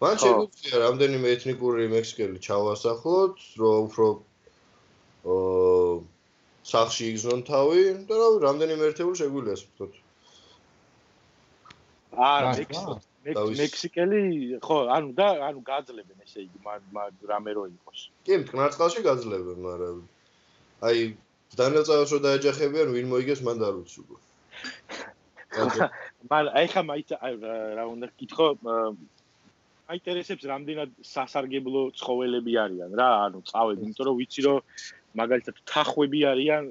მან 0.02 0.16
შეგვიძლია 0.22 0.78
რამდენიმე 0.82 1.28
ეთნიკური 1.38 1.86
მექსიკელი 1.94 2.38
ჩავასახლოთ, 2.48 3.36
რომ 3.62 3.78
უფრო 3.88 4.08
აა 5.28 5.94
სახში 6.68 7.04
იგზნონ 7.14 7.42
თავი 7.48 7.84
და 8.10 8.16
რა 8.20 8.28
რამდენიმე 8.44 8.84
ერთეული 8.92 9.20
შეგვიძლია 9.22 9.56
ვთქვათ. 9.62 9.94
აა 12.18 12.98
მექსიკელი 13.62 14.22
ხო, 14.64 14.78
ანუ 14.98 15.10
და 15.16 15.28
ანუ 15.48 15.60
გაძლებენ 15.70 16.18
ესე 16.26 16.44
იგი, 16.48 16.60
მაგ 16.66 17.14
რამე 17.32 17.52
რო 17.58 17.64
იყოს. 17.72 18.00
კი, 18.26 18.34
მტკნარწყალში 18.44 19.02
გაძლებენ, 19.08 19.58
მაგრამ 19.68 19.98
აი 20.88 21.00
დანაწაოს 21.56 22.12
რო 22.14 22.20
დაეჯახებიან 22.26 22.90
ვინ 22.96 23.08
მოიგებს 23.12 23.42
მან 23.48 23.62
დარუცუბო 23.64 24.16
მან 26.32 26.50
აი 26.60 26.68
ხა 26.74 26.82
მაით 26.90 27.10
რა 27.80 27.86
უნდა 27.94 28.08
გითხო 28.20 28.48
აინტერესებს 29.94 30.44
რამდენად 30.52 30.90
სასარგებლო 31.08 31.82
ცხოველები 32.00 32.54
არიან 32.64 32.92
რა 33.00 33.10
ანუ 33.28 33.40
წავედი 33.52 33.86
იმიტომ 33.88 34.08
რომ 34.10 34.18
ვიცი 34.20 34.42
რომ 34.48 34.58
მაგალითად 35.22 35.62
თახვები 35.72 36.20
არიან 36.32 36.64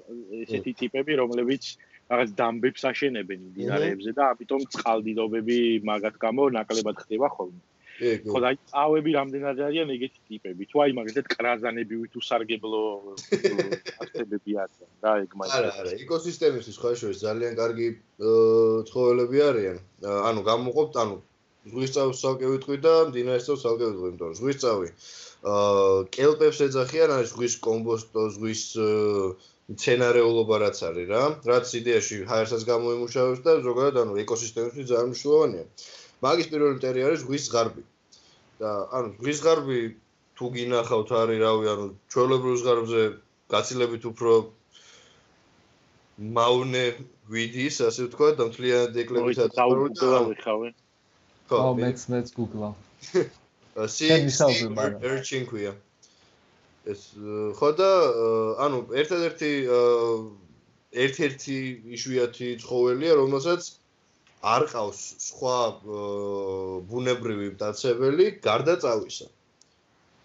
ესეთი 0.44 0.72
ტიპები 0.80 1.16
რომლებიც 1.22 1.64
რაღაც 2.12 2.34
დამბებს 2.40 2.82
აშენებენ 2.90 3.40
მდინარეებზე 3.50 4.12
და 4.18 4.28
ამიტომ 4.34 4.68
წყალდიდობები 4.76 5.58
მაგათ 5.90 6.20
გამო 6.26 6.50
ნაკლებად 6.58 7.00
ხდება 7.02 7.32
ხოლმე 7.34 7.62
ხო 7.96 8.40
და 8.44 8.50
წავები 8.70 9.10
რამდენად 9.16 9.60
არიან 9.66 9.92
ეგეთი 9.96 10.20
ტიპები. 10.28 10.68
თუ 10.68 10.76
აი 10.84 10.92
მაგალითად 10.98 11.26
კრაზანები 11.32 11.94
თუ 12.12 12.20
სარგებლო 12.28 12.82
აქტებები 14.04 14.52
არიან 14.64 14.90
და 15.00 15.10
ეგ 15.24 15.32
მაგ 15.40 15.54
არა 15.56 15.70
არა 15.80 15.94
ეკოსისტემის 16.04 16.68
სხვა 16.76 16.92
შორის 17.00 17.22
ძალიან 17.24 17.52
კარგი 17.60 17.88
ცხოველები 18.90 19.38
არიან. 19.48 19.78
ანუ 20.28 20.40
გამოყოფთ 20.50 20.94
ანუ 21.04 21.16
ზღვის 21.66 21.90
წავს 21.96 22.20
სალკე 22.22 22.46
ვიტყვი 22.52 22.76
და 22.84 22.94
მდინარის 23.10 23.46
წავს 23.48 23.60
სალკე 23.64 23.84
ვიტყვი 23.90 24.08
იმიტომ 24.12 24.28
რომ 24.28 24.38
ზღვის 24.38 24.58
წავი. 24.62 24.88
აა 25.56 25.98
კელპებს 26.16 26.58
ეძახიან 26.68 27.10
არის 27.16 27.28
ზღვის 27.32 27.54
კომპოსტო 27.68 28.22
ზღვის 28.36 28.62
მცენარეულობა 29.66 30.56
რაც 30.62 30.78
არის 30.88 31.06
რა 31.10 31.22
რაც 31.50 31.70
იდეაში 31.80 32.16
ჰაერსაც 32.30 32.62
გამოიმუშავებს 32.70 33.40
და 33.46 33.52
ზოგადად 33.66 33.96
ანუ 34.02 34.18
ეკოსისტემისთვის 34.22 34.90
ძალიან 34.90 35.08
მნიშვნელოვანია 35.10 35.64
მაგის 36.24 36.48
პირველი 36.52 36.74
მტერი 36.78 37.00
არის 37.06 37.20
ზღვის 37.24 37.44
ზღარბი. 37.48 37.82
და 38.60 38.70
ანუ 38.96 39.08
ზღვის 39.16 39.36
ზღარბი 39.40 39.80
თუ 40.36 40.44
გინახავთ 40.56 41.10
არის 41.20 41.38
რავი 41.44 41.66
ანუ 41.72 41.86
ჩვეულებრივ 42.12 42.54
ზღარბზე 42.62 43.02
გაცილებით 43.52 44.04
უფრო 44.10 44.32
მაუნე 46.16 46.86
ვიდის, 47.28 47.76
ასე 47.84 48.08
ვთქვა, 48.08 48.28
და 48.40 48.44
მთლიანად 48.48 48.94
ეკლებით 49.02 49.38
დაუბრუნდა 49.52 50.08
ხავე. 50.40 50.68
ხო, 51.50 51.58
მეც 51.76 52.00
მეც 52.12 52.28
Google-ა. 52.36 52.70
სი 53.84 54.06
ერჩინ 54.16 55.44
ქვია. 55.50 55.72
ეს 56.86 57.00
ხო 57.58 57.68
და 57.76 57.90
ანუ 58.64 58.78
ერთადერთი 59.02 59.50
ერთ-ერთი 61.04 61.58
იშვიათი 61.96 62.48
ცხოველია, 62.62 63.12
რომელსაც 63.20 63.62
არ 64.44 64.62
ყავს 64.72 65.00
სხვა 65.26 65.58
ბუნებრივი 66.90 67.48
მტაცებელი 67.56 68.26
გარდა 68.46 68.74
წავისა. 68.84 69.26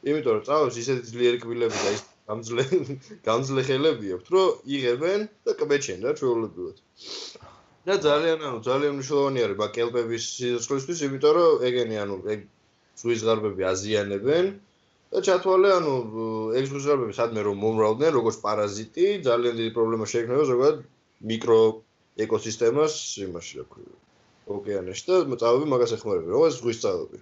იმიტომ 0.02 0.34
რომ 0.38 0.45
წავის 0.47 0.78
ისეთი 0.82 1.04
ძლიერი 1.13 1.39
კბილები 1.41 1.78
და 1.86 1.91
ის 1.95 2.02
გამძლე 2.32 2.63
გამძლე 3.28 3.62
ხელები 3.69 4.13
აქვს, 4.17 4.32
რომ 4.36 4.50
იღებენ 4.78 5.28
და 5.45 5.52
კბეჩენ 5.62 6.00
რა 6.08 6.12
ჩვეულებრივად. 6.19 6.78
და 7.86 7.93
ძალიან 7.97 8.39
ანუ 8.45 8.58
ძალიან 8.65 8.93
მნიშვნელოვანი 8.97 9.39
არის 9.45 9.58
ბაკელბების 9.62 10.24
სიცოცხლისთვის, 10.38 11.00
იმიტომ 11.08 11.34
რომ 11.38 11.63
ეგენი 11.69 11.95
ანუ 12.04 12.15
ეგ 12.34 12.41
ზღვის 13.02 13.21
ღარბები 13.26 13.63
აზიანებენ 13.74 14.45
და 15.12 15.19
ჩათვალე 15.28 15.69
ანუ 15.78 15.93
ეგ 16.60 16.63
ზღვის 16.69 16.86
ღარბები 16.89 17.13
სადმე 17.17 17.41
რომ 17.47 17.58
მომრავლდნენ 17.65 18.12
როგორც 18.17 18.38
პარაზიტი, 18.45 19.06
ძალიან 19.28 19.56
დიდი 19.62 19.71
პრობლემა 19.78 20.06
შეექმნება 20.13 20.43
ზოგადად 20.52 20.78
მიკრო 21.32 21.62
ეკოსისტემას 22.26 22.95
იმაში 23.26 23.62
რა 23.62 23.65
ქვია 23.71 24.00
ოკეანეში 24.52 25.06
და 25.08 25.38
წავები 25.43 25.69
მაგას 25.74 25.93
ეხმარება 25.97 26.34
როგორც 26.36 26.58
ზღვის 26.60 26.82
წავები. 26.84 27.19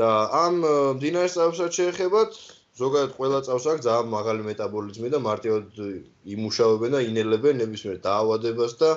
და 0.00 0.08
ამ 0.36 0.54
დინარის 1.02 1.36
წავსაც 1.36 1.78
შეეხებათ 1.78 2.36
ზოგადად 2.80 3.10
ყველა 3.16 3.40
წავს 3.46 3.66
აქვს 3.72 3.84
ძალიან 3.86 4.08
მაღალი 4.12 4.46
მეტაბოლიზმი 4.48 5.08
და 5.12 5.18
მარტივად 5.26 5.80
იმუშავებენ 6.36 6.96
და 6.96 7.00
ინელებენ 7.08 7.60
ნებისმიერ 7.62 7.98
დაავადებას 8.06 8.72
და 8.80 8.90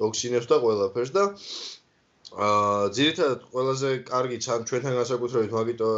ტოქსინებს 0.00 0.50
და 0.50 0.60
ყველაფერს 0.64 1.14
და 1.16 1.24
აა 2.34 2.90
ძირითადად 2.98 3.40
ყველაზე 3.54 3.90
კარგი 4.10 4.38
თან 4.44 4.68
ჩვენთან 4.68 4.94
განსაკუთრებით 5.00 5.52
მაგიტო 5.56 5.90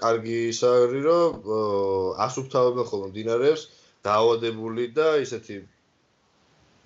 კარგი 0.00 0.36
ის 0.54 0.60
არის 0.70 1.04
რომ 1.08 1.30
ასუფთავებენ 2.26 2.88
ხოლმე 2.90 3.10
დინარებს 3.18 3.62
დაავადებული 4.08 4.84
და 4.98 5.08
ისეთი 5.26 5.56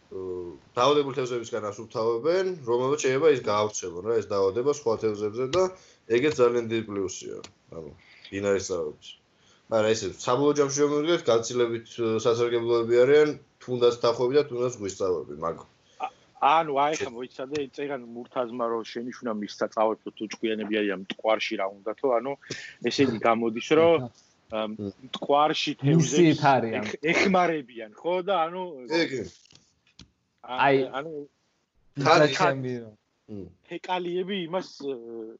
დაავადებული 0.08 1.16
თევზებისგან 1.18 1.64
ასუფთავებენ 1.68 2.46
რომელსაც 2.64 3.02
შეიძლება 3.04 3.32
ის 3.36 3.40
გაავრცელონ 3.48 4.06
რა 4.08 4.14
ეს 4.20 4.28
დაავადება 4.32 4.72
სხვა 4.78 4.94
თევზებზე 5.04 5.46
და 5.56 5.64
ეგეც 6.18 6.38
ძალიან 6.40 6.70
დიდი 6.72 6.84
პლუსია 6.88 7.40
ანუ 7.76 7.90
დინარის 8.32 8.68
წავების 8.72 9.10
მაგრამ 9.68 9.90
ესე 9.92 10.08
საბოლოო 10.24 10.56
ჯამში 10.60 10.80
რომ 10.84 10.92
მივიღეთ 10.94 11.24
გაცილებით 11.28 11.92
სასარგებლოები 12.24 13.00
არიან 13.04 13.34
თუნდაც 13.64 13.98
თახვები 14.04 14.38
და 14.38 14.44
თუნდაც 14.48 14.78
გვისწავლები 14.80 15.36
მაგრამ 15.44 15.68
ანუ 16.48 16.72
აი 16.86 16.94
ხა 17.02 17.10
მოიცადე 17.12 17.58
წერან 17.76 18.02
მურთაზმა 18.14 18.64
რომ 18.72 18.82
შენიშნა 18.88 19.32
მისცა 19.42 19.66
წავეფო 19.74 20.08
თუ 20.16 20.24
ჭკვიანები 20.32 20.74
არიან 20.80 21.04
მტკვარში 21.04 21.60
რა 21.60 21.66
უნდათო 21.74 22.08
ანუ 22.16 22.32
ესენი 22.88 23.18
გამოდის 23.28 23.68
რომ 23.76 24.08
მტკვარში 24.48 25.72
თევზებს 25.84 26.40
ეხმარებიან 27.12 27.92
ხო 28.00 28.14
და 28.24 28.34
ანუ 28.46 28.62
ეგ 29.02 29.10
აი 30.48 30.76
ანუ 30.98 31.12
თალხამიო 32.00 32.88
ფეკალიები 33.68 34.36
იმას 34.46 34.68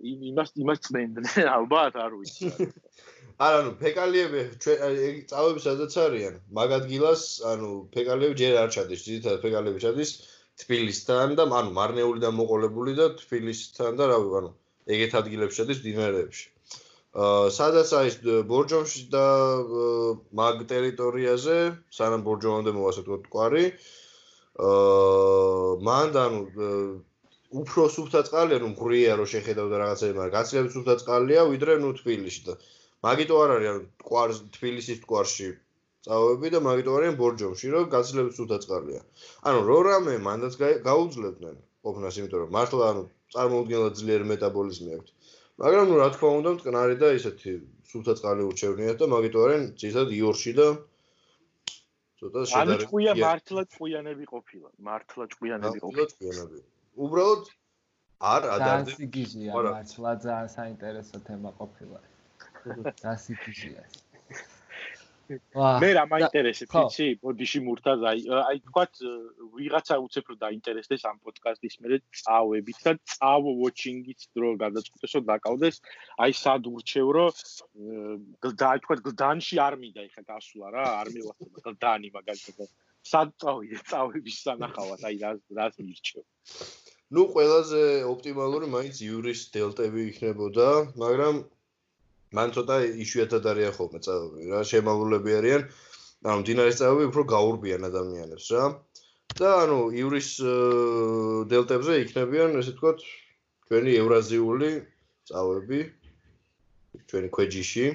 იმას 0.04 0.50
იმას 0.62 0.80
წმენდნენ 0.86 1.46
ალბათ 1.56 1.94
არ 2.04 2.16
ვიცი 2.20 2.50
არა 3.46 3.60
ნუ 3.66 3.70
ფეკალიები 3.82 4.42
ჩვენ 4.64 5.22
წავები 5.30 5.62
სადაც 5.66 5.96
არიან 6.04 6.34
მაგ 6.58 6.74
ადგილას 6.78 7.22
ანუ 7.52 7.70
ფეკალიები 7.94 8.36
ჯერ 8.42 8.58
არ 8.62 8.74
ჩადის 8.76 9.04
ძირითადად 9.06 9.40
ფეკალიები 9.46 9.84
ჩადის 9.86 10.12
თბილისთან 10.64 11.32
და 11.40 11.46
ანუ 11.60 11.72
მარნეულიდან 11.78 12.36
მოყოლებული 12.42 12.96
და 13.00 13.06
თბილისთან 13.22 13.96
და 14.00 14.10
რა 14.12 14.18
ვიცი 14.24 14.38
ანუ 14.42 14.52
ეგეთ 14.96 15.16
ადგილებში 15.22 15.58
შედის 15.62 15.80
დინარებში. 15.86 16.46
აა 17.24 17.48
სადაც 17.56 17.88
არის 17.98 18.16
ბორჯომში 18.50 19.02
და 19.14 19.24
მაგ 20.40 20.60
ტერიტორიაზე, 20.72 21.56
სანამ 21.98 22.24
ბორჯომამდე 22.28 22.74
მოვასეთ 22.76 23.08
თყვარი. 23.28 23.64
აა 23.68 24.06
მან 25.88 26.18
ანუ 26.24 26.40
უფრო 27.62 27.86
სუფთა 27.94 28.20
წყალია, 28.28 28.58
ნუ 28.62 28.68
მღრია 28.74 29.12
რომ 29.20 29.28
შეხედავდა 29.34 29.76
რაღაცები, 29.84 30.14
მაგრამ 30.18 30.34
გაცილებით 30.38 30.74
სუფთა 30.76 30.94
წყალია 31.02 31.46
ვიდრე 31.52 31.78
ნუ 31.84 31.94
თბილისში 32.02 32.42
და 32.48 32.58
მაგიტო 33.06 33.34
არ 33.44 33.50
არის 33.56 33.68
ანუ 33.72 33.82
თყვარს 34.02 34.38
თბილისის 34.58 34.98
თყვარში 35.04 35.48
წავები 36.06 36.50
და 36.54 36.58
მაგიტო 36.64 36.92
არიან 36.98 37.16
ბორჯომში, 37.20 37.70
რომ 37.74 37.86
გაცილებით 37.94 38.34
სულთა 38.38 38.58
წყალია. 38.64 39.00
ანუ 39.50 39.58
რო 39.68 39.78
რამე 39.86 40.14
მანდაც 40.26 40.54
გაუძლებდნენ 40.88 41.56
ყოფნას, 41.86 42.18
იმიტომ 42.20 42.40
რომ 42.42 42.52
მართლა 42.56 42.84
ანუ 42.92 43.02
წარმოუდგენლად 43.34 43.98
ძლიერი 44.00 44.26
მეტაბოლიზმი 44.32 44.90
აქვს. 44.98 45.12
მაგრამ 45.62 45.84
ნუ 45.90 45.96
რა 46.00 46.08
თქმა 46.14 46.30
უნდა, 46.38 46.50
მტკნარი 46.58 46.96
და 47.02 47.08
ისეთი 47.18 47.52
სულთა 47.90 48.14
წყალი 48.20 48.42
ურჩევნიათ 48.50 48.98
და 49.02 49.06
მაგიტო 49.14 49.38
არიან 49.44 49.64
ძირითადად 49.82 50.14
იორში 50.18 50.52
და 50.58 50.66
ცოტა 52.18 52.40
შედარებით. 52.50 52.74
ანუ 52.74 52.74
ჭკვია 52.82 53.12
მართლა 53.24 53.62
ჭკვიანები 53.72 54.24
ყოფილა, 54.32 54.68
მართლა 54.88 55.24
ჭკვიანები 55.32 55.78
ყოფილა. 55.84 56.02
მართლა 56.02 56.04
ჭკვიანები. 56.12 56.60
უბრალოდ 57.04 57.44
არ 58.32 58.42
ადარდე. 58.54 58.90
გასიგიზია 58.90 59.50
მართლა 59.54 60.10
ძალიან 60.26 60.48
საინტერესო 60.58 61.18
თემა 61.28 61.50
ყოფილა. 61.60 62.00
გასიგიზია. 63.06 63.82
მე 65.28 65.88
რა 65.96 66.04
მაინტერესებს 66.08 66.76
იცი 66.80 67.06
ბოდიში 67.24 67.60
მურთაზ 67.66 68.04
აი 68.10 68.20
აი 68.38 68.60
თქვათ 68.68 69.00
ვიღაცა 69.58 69.96
უცებ 70.04 70.30
რომ 70.32 70.38
დაინტერესდეს 70.44 71.04
ამ 71.10 71.18
პოდკასტის 71.26 71.74
მე 71.84 71.98
წავებით 72.20 72.78
და 72.86 72.92
წავ 73.12 73.48
ვოჩინგის 73.60 74.28
დრო 74.32 74.52
გადაწყვეტეს 74.64 75.16
რომ 75.18 75.24
დაკავდეს. 75.32 75.76
აი 76.24 76.32
სად 76.42 76.70
ურჩევ 76.72 77.06
რომ 77.18 77.32
და 78.56 78.66
აი 78.72 78.78
თქვათ 78.84 79.00
გლდანში 79.08 79.56
არ 79.68 79.74
მინდა 79.82 80.02
ეხა 80.08 80.22
გასვლა 80.32 80.66
რა 80.76 80.86
არ 81.00 81.12
მივახდება 81.16 81.60
გლდანი 81.68 82.08
მაგალითად 82.16 82.68
სად 83.12 83.28
წავიდე 83.44 83.78
წავების 83.92 84.36
სანახავად 84.48 85.04
აი 85.08 85.16
რა 85.24 85.32
რას 85.60 85.76
მირჩევ? 85.76 86.24
ну 87.16 87.22
ყველაზე 87.36 87.84
ოპტიმალური 88.08 88.66
მაინც 88.72 88.96
იურის 89.04 89.44
დელტები 89.52 90.00
იქნებოდა 90.08 90.68
მაგრამ 91.04 91.44
მან 92.36 92.52
ცოტა 92.56 92.76
იშვიათად 93.04 93.46
არიან 93.52 93.72
ხოლმე 93.76 94.00
წავები 94.04 94.50
რა 94.52 94.60
შემავლები 94.70 95.36
არიან 95.38 95.62
ანუ 96.32 96.44
დინარის 96.48 96.80
წავები 96.80 97.08
უფრო 97.08 97.22
გაურბიან 97.32 97.88
ადამიანებს 97.88 98.48
რა. 98.56 98.64
და 99.38 99.48
ანუ 99.64 99.78
ივრის 100.02 100.28
დელტებზე 101.52 101.96
იქნებიან 102.04 102.58
ესე 102.60 102.74
ვთქვათ 102.74 103.04
ჩვენი 103.68 103.92
ევრაზიული 104.02 104.70
წავები 105.30 105.80
ჩვენი 107.08 107.28
ქვეჯიში. 107.38 107.86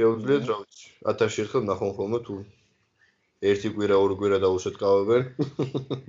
შეუძლიათ 0.00 0.44
რა 0.50 0.56
ვიცი 0.60 0.86
1000 1.12 1.40
ერთხელ 1.44 1.64
ნახონ 1.70 1.90
ხოლმე 1.96 2.18
თუ 2.26 2.36
ერთი 3.40 3.68
კვირა 3.76 3.96
ორი 4.04 4.14
კვირა 4.20 4.38
დაუსეთკავებენ. 4.44 5.22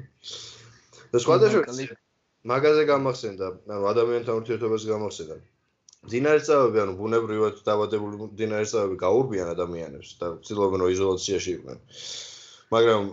და 1.11 1.17
სხვადასხვა 1.19 1.95
მაგაზე 2.51 2.83
გამახსენდა 2.89 3.47
ანუ 3.71 3.83
ადამიანთან 3.93 4.37
ურთიერთობას 4.41 4.83
გამახსენდა 4.89 5.35
დინარისწავები 6.09 6.81
ანუ 6.81 6.93
ბუნებრივად 6.97 7.61
დაბადებული 7.67 8.29
დინარისწავები 8.39 8.95
გაურბიან 9.03 9.51
ადამიანებს 9.53 10.15
და 10.21 10.29
ცდილობენ 10.47 10.83
რომ 10.83 10.93
იზოლაციაში 10.95 11.51
იყვნენ. 11.57 11.79
მაგრამ 12.73 13.03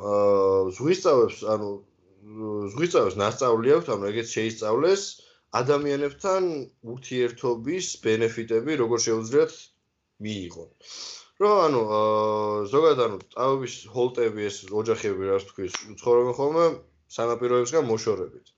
ზღვისწავებს 0.78 1.38
ანუ 1.54 1.68
ზღვისწავებს 2.72 3.16
ნასწავლი 3.20 3.74
აქვს, 3.76 3.90
ანუ 3.94 4.08
ეგეც 4.12 4.32
შეისწავლეს 4.36 5.02
ადამიანებთან 5.60 6.48
ურთიერთობის 6.94 7.86
ბენეფიტები 8.04 8.76
როგორ 8.82 8.98
შეუძლიათ 9.06 9.54
მიიღონ. 10.26 10.68
რო 11.44 11.52
ანუ 11.68 11.82
ზოგადად 12.72 13.04
ანუ 13.06 13.18
წავების 13.34 13.74
ჰოლტები 13.94 14.48
ეს 14.50 14.56
ოჯახები 14.82 15.30
რას 15.30 15.44
თქვის, 15.50 15.72
ცხოვრობენ 16.02 16.34
ხოლმე 16.40 16.64
სანაპიროებსგან 17.16 17.84
მოშორებით. 17.92 18.57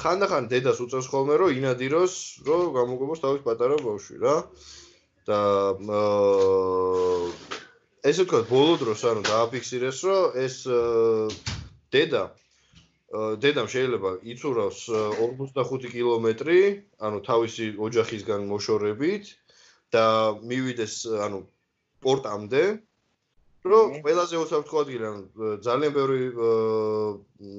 ხანდახან 0.00 0.48
დედას 0.52 0.78
უწევს 0.84 1.08
ხოლმე 1.12 1.34
რომ 1.40 1.56
ინადიროს 1.58 2.14
რომ 2.46 2.64
გამოგებოს 2.76 3.22
თავის 3.24 3.42
პატარა 3.46 3.76
ბავშვი 3.82 4.16
რა. 4.22 4.36
და 5.22 5.38
ესე 8.02 8.22
ვთქვათ 8.26 8.46
ბოლო 8.50 8.74
დროს 8.82 9.04
ანუ 9.06 9.22
დააფიქსირეს 9.28 9.98
რომ 10.08 10.38
ეს 10.44 10.56
დედა 11.94 12.22
დედამ 13.44 13.68
შეიძლება 13.68 14.10
იცურავს 14.34 14.80
45 14.90 15.92
კილომეტრი 15.94 16.60
ანუ 17.06 17.18
თავისი 17.28 17.66
ოჯახისგან 17.86 18.48
მოშორებით 18.50 19.24
და 19.94 20.06
მივიდეს 20.42 20.94
ანუ 21.28 21.44
პორტამდე 22.02 22.64
რომ 23.70 23.92
ყველაზე 24.04 24.38
უსაფრთხო 24.42 24.78
ადგილი 24.82 25.04
ანუ 25.08 25.50
ძალიან 25.66 25.92
ბევრი 25.96 26.22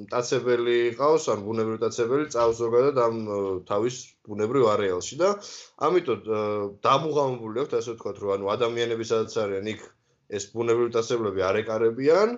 მტაცებელი 0.04 0.76
ყავს 1.00 1.28
ან 1.32 1.44
ბუნებრივი 1.48 1.78
მტაცებელი 1.80 2.26
წავს 2.34 2.56
ზოგადად 2.60 3.00
ამ 3.04 3.16
თავის 3.70 3.96
ბუნებრივ 4.28 4.66
არეალში 4.74 5.20
და 5.22 5.30
ამიტომ 5.88 6.28
დამუღამებული 6.84 7.64
აქვს 7.64 7.78
ასე 7.80 7.94
ვთქვათ 7.94 8.20
რომ 8.24 8.34
ანუ 8.36 8.50
ადამიანები 8.56 9.04
სადაც 9.12 9.38
არიან 9.44 9.70
იქ 9.74 9.86
ეს 10.38 10.44
ბუნებრივი 10.52 10.92
მტაცებლები 10.92 11.46
არ 11.48 11.60
ეკარებიან 11.62 12.36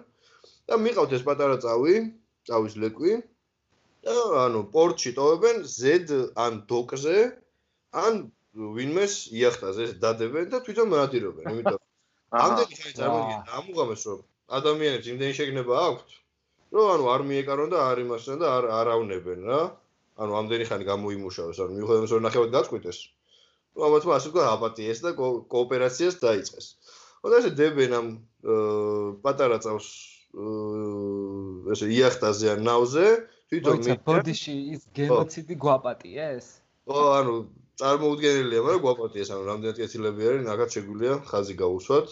და 0.71 0.79
მიყავთ 0.83 1.17
ეს 1.19 1.25
პატარა 1.27 1.57
წავი, 1.63 1.97
წავის 2.51 2.75
ლეკვი. 2.83 3.15
და 4.07 4.15
ანუ 4.47 4.61
პორტში 4.75 5.11
ტოვებენ 5.19 5.57
Z 5.67 6.15
ან 6.43 6.59
დოკზე 6.71 7.17
ან 8.03 8.21
ვინმეს 8.77 9.15
იახტაზე 9.35 9.87
დადებენ 10.05 10.53
და 10.53 10.61
თვითონ 10.67 10.93
მონადირობენ, 10.93 11.49
იმიტომ 11.55 11.79
ამდენი 12.35 12.75
ხანი 12.81 12.95
წარმოგიდგენთ 12.99 13.53
ამუღამეს 13.59 14.03
რომ 14.11 14.21
ადამიანებს 14.59 15.07
იმდენი 15.13 15.35
შეგნება 15.39 15.75
აქვთ, 15.87 16.09
რომ 16.77 16.87
ანუ 16.95 17.05
არ 17.15 17.23
მიეკარონ 17.31 17.69
და 17.75 17.79
არ 17.91 17.99
იმასენ 18.07 18.37
და 18.43 18.47
არ 18.57 18.65
არავნებენ 18.81 19.41
რა. 19.51 19.61
ანუ 20.17 20.33
ამდენი 20.41 20.65
ხანი 20.71 20.85
გამოიმუშავეს, 20.91 21.59
ანუ 21.61 21.73
მიუხედავად 21.77 22.13
რომ 22.17 22.23
ნახევად 22.27 22.51
გაწყვიტეს. 22.57 22.99
ну 23.77 23.85
ამათ 23.87 24.05
ასე 24.17 24.29
თქვა 24.33 24.45
აპატიეს 24.57 24.99
და 25.05 25.11
კოოპერაციას 25.53 26.15
დაიწყეს. 26.25 26.67
ხოდა 27.21 27.35
ესე 27.43 27.51
დებენ 27.61 27.91
ამ 27.99 28.07
პატარა 29.25 29.59
წავს 29.65 29.87
ესე 31.75 31.87
იახტაზე 31.97 32.47
ან 32.55 32.61
ნავზე 32.69 33.07
თვითონ 33.53 33.79
მე 33.87 33.95
ბოდიში 34.09 34.55
ის 34.75 34.83
გენოციდი 34.97 35.55
გვაპატიეს? 35.65 36.47
ო 36.89 36.97
ანუ 37.21 37.35
წარმოუდგენელია, 37.81 38.61
მაგრამ 38.67 38.83
გვაპატიეს, 38.87 39.31
ანუ 39.37 39.43
რამდენად 39.51 39.81
კეთილები 39.83 40.29
არის, 40.29 40.43
ნაგად 40.49 40.77
შეგვიძლია 40.77 41.15
ხაზი 41.31 41.55
გაუსვათ. 41.63 42.09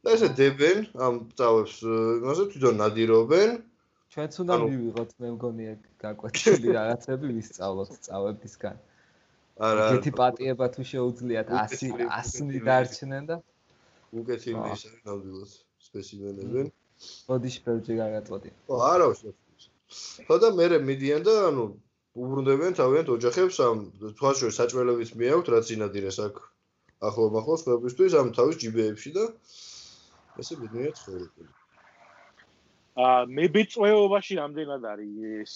და 0.00 0.12
ესე 0.16 0.28
დებენ 0.32 0.78
ამ 1.04 1.14
წავებს, 1.36 1.74
იმასე 1.84 2.44
თვითონ 2.52 2.74
ნადირობენ. 2.80 3.50
ჩვენც 4.10 4.32
უნდა 4.42 4.54
მივიღოთ, 4.64 5.10
მე 5.20 5.28
მგონია 5.36 5.72
გაკვეთილი 6.00 6.68
რაღაცები 6.78 7.26
ვისწავლოთ 7.36 7.90
წავებისგან. 8.06 8.76
არა. 9.60 9.84
ეგეთი 9.92 10.10
პატიება 10.16 10.66
თუ 10.72 10.82
შეუძლიათ 10.90 11.48
100 11.52 12.08
100 12.08 12.64
დარჩნენ 12.64 13.24
და 13.30 13.36
უკეთილი 14.16 14.60
ის 14.72 14.82
არის 14.88 15.02
ნამდვილად 15.04 15.52
სპეციმენები. 15.86 16.64
ბოდიში 17.28 17.60
პერჯი 17.66 17.94
გაგაწოდი. 18.00 18.50
ო 18.72 18.74
არა 18.92 19.06
უშო. 19.12 19.30
ხოდა 20.26 20.48
მე 20.56 20.66
მედიან 20.88 21.22
და 21.28 21.34
ანუ 21.50 21.64
უბრუნდებიან 22.18 22.74
თავიანთ 22.74 23.08
ოჯახებს 23.14 23.56
ამ 23.62 23.78
თვალშორის 24.18 24.56
საჭველების 24.58 25.10
მიაქვთ 25.20 25.46
რაც 25.54 25.66
ინადირეს 25.76 26.18
აქ 26.26 26.40
ახლო 27.06 27.26
მახლოს 27.36 27.62
ხებისთვის 27.66 28.16
ამ 28.20 28.32
თავის 28.34 28.58
ჯიბეებში 28.62 29.10
და 29.14 29.24
ესე 30.42 30.54
ბედნიერად 30.58 30.96
ცხოვრობენ. 30.98 31.48
აა 33.00 33.20
მებეწვეობაში 33.38 34.34
რამდენად 34.40 34.82
არის 34.92 35.12
ეს 35.38 35.54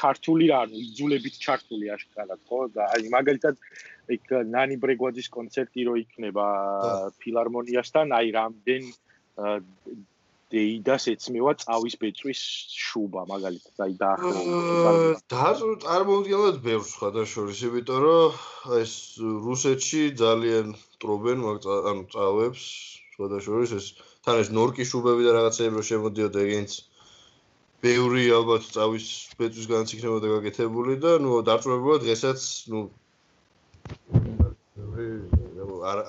ჩართული 0.00 0.48
რა 0.50 0.58
ანუ 0.64 0.80
იძულებით 0.86 1.34
ჩართული 1.44 1.92
აშკარად 1.96 2.40
ხო 2.48 2.60
და 2.72 2.88
აი 2.96 3.12
მაგალითად 3.12 3.60
იქ 4.16 4.24
ნანი 4.56 4.80
ბრეგვაძის 4.80 5.28
კონცერტი 5.36 5.84
რო 5.88 5.94
იქნება 6.00 6.46
ფილარმონიასთან 7.20 8.16
აი 8.18 8.32
რამდენ 8.40 8.82
დეიდას 10.54 11.04
ეცმევა 11.12 11.52
წავის 11.62 11.94
ბეწვის 12.02 12.40
შუბა 12.86 13.22
მაგალითად 13.30 13.84
აი 13.86 13.94
დაახლოებით. 14.02 15.24
და 15.34 15.52
წარმოვიდგინოთ 15.84 16.58
ბევრ 16.66 16.84
სხვა 16.94 17.26
შორის 17.34 17.62
იმიტომ 17.68 18.00
რომ 18.06 18.78
ეს 18.80 18.92
რუსეთში 19.46 20.02
ძალიან 20.22 20.74
ტრობენ 21.04 21.38
მაგ 21.46 21.70
ანუ 21.90 22.04
წავებს 22.14 22.64
სხვა 23.14 23.40
შორის 23.46 23.70
ეს 23.78 23.86
თან 24.26 24.40
ეს 24.42 24.48
ნორკის 24.58 24.90
შუბები 24.90 25.26
და 25.26 25.32
რაღაცები 25.38 25.76
რო 25.78 25.84
შემოდიოდა 25.90 26.44
ეგენც 26.46 26.70
ბევრი 27.84 28.24
ალბათ 28.38 28.68
წავის 28.74 29.06
ბეწვის 29.38 29.66
განაც 29.72 29.90
იქნებოდა 29.96 30.30
გაკეთებული 30.34 30.94
და 31.04 31.12
ნუ 31.24 31.42
დარწმუნებულად 31.48 32.06
დღესაც 32.06 32.40
ნუ 32.72 32.80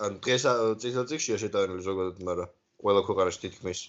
ან 0.05 0.17
დღეს 0.25 0.47
წელიწადში 0.81 1.39
შეტანილი 1.43 1.85
ზოგადად 1.89 2.23
მაგრამ 2.29 2.53
ყველა 2.85 3.01
ქვეყანაში 3.09 3.39
თითქმის 3.45 3.79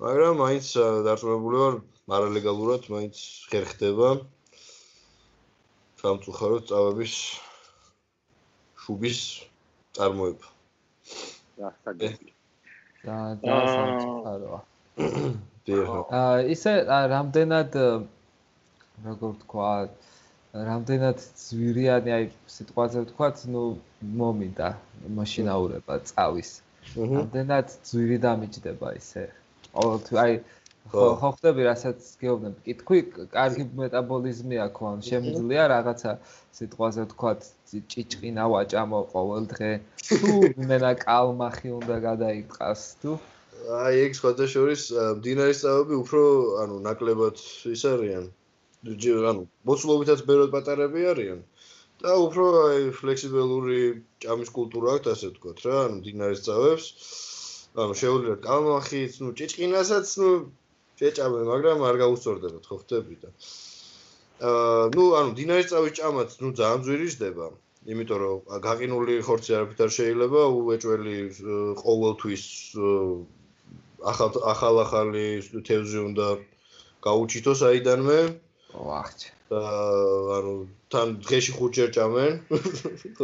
მაგრამ 0.00 0.38
მაინც 0.40 0.66
დარწმუნებული 1.04 1.58
ვარ 1.60 1.74
მარალეგალურად 2.10 2.86
მაინც 2.92 3.18
ხერ 3.52 3.64
ხდება 3.70 4.08
სამწუხაროდ 6.00 6.62
წავების 6.70 7.16
შუბის 8.84 9.18
წარმოება. 9.98 10.48
და 11.60 11.72
საგები. 11.84 12.32
და 13.04 13.16
და 13.44 13.58
სამწუხაროა. 13.74 14.60
აა 16.20 16.38
ისე 16.54 16.72
რამდენად 17.14 17.76
როგორ 19.08 19.34
თქვა 19.44 19.72
რამდენად 20.70 21.26
ზვირიანი 21.44 22.16
აი 22.16 22.24
სიტყვაზე 22.56 23.04
ვთქვათ 23.04 23.44
ნუ 23.52 23.66
მომინდა 24.22 24.72
მაშინაურება 25.20 26.00
წავის. 26.08 26.50
რამდენად 26.96 27.76
ზვირი 27.92 28.18
დამიჯდება 28.24 28.96
ისე 29.02 29.28
ყოველთვის 29.76 30.18
აი 30.24 30.32
ხო. 30.92 31.04
ხო 31.20 31.30
ხდები 31.36 31.62
რასაც 31.70 31.98
გეუბნები. 32.20 32.58
კითხვი 32.66 32.98
კარგი 33.34 33.64
მეტაბოლიზმი 33.80 34.56
აქვს 34.66 34.86
ან 34.90 35.02
შემიძლია 35.08 35.64
რაღაცა 35.74 36.12
სიტყვაზე 36.58 37.02
ვთქვათ 37.06 37.40
ჭიჭყინა 37.94 38.44
ვაჭამო 38.52 39.00
ყოველ 39.12 39.44
დღე. 39.52 39.70
თუ 40.08 40.32
მენა 40.70 40.92
კალმახი 41.04 41.68
უნდა 41.78 41.96
გადაიყას 42.08 42.82
თუ? 43.02 43.12
აი 43.84 43.94
ეგ 44.06 44.12
სხვა 44.18 44.30
შორის 44.56 44.82
მდინარის 45.20 45.62
წავები 45.62 45.94
უფრო 46.02 46.22
ანუ 46.64 46.76
ნაკლებად 46.88 47.36
ის 47.76 47.82
არიან. 47.94 48.24
ანუ 49.30 49.42
მოცულობითაც 49.68 50.20
ბევრად 50.28 50.50
პატარები 50.56 51.00
არიან. 51.14 51.40
და 52.00 52.12
უფრო 52.16 52.44
აი 52.66 52.84
ფლექსიბელური 52.98 53.80
ჭამის 54.24 54.50
კულტურა 54.56 54.92
აქვს 54.98 55.10
ასე 55.14 55.26
ვთქვათ 55.30 55.58
რა 55.66 55.74
ანუ 55.86 55.96
მდინარის 56.00 56.40
წავებს 56.46 56.86
ანუ 57.78 57.94
შეუძლია 58.02 58.36
კამახიც, 58.46 59.12
ნუ 59.22 59.30
ჭიჭკინასაც, 59.38 60.06
ნუ 60.20 60.30
შეჭამე, 60.98 61.40
მაგრამ 61.52 61.78
არ 61.88 61.96
გაუსწორდება, 62.02 62.58
ხო 62.66 62.76
ხდები 62.82 63.16
და 63.22 63.30
აა 64.40 64.88
ნუ 64.96 65.04
ანუ 65.20 65.30
დინარის 65.36 65.68
წავის 65.70 65.92
ჭამაც 66.00 66.30
ნუ 66.40 66.48
ძალიან 66.56 66.80
ძვირი 66.84 67.08
ხდება. 67.12 67.46
იმიტომ 67.92 68.18
რომ 68.22 68.38
გაყინული 68.64 69.14
ხორცი 69.26 69.50
არაფერ 69.56 69.90
შეიძლება 69.96 70.40
უეჭველი 70.56 71.16
ყოველთვის 71.80 72.44
ახალ 74.12 74.32
ახალ-ახალი 74.52 75.26
თევზი 75.68 76.00
უნდა 76.08 76.28
გაუჩიტოს 77.04 77.60
აიდანვე. 77.68 78.20
ვახტ. 78.88 79.20
და 79.50 79.60
ანუ 80.36 80.52
თან 80.92 81.08
დღეში 81.24 81.52
ხუჯერ 81.58 81.88
ჭამენ. 81.96 82.34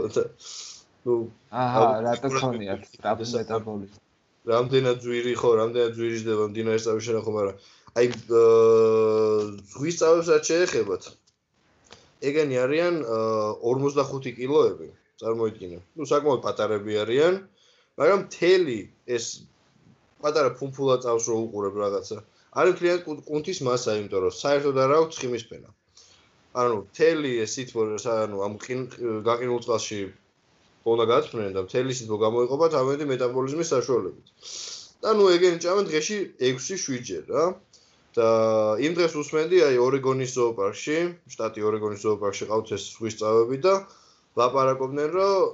ну 1.05 1.13
აჰა 1.49 1.83
რატო 2.07 2.29
ქონიათ, 2.35 2.83
რა 3.05 3.13
მეტაბოლიზმი. 3.21 4.06
რამდენად 4.47 5.03
ძვირი 5.03 5.35
ხო, 5.41 5.51
რამდენად 5.59 5.93
ძვირი 5.99 6.19
ჟდება 6.23 6.45
მდინარის 6.51 6.85
წავის 6.87 7.07
შენახო, 7.07 7.31
მაგრამ 7.37 7.57
აი 7.99 8.07
ზღვის 9.73 9.97
წავებსაც 10.01 10.43
შეეხებათ. 10.51 11.03
ეგენი 12.31 12.57
არიან 12.65 12.95
45 13.65 14.33
კილოები, 14.39 14.89
წარმოიდგინე. 15.21 15.79
ნუ 15.97 16.05
საკმაოდ 16.13 16.41
პატარები 16.47 16.93
არიან, 17.03 17.35
მაგრამ 18.01 18.23
თელი 18.37 18.79
ეს 19.17 19.25
პატარა 20.23 20.51
ფუმფულა 20.59 20.97
წავს 21.05 21.25
რო 21.31 21.37
უყურებ 21.47 21.75
რაღაცა. 21.83 22.19
არის 22.57 22.75
კლიენტ 22.81 23.03
კუნთის 23.29 23.59
მასა, 23.69 23.91
იმიტომ 24.01 24.21
რომ 24.25 24.35
საერთოდ 24.43 24.77
არ 24.85 24.91
აქვს 24.99 25.17
ხიმისფენა. 25.21 25.69
ანუ 26.57 26.77
თელი 26.97 27.33
ეს 27.45 27.51
სიტყვა, 27.57 27.83
ანუ 28.25 28.37
ამ 28.47 28.55
გაყინულ 29.29 29.61
წყალში 29.65 30.01
უნდა 30.94 31.05
გაწვრთნեն 31.11 31.57
და 31.57 31.61
მთელი 31.66 31.92
სიტყვა 31.99 32.18
გამოიყოფა 32.27 32.66
თავიანთი 32.77 33.07
მეტაბოლიზმის 33.12 33.72
საშუალებით. 33.75 34.27
ანუ 35.11 35.25
ეგენი 35.37 35.59
ჭამენ 35.64 35.85
დღეში 35.90 36.18
6-7 36.51 37.03
ჯერ 37.09 37.25
რა. 37.33 37.44
და 38.16 38.29
იმ 38.81 38.92
დღეს 38.96 39.14
უსმენდი 39.20 39.59
აი 39.68 39.77
ორეგონის 39.87 40.31
ზოოპარკში, 40.37 40.96
შტატი 41.33 41.61
ორეგონის 41.68 42.01
ზოოპარკში 42.01 42.44
ყავთ 42.49 42.72
ეს 42.77 42.85
ზღვის 42.96 43.15
წავები 43.21 43.56
და 43.67 43.75
ლაპარაკობდნენ 44.40 45.08
რომ 45.17 45.52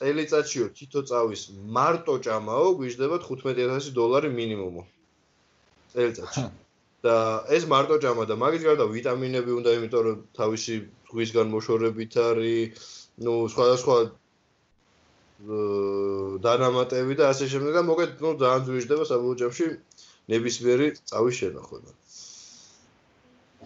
წელიწადშიო 0.00 0.66
თითო 0.74 1.00
წავის 1.10 1.42
მარტო 1.76 2.14
ჭამაო 2.26 2.68
გვიждდება 2.80 3.16
15000 3.26 3.94
დოლარი 3.94 4.30
მინიმუმო. 4.38 4.82
წელიწადში. 5.94 6.44
და 7.06 7.16
ეს 7.56 7.64
მარტო 7.72 7.96
ჭამა 8.02 8.24
და 8.28 8.34
მაგის 8.36 8.62
გარდა 8.68 8.84
ვიტამინები 8.94 9.52
უნდა, 9.60 9.70
იმიტომ 9.78 10.02
რომ 10.06 10.16
თავისი 10.36 10.74
ზღვისგან 11.08 11.46
მოშორებით 11.54 12.12
არის, 12.28 12.90
ну 13.24 13.32
სხვადასხვა 13.48 13.96
დანამატები 15.40 17.16
და 17.16 17.30
ასე 17.32 17.48
შემდეგ 17.48 17.72
და 17.78 17.82
მოკეთ 17.88 18.20
ნუ 18.20 18.30
ძალიან 18.42 18.64
ძვირდება 18.68 19.04
საბოლოო 19.08 19.40
ჯამში 19.40 19.66
ნებისმიერი 20.32 20.88
წავის 21.10 21.34
შენახება. 21.40 21.90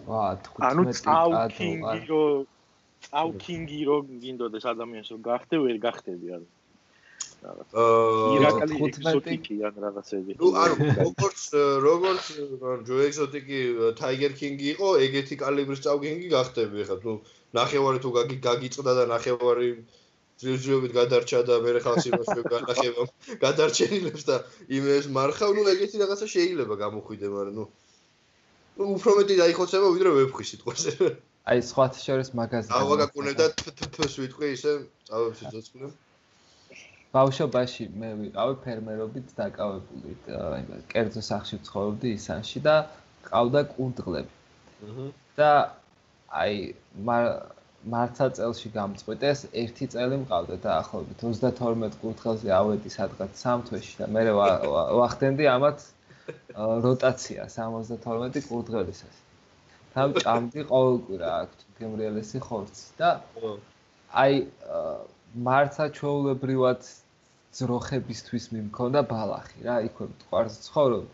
ვა, 0.07 0.23
ანუ 0.69 0.81
წავკინგი 0.99 1.99
რო 2.11 2.23
წავკინგი 3.07 3.79
რო 3.89 3.97
გინდოდეს 4.23 4.65
ადამიანს 4.71 5.09
რო 5.11 5.17
გახდე 5.29 5.55
ვერ 5.65 5.77
გახდები 5.87 6.27
ანუ 6.39 6.47
აა 7.45 8.29
ირაკალი 8.35 8.77
ექსოტიკი 8.87 9.55
ან 9.67 9.75
რაღაცები. 9.83 10.31
ნუ 10.41 10.47
ანუ 10.61 10.75
როგორც 10.97 11.41
როგორც 11.85 12.23
ჯო 12.87 12.95
ექსოტიკი 13.07 13.59
ტაიგერ 13.99 14.31
კინგი 14.39 14.67
იყო, 14.73 14.89
ეგეთი 15.05 15.35
კალიბრის 15.43 15.83
წავკინგი 15.85 16.31
გახდები 16.35 16.87
ხა. 16.89 16.97
ნუ 17.05 17.13
ნახევარი 17.59 17.99
თუ 18.05 18.09
გაგიწყდა 18.47 18.91
და 18.99 19.03
ნახევარი 19.13 19.69
ძილძილობით 20.41 20.91
გადარჩა 20.99 21.39
და 21.47 21.55
მე 21.63 21.71
ხალხი 21.85 22.09
მოსვე 22.15 22.41
განახება. 22.53 23.03
გადარჩენილებს 23.45 24.23
და 24.29 24.35
იმეს 24.77 25.05
მარხავ 25.17 25.51
ნუ 25.55 25.61
ეგეთი 25.75 26.01
რაღაცა 26.03 26.27
შეიძლება 26.35 26.75
გამოხვიდე 26.83 27.27
მაგრამ 27.35 27.55
ნუ 27.59 27.65
ნუ 28.75 28.83
უფრო 28.95 29.11
მეტი 29.19 29.35
დაიხოცება 29.41 29.87
ვიდრე 29.95 30.09
ვებხვი 30.19 30.43
სიტყვაზე. 30.51 30.93
აი 31.45 31.59
სხვა 31.69 31.85
შორის 32.01 32.29
მაღაზია 32.37 32.77
ავაგაკუნებ 32.81 33.35
და 33.39 33.47
თფს 33.53 34.13
ვიტყვი 34.21 34.47
ისე 34.57 34.71
წავებ 35.07 35.33
სიცოცხლე 35.39 35.89
ბავშვობაში 37.15 37.85
მე 38.01 38.09
ვიყავი 38.21 38.55
ფერმერობით 38.63 39.35
დაკავებული 39.39 40.15
აი 40.37 40.79
კერძო 40.93 41.21
სახში 41.27 41.59
ცხოვრობდი 41.67 42.13
ისანში 42.19 42.61
და 42.65 42.75
ყავდა 43.29 43.61
კურდღლები 43.75 45.05
და 45.39 45.51
აი 46.41 46.57
მარცა 47.93 48.27
წელში 48.37 48.69
გამწყვიტეს, 48.75 49.41
ერთი 49.61 49.85
წელი 49.93 50.17
მყავდა 50.23 50.55
დაახლოებით 50.63 51.19
32 51.25 51.99
კურთხელზე 52.03 52.49
ავედი 52.59 52.91
სადღაც 52.95 53.43
სამ 53.43 53.65
თვეში 53.67 53.93
და 53.99 54.07
მე 54.15 54.23
ვახდენდი 55.01 55.49
ამათ 55.53 55.85
როტაცია 56.85 57.45
72 57.55 58.41
კურთხელისას. 58.49 59.17
თან 59.95 60.15
ჭამდი 60.23 60.61
ყოველკვირა 60.71 61.29
აქ 61.41 61.51
გემრიელესი 61.79 62.39
ხორცი 62.47 62.87
და 63.01 63.11
აი 64.23 64.39
მარცა 65.49 65.85
ჩაოლებრივად 65.99 66.89
ძროხებისთვის 67.59 68.45
მიმქონდა 68.55 69.01
ბალახი 69.11 69.67
რა, 69.67 69.75
იქვე 69.87 70.07
მტყარს 70.11 70.57
ცხოვრობ. 70.65 71.05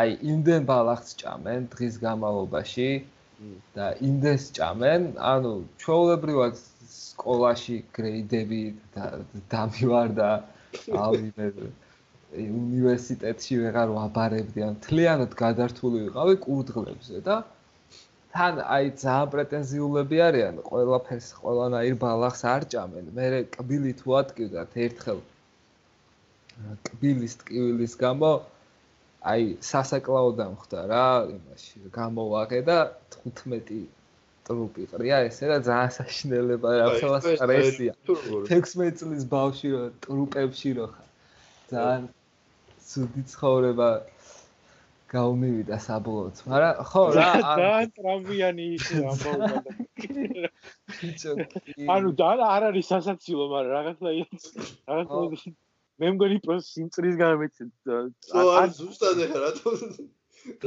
აი 0.00 0.10
იმდენ 0.32 0.68
ბალახს 0.70 1.16
ჭამენ 1.22 1.66
დღის 1.72 1.98
განმავლობაში, 2.04 2.88
და 3.76 3.86
ინდეს 4.08 4.48
ჭამენ, 4.56 5.06
ანუ 5.32 5.52
ჩვეულებრივად 5.82 6.58
სკოლაში 6.94 7.76
გრეიდები 7.96 8.62
და 8.96 9.06
დამივარდა 9.54 10.30
ავიმე 11.04 11.46
უნივერსიტეტში 12.40 13.54
ვეღარ 13.62 13.94
ვაბარებდი, 13.96 14.60
ან 14.68 14.76
თლიანად 14.86 15.32
გადართული 15.40 16.04
ვიყავი 16.06 16.36
კურდღლებზე 16.44 17.24
და 17.26 17.36
თან 18.34 18.60
აი 18.76 18.92
ძალიან 19.02 19.30
პრეტენზიულები 19.34 20.18
არიან, 20.28 20.62
ყველაფერს 20.68 21.28
ყველანაირ 21.40 21.96
ბალახს 22.04 22.42
არ 22.54 22.62
ჭამენ. 22.74 23.06
მე 23.16 23.26
კბილი 23.56 23.92
თუ 24.00 24.08
ატკივდათ 24.20 24.76
ერთხელ. 24.86 25.20
კბილის 26.86 27.34
ტკივილის 27.40 27.94
გამო 28.04 28.30
აი 29.20 29.42
სასაკლაო 29.60 30.30
დამხდა 30.38 30.84
რა 30.88 31.06
იმაში 31.28 31.90
გამოვაღე 31.92 32.60
და 32.68 32.78
15 33.16 33.80
ტრუპი 34.48 34.86
ყრია 34.92 35.18
ესე 35.28 35.50
და 35.50 35.58
ძალიან 35.66 35.92
საშინელება 35.96 36.70
რა 36.80 36.86
უნდა 36.96 37.20
სტრესია. 37.26 37.92
16 38.08 38.96
წლის 39.02 39.26
ბავში 39.34 39.68
რო 39.74 39.82
ტრუპებში 40.06 40.70
რო 40.78 40.86
ხარ. 40.94 41.08
ძალიან 41.74 42.08
ცუდი 42.88 43.22
ცხოვრება 43.34 43.90
გაუმივიდა 45.10 45.76
საბოლოოდ. 45.84 46.36
მაგრამ 46.50 46.74
ხო 46.90 47.02
რა 47.20 47.30
ძალიან 47.44 47.88
ტრამვიანი 48.00 48.66
ისე 48.80 48.94
ამბობდა 49.12 49.48
ანუ 51.94 52.10
და 52.20 52.30
არ 52.54 52.62
არის 52.70 52.86
სასაცილო 52.92 53.44
მაგრამ 53.52 53.72
რაღაცა 53.76 54.08
რაღაცა 54.88 55.52
მე 56.00 56.12
მგონი 56.16 56.38
პროს 56.46 56.70
სიმწრის 56.74 57.16
გამეცი 57.22 57.68
არ 58.60 58.70
ზუსტად 58.78 59.22
ეხა 59.26 59.42
რატო 59.46 59.74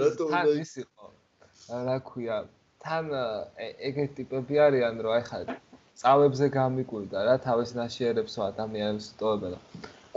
რატო 0.01 0.29
უნდა 0.29 0.43
ის 0.63 0.73
იყო 0.83 1.11
რა 1.87 1.97
ქვია 2.09 2.37
თან 2.85 3.09
ეგეთი 3.89 4.13
ტიპები 4.19 4.61
არიან 4.67 5.01
რომ 5.07 5.17
აი 5.17 5.25
ხა 5.31 5.41
წავებზე 6.03 6.47
გამიკვირდა 6.59 7.25
რა 7.29 7.35
თავის 7.47 7.75
ნაშიერებს 7.79 8.39
ადამიანებს 8.47 9.09
ტოვებდა 9.21 9.59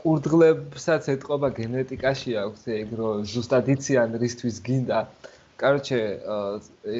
კურდღლებსაც 0.00 1.06
ეთყობა 1.12 1.48
გენეტიკაში 1.58 2.34
აქვს 2.42 2.66
ეგ 2.74 2.90
რომ 3.00 3.22
ზუსტად 3.32 3.70
იციან 3.74 4.12
რისთვის 4.22 4.58
გინდა. 4.68 4.98
კაროჩე 5.60 6.00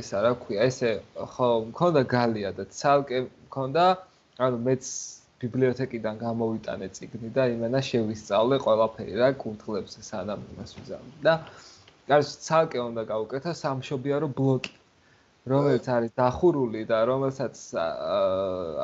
ესა 0.01 0.23
რა 0.25 0.33
ქვია 0.43 0.65
ესე 0.71 0.91
ხო 1.35 1.49
მქონდა 1.69 2.03
გალია 2.13 2.51
და 2.57 2.65
ცალკე 2.79 3.19
მქონდა 3.29 3.85
ანუ 4.47 4.59
მეც 4.69 4.85
ბიბლიოთეკიდან 5.47 6.19
გამოვიტანე 6.23 6.89
წიგნი 6.99 7.31
და 7.39 7.47
იმენა 7.55 7.81
შევისწავლე 7.89 8.59
ყველაფერი 8.67 9.15
რა 9.23 9.31
კურთხლებს 9.43 10.01
სანამ 10.11 10.43
იმას 10.55 10.75
ვიზამდი 10.81 11.23
და 11.29 11.35
გარს 12.11 12.33
ცალკე 12.47 12.83
უნდა 12.87 13.07
გავუკეთო 13.13 13.55
სამშობიარო 13.63 14.29
ბლოკი 14.41 14.75
რომელიც 15.53 15.87
არის 15.95 16.13
დახურული 16.19 16.83
და 16.91 16.99
რომელსაც 17.11 17.63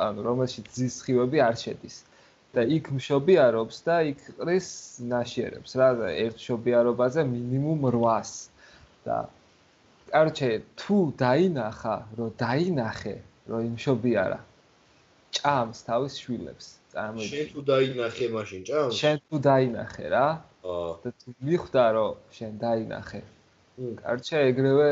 ანუ 0.07 0.25
რომელშიც 0.29 0.71
ძის 0.77 0.99
სხივები 1.03 1.43
არ 1.47 1.55
შედის. 1.65 1.97
და 2.53 2.63
იქ 2.69 2.89
მშობიარობს 2.95 3.77
და 3.85 3.95
იქ 4.13 4.19
ყრის 4.37 4.67
ნაშიერებს 5.11 5.71
რა 5.81 5.87
ერთ 6.13 6.43
შობიარობაზე 6.47 7.23
მინიმუმ 7.29 7.87
800 7.89 9.07
და 9.07 9.17
კარჩე 10.13 10.49
თუ 10.77 10.97
დაინახა 11.21 11.95
რომ 12.19 12.29
დაინახე 12.43 13.15
რომ 13.49 13.61
იმ 13.69 13.75
შობიარა 13.85 14.37
ჭამს 15.37 15.79
თავის 15.89 16.13
შვილებს. 16.23 16.65
წარმოიდგინე. 16.93 17.29
შენ 17.33 17.47
თუ 17.53 17.61
დაინახე 17.69 18.25
მაშინ 18.37 18.61
ჭამს? 18.69 18.93
შენ 19.01 19.17
თუ 19.27 19.35
დაინახე 19.49 20.05
რა? 20.13 20.27
აა. 20.63 20.91
და 21.03 21.09
თუ 21.19 21.29
მიხვდა 21.47 21.85
რომ 21.95 22.11
შენ 22.37 22.53
დაინახე. 22.63 23.21
კარჩა 23.73 24.39
ეგრევე 24.53 24.89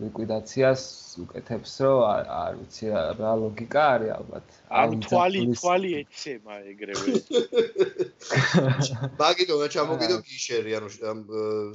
ლიკვიდაციას 0.00 0.82
უკეთებს 1.22 1.72
რომ 1.80 2.00
არ 2.04 2.58
ვიცი 2.60 2.86
რა 2.92 3.32
ლოგიკა 3.40 3.84
არის 3.96 4.10
ალბათ. 4.20 4.46
ან 4.80 5.00
თვალი 5.06 5.40
თვალი 5.56 5.90
ეცემა 6.00 6.54
ეგრევე. 6.72 7.06
მაგიტო 9.24 9.54
რა 9.62 9.68
ჩამოგიდო 9.76 10.16
გიშერი 10.28 10.76
ანუ 10.76 10.88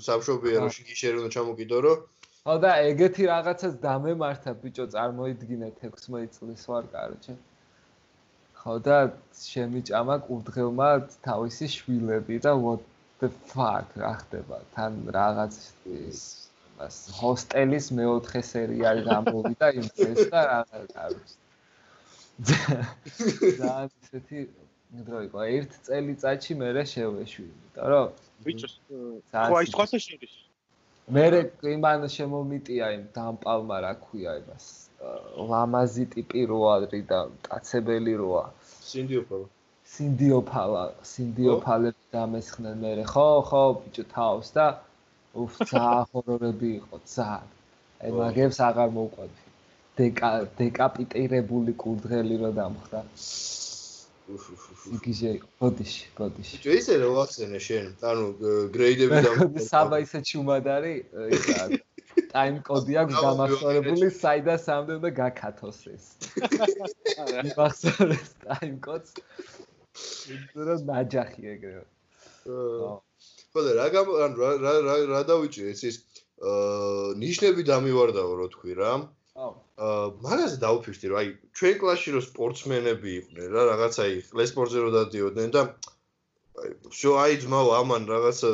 სამშობიაროში 0.08 0.82
გიშერი 0.92 1.16
უნდა 1.26 1.32
ჩამოგიდო 1.38 1.78
რომ 1.90 1.98
ხო 2.46 2.56
და 2.62 2.72
ეგეთი 2.90 3.24
რაღაცას 3.34 3.74
დამემართა 3.82 4.52
ბიჭო 4.62 4.86
წარმოიდგინეთ 4.94 5.76
16 5.90 6.38
წლის 6.38 6.64
ვარ 6.70 6.86
კაროჩე. 6.94 7.34
ხო 8.62 8.76
და 8.86 8.98
შემიჭამა 9.42 10.16
კურდღელმა 10.28 10.90
თავისი 11.28 11.70
შვილები 11.76 12.40
და 12.46 12.54
what 12.64 12.82
the 13.22 13.30
fuck 13.52 13.94
რა 14.04 14.14
ხდება? 14.22 14.58
თან 14.78 14.98
რაღაც 15.18 15.60
მას 16.80 16.98
ჰოსტელის 17.20 17.88
მეოთხე 18.00 18.42
სერიალი 18.54 19.06
გამოვიდა 19.12 19.68
იმ 19.82 19.88
წელს 19.98 20.24
და 20.34 20.42
რაღაც 20.52 20.92
არის. 21.06 21.32
და 23.62 23.74
ისეთი 23.90 24.40
დრო 25.08 25.20
იყო. 25.30 25.40
ერთ 25.58 25.72
წელიწადში 25.88 26.54
მე 26.62 26.70
შევეშვი 26.94 27.44
იმიტომ 27.50 27.88
რომ 27.96 28.08
ბიჭო 28.46 28.68
ხო 29.32 29.58
ის 29.66 29.74
ხოთა 29.78 30.00
შედის 30.06 30.34
მე 31.16 31.26
იმან 31.74 32.06
შემომიტია 32.16 32.88
იმ 32.98 33.04
დამპალმა 33.18 33.78
რა 33.86 33.94
ქვია 34.06 34.34
იმას 34.42 34.66
ლამაზი 35.52 36.06
ტიპი 36.14 36.42
როა 36.52 36.76
და 37.14 37.20
კაცებელი 37.48 38.14
როა. 38.22 38.46
სინდიოფალა. 38.92 39.48
სინდიოფალა 39.92 40.82
სინდიოფალებს 41.08 42.04
დამესხნენ 42.16 42.76
მე 42.84 42.92
ხო 43.12 43.26
ხო 43.48 43.64
ბიჭო 43.80 44.04
თავს 44.14 44.52
და 44.58 44.68
უფ 45.44 45.58
ცა 45.70 45.82
ჰორორები 46.12 46.70
იყო 46.80 47.00
ცა 47.14 47.26
აი 48.04 48.12
მაგებს 48.20 48.60
აღარ 48.68 48.94
მოუყვები 48.98 49.42
დეკა 50.00 50.30
დეკაპიტირებული 50.62 51.76
კურდღელი 51.84 52.38
რო 52.44 52.52
დამხდა 52.60 53.02
იქიჟე 54.98 55.32
ბოდიში 55.62 56.04
ბოდიში 56.18 56.58
ბიჭო 56.58 56.76
ისე 56.80 56.98
რო 57.04 57.12
ახსენე 57.24 57.60
შენ 57.68 57.88
ანუ 58.12 58.26
გრეიდები 58.76 59.22
და 59.28 59.64
საბა 59.68 60.02
ისე 60.06 60.24
ჩუმად 60.32 60.70
არის 60.76 61.00
ისა 61.38 61.70
ტაიმ 62.32 62.58
კოდი 62.68 62.98
აქვს 63.02 63.18
დამახსოვრებული, 63.26 64.08
საიდან 64.18 64.60
სამდე 64.66 64.98
უნდა 65.00 65.12
გაკათოს 65.20 65.80
ეს. 65.92 66.06
მახსოვდეს 67.60 68.32
ტაიმ 68.46 68.78
კოდს. 68.88 69.12
ისე 70.56 70.76
ნაჯახი 70.90 71.42
ეგრეო. 71.56 71.84
ხო 73.52 73.60
და 73.68 73.72
რა 73.80 73.88
რა 73.92 74.74
რა 74.88 74.96
რა 75.14 75.22
დავიჭირე 75.32 75.76
ეს 75.76 75.84
ის 75.92 75.98
ნიშნები 77.24 77.68
დამივარდაო 77.72 78.32
რო 78.40 78.48
თქვი 78.56 78.80
რა. 78.80 78.92
აა 78.98 79.21
აა 79.42 80.10
მაგაზე 80.26 80.58
დავუფიქრდი 80.66 81.10
რომ 81.12 81.20
აი 81.22 81.30
ჩვენ 81.60 81.76
კლასში 81.82 82.14
რომ 82.16 82.24
სპორტსმენები 82.28 83.10
იყვნენ 83.20 83.48
რა 83.56 83.62
რაღაცა 83.72 84.04
იღლე 84.18 84.46
სპორტზე 84.52 84.84
რომ 84.86 84.94
დადიოდნენ 84.98 85.54
და 85.56 85.62
შო 87.00 87.12
აი 87.24 87.38
ძმაო 87.44 87.70
ამან 87.80 88.04
რაღაცა 88.12 88.50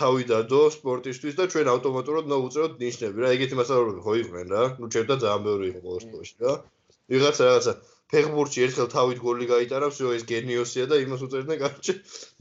თავი 0.00 0.24
დადო 0.30 0.60
სპორტისტვის 0.74 1.38
და 1.38 1.44
ჩვენ 1.52 1.70
ავტომატურად 1.74 2.28
ნო 2.32 2.38
უწევთ 2.46 2.74
ნიშნები 2.82 3.24
რა 3.24 3.30
ეგეთი 3.36 3.58
მასალები 3.60 4.02
ხო 4.06 4.14
იყვნენ 4.22 4.52
რა 4.54 4.64
ნუ 4.78 4.90
ჩვენ 4.94 5.06
და 5.10 5.16
ძალიან 5.24 5.46
ბევრი 5.48 5.70
იყო 5.72 5.80
ყოველ 5.86 6.02
შემთხვევაში 6.04 6.36
რა. 6.44 6.52
ვიღაცა 7.12 7.48
რაღაცა 7.48 7.72
ფეხბურთში 8.12 8.64
ერთხელ 8.66 8.88
თავით 8.94 9.18
გოლი 9.24 9.46
გაიტარავს 9.52 9.98
რომ 10.04 10.12
ეს 10.18 10.24
გენიოსია 10.32 10.84
და 10.92 11.00
იმას 11.04 11.24
უწევდნენ 11.26 11.58
კარჩე 11.64 11.94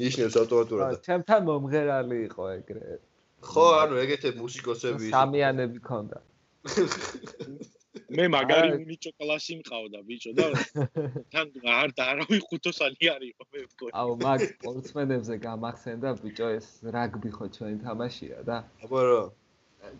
ნიშნებს 0.04 0.36
ავტომატურად. 0.44 1.00
ჩემთან 1.08 1.42
მომღერალი 1.50 2.20
იყო 2.28 2.44
ეგრე. 2.60 3.00
ხო 3.48 3.66
ანუ 3.82 3.96
ეგეთე 4.04 4.30
მუსიკოსები 4.44 5.12
სამიანები 5.18 5.80
ქონდა. 5.90 6.22
მე 8.08 8.26
მაგარი 8.32 8.88
ნიჭო 8.88 9.12
კლასი 9.20 9.56
მყავდა 9.60 10.00
ბიჭო 10.08 10.32
და 10.38 10.46
თან 11.34 11.48
არ 11.80 11.90
და 11.98 12.04
არავინ 12.12 12.42
ხუთოსანი 12.48 13.10
არისო 13.14 13.44
მე 13.52 13.64
მგონი. 13.68 13.92
აუ 14.02 14.14
მაგ 14.24 14.40
სპორტსმენებზე 14.52 15.36
გამახსენდა 15.44 16.14
ბიჭო 16.24 16.48
ეს 16.60 16.68
რაგბი 16.96 17.32
ხო 17.36 17.46
ჩვენი 17.58 17.78
თამაშია 17.84 18.40
და. 18.48 18.58
აბა 18.88 19.02
რა. 19.08 19.20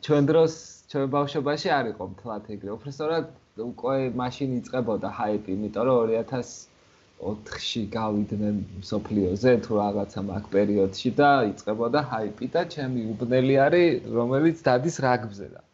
ჩვენ 0.08 0.24
დროს 0.32 0.54
ჩვენ 0.88 1.06
ბავშვობაში 1.18 1.70
არ 1.80 1.86
იყო 1.92 2.04
მთლად 2.14 2.48
ეგრე. 2.56 2.72
უბრალოდ 2.78 3.28
უკვე 3.68 3.98
მაშინ 4.24 4.50
იწყებოდა 4.62 5.10
ჰაიპი, 5.20 5.50
იმიტომ 5.58 5.84
რომ 5.88 6.00
2004-ში 6.16 7.82
გავიდნენ 8.00 8.56
სოფლიოზე 8.92 9.52
თუ 9.68 9.72
რაღაცა 9.84 10.20
მაგ 10.32 10.44
პერიოდში 10.56 11.10
და 11.20 11.32
იწყებოდა 11.52 12.00
ჰაიპი 12.12 12.48
და 12.56 12.62
ჩემი 12.72 13.02
უბნელი 13.12 13.56
არის, 13.68 14.12
რომელიც 14.20 14.58
დადის 14.68 14.96
რაგბზე 15.08 15.48
და. 15.56 15.67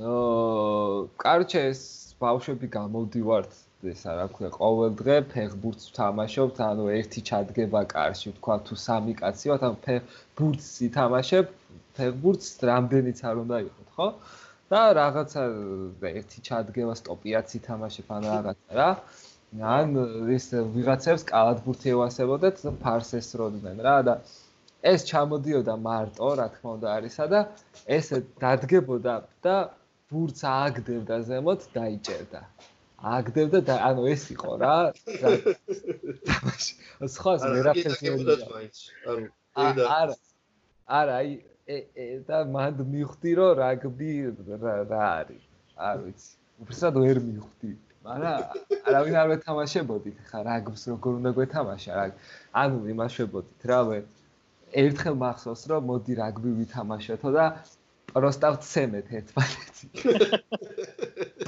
კარჩე 0.00 1.60
ეს 1.70 1.80
ბავშვები 2.20 2.68
გამოდივართ 2.72 3.52
ეს 3.90 4.04
რა 4.04 4.26
ქვია, 4.32 4.50
ყოველ 4.52 4.92
დღე 4.96 5.16
ფეხბურთს 5.32 5.88
ვთამაშობთ, 5.92 6.56
ანუ 6.64 6.84
ერთი 6.92 7.20
ჩადგება 7.28 7.80
კარში, 7.88 8.32
თქვა 8.36 8.56
თუ 8.68 8.76
სამი 8.76 9.14
კაცი 9.20 9.46
ვართ, 9.50 9.62
ანუ 9.68 9.78
ფეხბურთს 9.86 10.68
ითამაშებ, 10.88 11.46
ფეხბურთს 11.96 12.48
რამდენიც 12.70 13.18
არ 13.28 13.36
უნდა 13.44 13.56
იყოს, 13.64 13.88
ხო? 13.96 14.08
და 14.72 14.80
რაღაცა 15.00 15.42
ერთი 16.12 16.38
ჩადგება 16.48 16.94
სტოპიაც 17.00 17.48
ითამაშებ 17.60 18.12
ან 18.16 18.22
რაღაცა 18.32 18.70
რა. 18.80 18.90
ან 19.76 19.88
ის 20.36 20.46
ვიღაცებს 20.76 21.22
კალათბურთი 21.32 21.88
ევასებოდეთ, 21.96 22.56
ფარსეს 22.84 23.28
როდნენ 23.40 23.80
რა 23.84 23.96
და 24.06 24.14
ეს 24.80 25.04
ჩამოდიოდა 25.08 25.74
მარტო, 25.88 26.28
რა 26.40 26.46
თქმა 26.54 26.70
უნდა 26.76 26.88
არისა 26.96 27.24
და 27.32 27.40
ეს 27.96 28.06
დადგებოდა 28.40 29.14
და 29.44 29.56
ბურთს 30.10 30.42
ააგდებდა 30.52 31.16
ზემოთ 31.28 31.66
დაიჭერდა. 31.74 32.40
ააგდებდა 33.10 33.60
და 33.68 33.74
ანუ 33.88 34.02
ეს 34.14 34.24
იყო 34.34 34.52
რა. 34.62 34.76
სხვა 37.14 37.32
ვერაფერს 37.44 38.02
არ 38.06 39.22
ანუ 39.64 39.86
არა 39.98 40.16
არა 41.00 41.14
აი 41.20 41.30
და 42.28 42.38
მანდ 42.56 42.82
მივხვდი 42.94 43.30
რომ 43.40 43.52
რაგბი 43.62 44.12
რა 44.64 45.04
არის? 45.20 45.44
არ 45.90 45.96
ვიცი. 46.04 46.30
უბრალოდ 46.62 46.96
ვერ 47.04 47.18
მივხვდი. 47.28 47.72
მაგრამ 48.00 48.44
არავინ 48.88 49.16
არ 49.22 49.26
ვეთამაშებოდი 49.30 50.10
ხა 50.28 50.38
რაგბს 50.48 50.82
როგორ 50.90 51.16
უნდა 51.20 51.30
გვეთამაშა 51.38 51.92
რა 51.98 52.04
ანუ 52.60 52.78
იმაშვებოდით 52.92 53.66
რა 53.70 53.80
ვე 53.88 53.98
ერთხელ 54.82 55.16
მახსოვს 55.22 55.62
რომ 55.72 55.84
მოდი 55.90 56.16
რაგბი 56.20 56.50
ვითამაშოთო 56.60 57.30
და 57.36 57.44
პროსტა 58.14 58.48
ვცემეთ 58.56 59.12
ერთმანეთი 59.20 59.86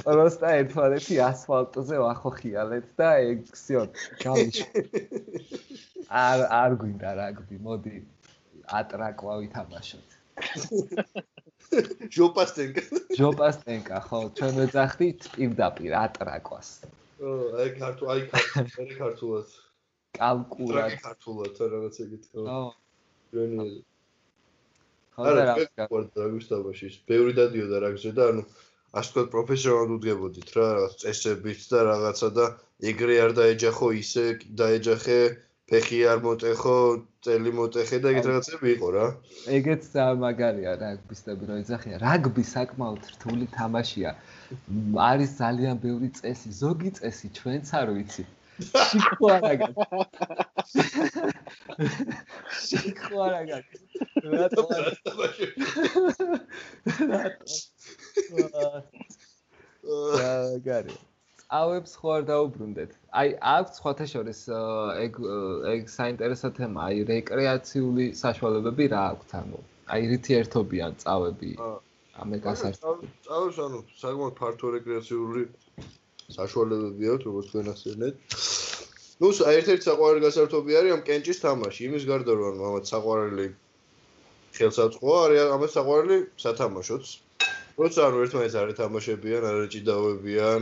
პროსტა 0.03 0.53
ერთმანეთი 0.61 1.19
ასფალტზე 1.27 2.01
ვახოხიალეთ 2.05 2.87
და 3.01 3.09
ეგ 3.29 3.45
ქსიო 3.55 3.83
გამიშვი 4.23 4.85
არ 6.23 6.45
არ 6.61 6.77
გვინდა 6.83 7.13
რაგბი 7.21 7.61
მოდი 7.67 7.95
ატრაკვა 8.79 9.33
ვითამაშოთ 9.43 10.09
ჟოპასტენკა. 12.15 12.81
ჟოპასტენკა, 13.17 13.97
ხო, 14.07 14.19
ჩვენ 14.37 14.53
ვეძახდით 14.59 15.21
პირდაპირ 15.35 15.93
ატრაკვას. 15.99 16.69
ო, 17.23 17.29
აი 17.61 17.69
ქართულ, 17.79 18.07
აი 18.13 18.21
ქართულ, 18.33 18.89
ქართულად. 18.99 19.47
კალკულად. 20.17 20.91
ქართულად 21.05 21.61
რაღაც 21.73 21.95
ეგეთ. 22.05 22.23
ო. 22.37 22.73
ჩვენი 23.33 23.67
არა, 25.17 25.43
რა 25.77 25.87
გუსტავაში, 26.33 26.89
ბევრი 27.09 27.33
დადიოდა 27.39 27.77
რაგზე 27.85 28.11
და 28.17 28.29
ანუ 28.33 28.43
ასე 28.99 29.09
თქვა 29.13 29.23
პროფესიონალურად 29.33 29.95
უდგებოდით 29.97 30.49
რა, 30.57 30.65
რაღაც 30.77 30.93
წესებით 31.03 31.61
და 31.73 31.79
რაღაცა 31.89 32.29
და 32.37 32.45
ეგრე 32.91 33.15
არ 33.25 33.31
დაეჯახო 33.39 33.87
ისე 34.03 34.25
დაეჯახე 34.61 35.19
ფეხი 35.71 35.99
არ 36.11 36.19
მოტეხო, 36.23 36.77
წელი 37.25 37.51
მოტეხე 37.57 37.97
და 38.03 38.09
ეგეთ 38.13 38.25
რაღაცები 38.29 38.67
იყო 38.75 38.87
რა. 38.95 39.05
ეგეც 39.57 39.83
მაგარია 40.23 40.71
რაგბისტები 40.81 41.43
რო 41.49 41.55
ეძახია. 41.63 41.95
რაგბი 42.03 42.43
საკმაოდ 42.53 43.03
რთული 43.13 43.47
თამაშია. 43.57 44.11
არის 45.09 45.31
ძალიან 45.39 45.75
ბევრი 45.85 46.09
წესი, 46.19 46.49
ზოგი 46.61 46.91
წესი 46.99 47.27
ჩვენც 47.37 47.65
არ 47.79 47.87
ვიცი. 48.59 48.83
შიქო 48.89 49.27
არაგა. 49.35 49.67
შიქო 52.65 53.15
არაგა. 53.27 53.57
რატო? 54.37 54.63
რატო? 57.13 57.47
აა, 59.93 60.59
გარია. 60.67 61.01
წავებს 61.53 61.91
ხო 62.01 62.09
არ 62.17 62.23
დაუბრუნდეთ. 62.27 62.91
აი, 63.19 63.29
აქვს 63.53 63.75
სხვათა 63.77 64.05
შორის 64.09 64.39
ეგ 65.05 65.13
ეგ 65.73 65.81
საინტერესო 65.95 66.49
თემა, 66.57 66.79
აი 66.89 67.03
რეკრეაციული 67.09 68.05
საშუალებები 68.21 68.85
რა 68.93 69.01
აქვს 69.13 69.35
ანუ? 69.39 69.59
აი 69.93 70.01
რითი 70.13 70.31
ერთობიან 70.39 70.97
წავები? 71.03 71.51
ამე 72.23 72.37
გასართობი. 72.45 73.05
წავებს 73.27 73.57
ანუ 73.65 73.79
საკმაოდ 74.01 74.33
ფართო 74.39 74.67
რეკრეაციული 74.77 75.43
საშუალებები 76.31 77.03
აქვს, 77.13 77.25
როგორც 77.29 77.45
თქვენ 77.51 77.67
ახსენეთ. 77.73 78.15
ნუ 79.23 79.27
ერთ-ერთი 79.57 79.83
საყვარელი 79.87 80.21
გასართობი 80.25 80.71
არის 80.79 80.91
ამ 80.95 81.01
კენჭის 81.07 81.39
თამაში. 81.43 81.81
იმის 81.87 82.03
გარდა 82.11 82.31
რომ 82.39 82.63
ამათ 82.69 82.85
საყვარელი 82.93 83.47
ხელსაწყოა, 84.57 85.17
არის 85.25 85.39
ამათ 85.57 85.71
საყვარელი 85.77 86.17
სათამაშოც. 86.43 87.05
როცა 87.73 87.99
ანუ 88.07 88.17
ერთმანეთს 88.23 88.55
არ 88.61 88.67
ეთამაშებიან, 88.73 89.43
არ 89.49 89.57
ეჭიდაობებიან, 89.65 90.61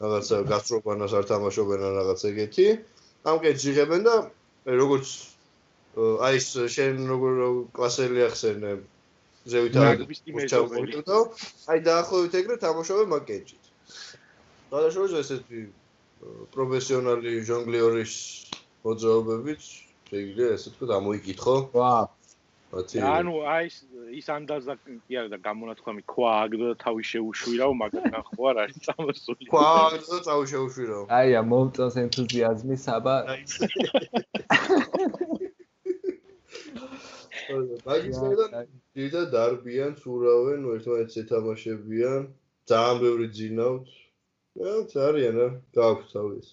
რაღაცა 0.00 0.36
გასტრობანას 0.52 1.12
არ 1.18 1.24
თამაშობენ 1.32 1.80
ან 1.88 1.92
რაღაც 2.00 2.20
ეგეთი. 2.30 2.66
ამკეთ 3.30 3.56
ჟიღებენ 3.64 4.00
და 4.08 4.14
როგორც 4.80 5.08
აი 6.26 6.36
ეს 6.40 6.48
შენ 6.74 6.94
როგორ 7.10 7.32
კლასელი 7.76 8.20
ახსენე 8.28 8.72
ზევითა 9.50 9.80
და 11.08 11.18
აი 11.72 11.78
დაახლოებით 11.88 12.34
ეგრე 12.40 12.56
თამაშობენ 12.64 13.08
მაკეჯით. 13.14 13.64
გადაშოვა 14.70 15.20
ესეთი 15.20 15.60
პროფესიონალი 16.54 17.30
ჟონგლიორის 17.48 18.14
მოძრაობებით 18.86 19.62
შეიძლება 20.10 20.48
ესე 20.56 20.70
თქვა 20.74 20.96
ამოიკითხო. 21.00 21.54
ვა, 21.74 21.92
ანუ 22.70 23.32
აი 23.50 23.66
ის 24.14 24.26
ანდაზა 24.30 24.74
კი 24.78 25.16
არა 25.18 25.30
და 25.32 25.38
გამონათქვამი 25.42 26.02
ქვა 26.12 26.30
აგდო 26.44 26.64
და 26.70 26.76
თავი 26.84 27.02
შეუშვირავ 27.10 27.70
მაგალითად 27.82 28.24
ხო 28.30 28.42
არ 28.50 28.60
არის 28.62 28.78
წამოსული. 28.86 29.48
ქვა 29.50 29.64
აგდო 29.86 30.10
და 30.14 30.20
თავი 30.28 30.44
შეუშვირავ 30.52 31.02
აია 31.18 31.40
მომწონს 31.50 31.96
ენთუზიაზმი 32.04 32.76
საბა. 32.86 33.16
მაგისტრალთან 37.90 38.70
დიდა 38.94 39.22
დარბიან 39.34 39.92
სურავენ 40.04 40.60
ერთმანეთს 40.74 41.16
ეთამაშებიან 41.24 42.30
ძალიან 42.70 42.96
ბევრი 43.02 43.26
ძინავთ 43.34 43.90
რაც 44.58 44.90
არიან 45.06 45.34
რა 45.40 45.48
გააქვს 45.78 46.10
თავის 46.14 46.46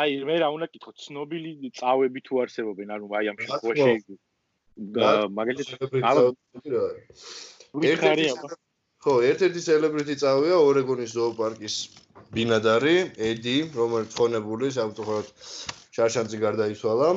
აი 0.00 0.10
მე 0.28 0.34
რა 0.42 0.48
უნდა 0.56 0.66
კითხო 0.74 0.92
ცნობილი 1.04 1.70
წავები 1.80 2.20
თუ 2.28 2.42
არსებობენ 2.44 2.88
ანუ 2.96 3.06
აი 3.20 3.32
ამ 3.32 3.38
შემთხვევაში 3.46 4.18
მაგალითად 5.38 5.78
ხო, 9.02 9.14
ერთ-ერთი 9.26 9.60
სელებრიტი 9.66 10.14
წავია 10.22 10.56
ორეგონის 10.62 11.10
ზოოპარკის 11.16 11.76
ბინადარი, 12.32 12.96
ედი, 13.28 13.56
რომელიც 13.74 14.14
ხონებული, 14.14 14.70
სამწუხაროდ 14.76 15.28
შარშანძი 15.96 16.38
გარდაიცვალა. 16.44 17.08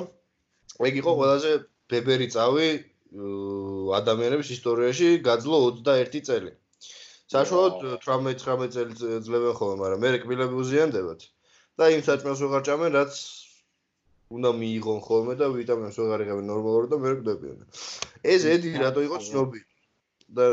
ეგ 0.90 0.94
იყო 1.02 1.12
ყველაზე 1.20 1.52
ბებერი 1.94 2.28
წავი 2.36 2.70
ადამიანების 4.00 4.50
ისტორიაში, 4.58 5.10
გაძლო 5.30 5.58
21 5.86 6.26
წელი. 6.28 6.52
საშუალოდ 7.34 7.76
18-19 8.06 8.74
წელი 8.76 8.94
ძლებენ 9.26 9.54
ხოლმე, 9.58 9.78
მაგრამ 9.82 10.00
მე 10.06 10.10
რეკბილები 10.16 10.56
უზიანდებათ. 10.62 11.22
და 11.76 11.86
იმ 11.92 12.02
საჭმელს 12.08 12.40
ვეღარ 12.40 12.62
ჭამენ, 12.68 12.92
რაც 12.96 13.14
უნდა 14.36 14.50
მიიღონ 14.60 15.00
ხოლმე 15.08 15.34
და 15.40 15.46
ვიტამინს 15.52 15.98
ვეღარ 16.00 16.22
იღებენ 16.24 16.46
ნორმალურად 16.52 16.90
და 16.94 16.98
ვერ 17.04 17.16
გდებიან. 17.20 17.58
ეს 18.24 18.42
ედი 18.54 18.70
რატო 18.80 19.02
იყო 19.08 19.18
ცნობილი? 19.28 19.66
და 20.34 20.46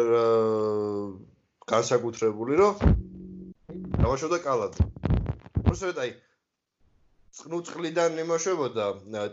განსაკუთრებული 1.72 2.54
რომ 2.60 2.74
დავაშოდა 4.02 4.38
კალათი. 4.44 4.84
უბრალოდ 5.62 5.98
აი 6.04 6.10
წყნუწყლიდან 7.32 8.18
იმაშებოდა 8.24 8.86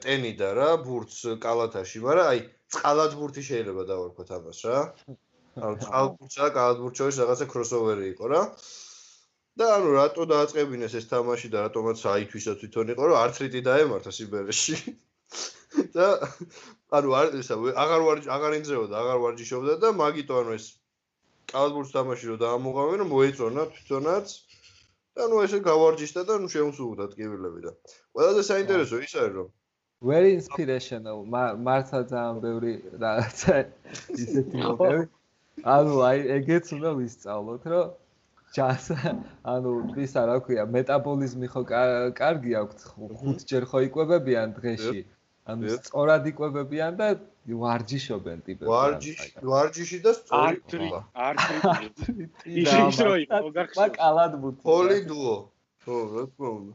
ტენიდა 0.05 0.49
რა 0.59 0.69
ბურთს 0.85 1.19
კალათაში, 1.43 1.99
მაგრამ 2.05 2.29
აი 2.31 2.39
წყალად 2.71 3.17
ბურთი 3.19 3.43
შეიძლება 3.49 3.83
დავარქვათ 3.91 4.29
ამას 4.39 4.59
რა. 4.69 4.79
ანუ 5.57 5.75
წყალბურთსა 5.83 6.41
და 6.45 6.49
კალათბურთს 6.57 7.01
შორის 7.01 7.19
რაღაცა 7.23 7.47
კროსოვერი 7.53 8.05
იყო 8.13 8.31
რა. 8.33 8.41
და 9.59 9.65
ანუ 9.75 9.89
რატო 9.97 10.23
დააწყებინეს 10.31 10.93
ეს 10.99 11.05
თამაში 11.11 11.47
და 11.53 11.63
რატომაც 11.67 12.03
აითვისა 12.13 12.53
თვითონ 12.59 12.91
იყო 12.95 13.03
რომ 13.11 13.17
ართრიტი 13.19 13.61
დაემართა 13.69 14.11
სიბერეში 14.17 14.75
და 15.95 16.07
ანუ 16.95 17.09
არ 17.21 17.33
ესა 17.41 17.57
აღარ 17.83 18.01
ვარ 18.07 18.21
აღარ 18.35 18.55
ინძრეოდა 18.59 18.95
აღარ 19.01 19.17
ვარჯიშობდა 19.25 19.73
და 19.83 19.89
მაგიტო 20.03 20.39
ანუ 20.43 20.55
ეს 20.59 20.65
კალათბურთს 21.51 21.95
თამაში 21.97 22.25
რომ 22.29 22.39
დაამოღავენ, 22.45 22.97
რომ 23.03 23.11
მოეწონა 23.15 23.63
თვითონაც. 23.73 24.27
და 25.19 25.27
ნუ 25.27 25.39
ესე 25.43 25.59
გავარჯიშდა 25.67 26.21
და 26.29 26.35
ნუ 26.41 26.47
შეუმსუბუქდა 26.53 27.05
ტკივილები 27.11 27.63
და 27.65 27.71
ყველაზე 28.15 28.41
საინტერესო 28.49 28.99
ის 29.03 29.13
არის 29.21 29.33
რომ 29.37 29.47
very 30.09 30.29
inspirational 30.39 31.17
მართლა 31.67 31.99
ძალიან 32.11 32.37
ბევრი 32.45 32.73
რაღაცა 33.03 33.55
ისეთი 34.23 34.61
მოგები 34.63 35.18
ანუ 35.75 35.95
აი 36.09 36.19
ეგეც 36.39 36.71
უნდა 36.77 36.91
ვისწავლოთ 36.99 37.63
რომ 37.73 37.87
ჯას 38.57 38.85
ანუ 39.53 39.71
ისა 40.05 40.21
რა 40.29 40.37
ქვია 40.45 40.65
მეტაბოლიზმი 40.75 41.47
ხო 41.53 41.61
კარგი 42.19 42.55
აქვს 42.61 42.87
ხუთჯერ 43.21 43.63
ხო 43.69 43.79
იკვებებიან 43.89 44.55
დღეში? 44.57 45.05
ანუ 45.49 45.75
სწორად 45.75 46.25
იკვებებიან 46.31 46.97
და 47.01 47.07
ვარჯიშობენ 47.61 48.41
ტიპები 48.47 48.69
ვარჯიში 48.71 49.29
ვარჯიში 49.51 49.99
და 50.05 50.11
სწორი 50.17 50.89
არტრიტი 51.27 52.27
ის 52.63 52.99
რო 53.07 53.15
იყო 53.25 53.39
გახსოვს 53.57 53.79
მაკალად 53.81 54.35
ბუთი 54.43 54.61
პოლიდუო 54.69 55.35
ხო, 55.85 55.97
რა 56.11 56.23
თქმა 56.29 56.49
უნდა. 56.59 56.73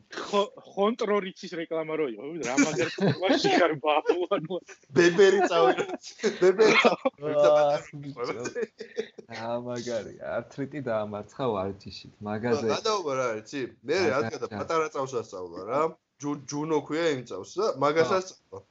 ხონტრორიცის 0.75 1.53
რეკლამა 1.61 1.95
რო 2.01 2.07
იყო, 2.15 2.29
რა 2.47 2.55
მაგარ 2.65 2.89
ფორმაში 2.97 3.51
ხარ 3.61 3.73
ბაბუ 3.85 4.15
ანუ 4.37 4.59
ბებერი 4.97 5.41
წავიდა. 5.51 5.85
ბებერი 6.41 6.77
წავიდა. 6.85 8.65
აა 9.35 9.57
მაგარი, 9.69 10.15
არტრიტი 10.37 10.81
დაამარცხა 10.89 11.49
ვარჯიშით, 11.57 12.15
მაგაზე. 12.29 12.67
გადაობა 12.73 13.13
რა 13.21 13.27
არის, 13.35 13.45
ცი? 13.51 13.61
მე 13.85 13.99
რადგან 14.15 14.49
პატარა 14.57 14.89
წავს 14.97 15.13
ასწავლა 15.21 15.61
რა. 15.69 15.83
ჯუნო 16.25 16.79
ქვია 16.89 17.07
იმ 17.19 17.23
წავს 17.29 17.51
და 17.61 17.67
მაგასაც 17.85 18.27
წავა. 18.33 18.65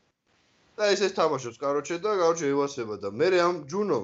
და 0.74 0.84
ეს 0.90 1.02
ეს 1.06 1.14
თამაშობს 1.14 1.58
კაროჩე 1.62 2.02
და 2.02 2.12
კაროჩე 2.18 2.48
ევასება 2.50 2.96
და 2.98 3.14
მე 3.14 3.28
ამ 3.46 3.56
ჯუნო 3.70 4.00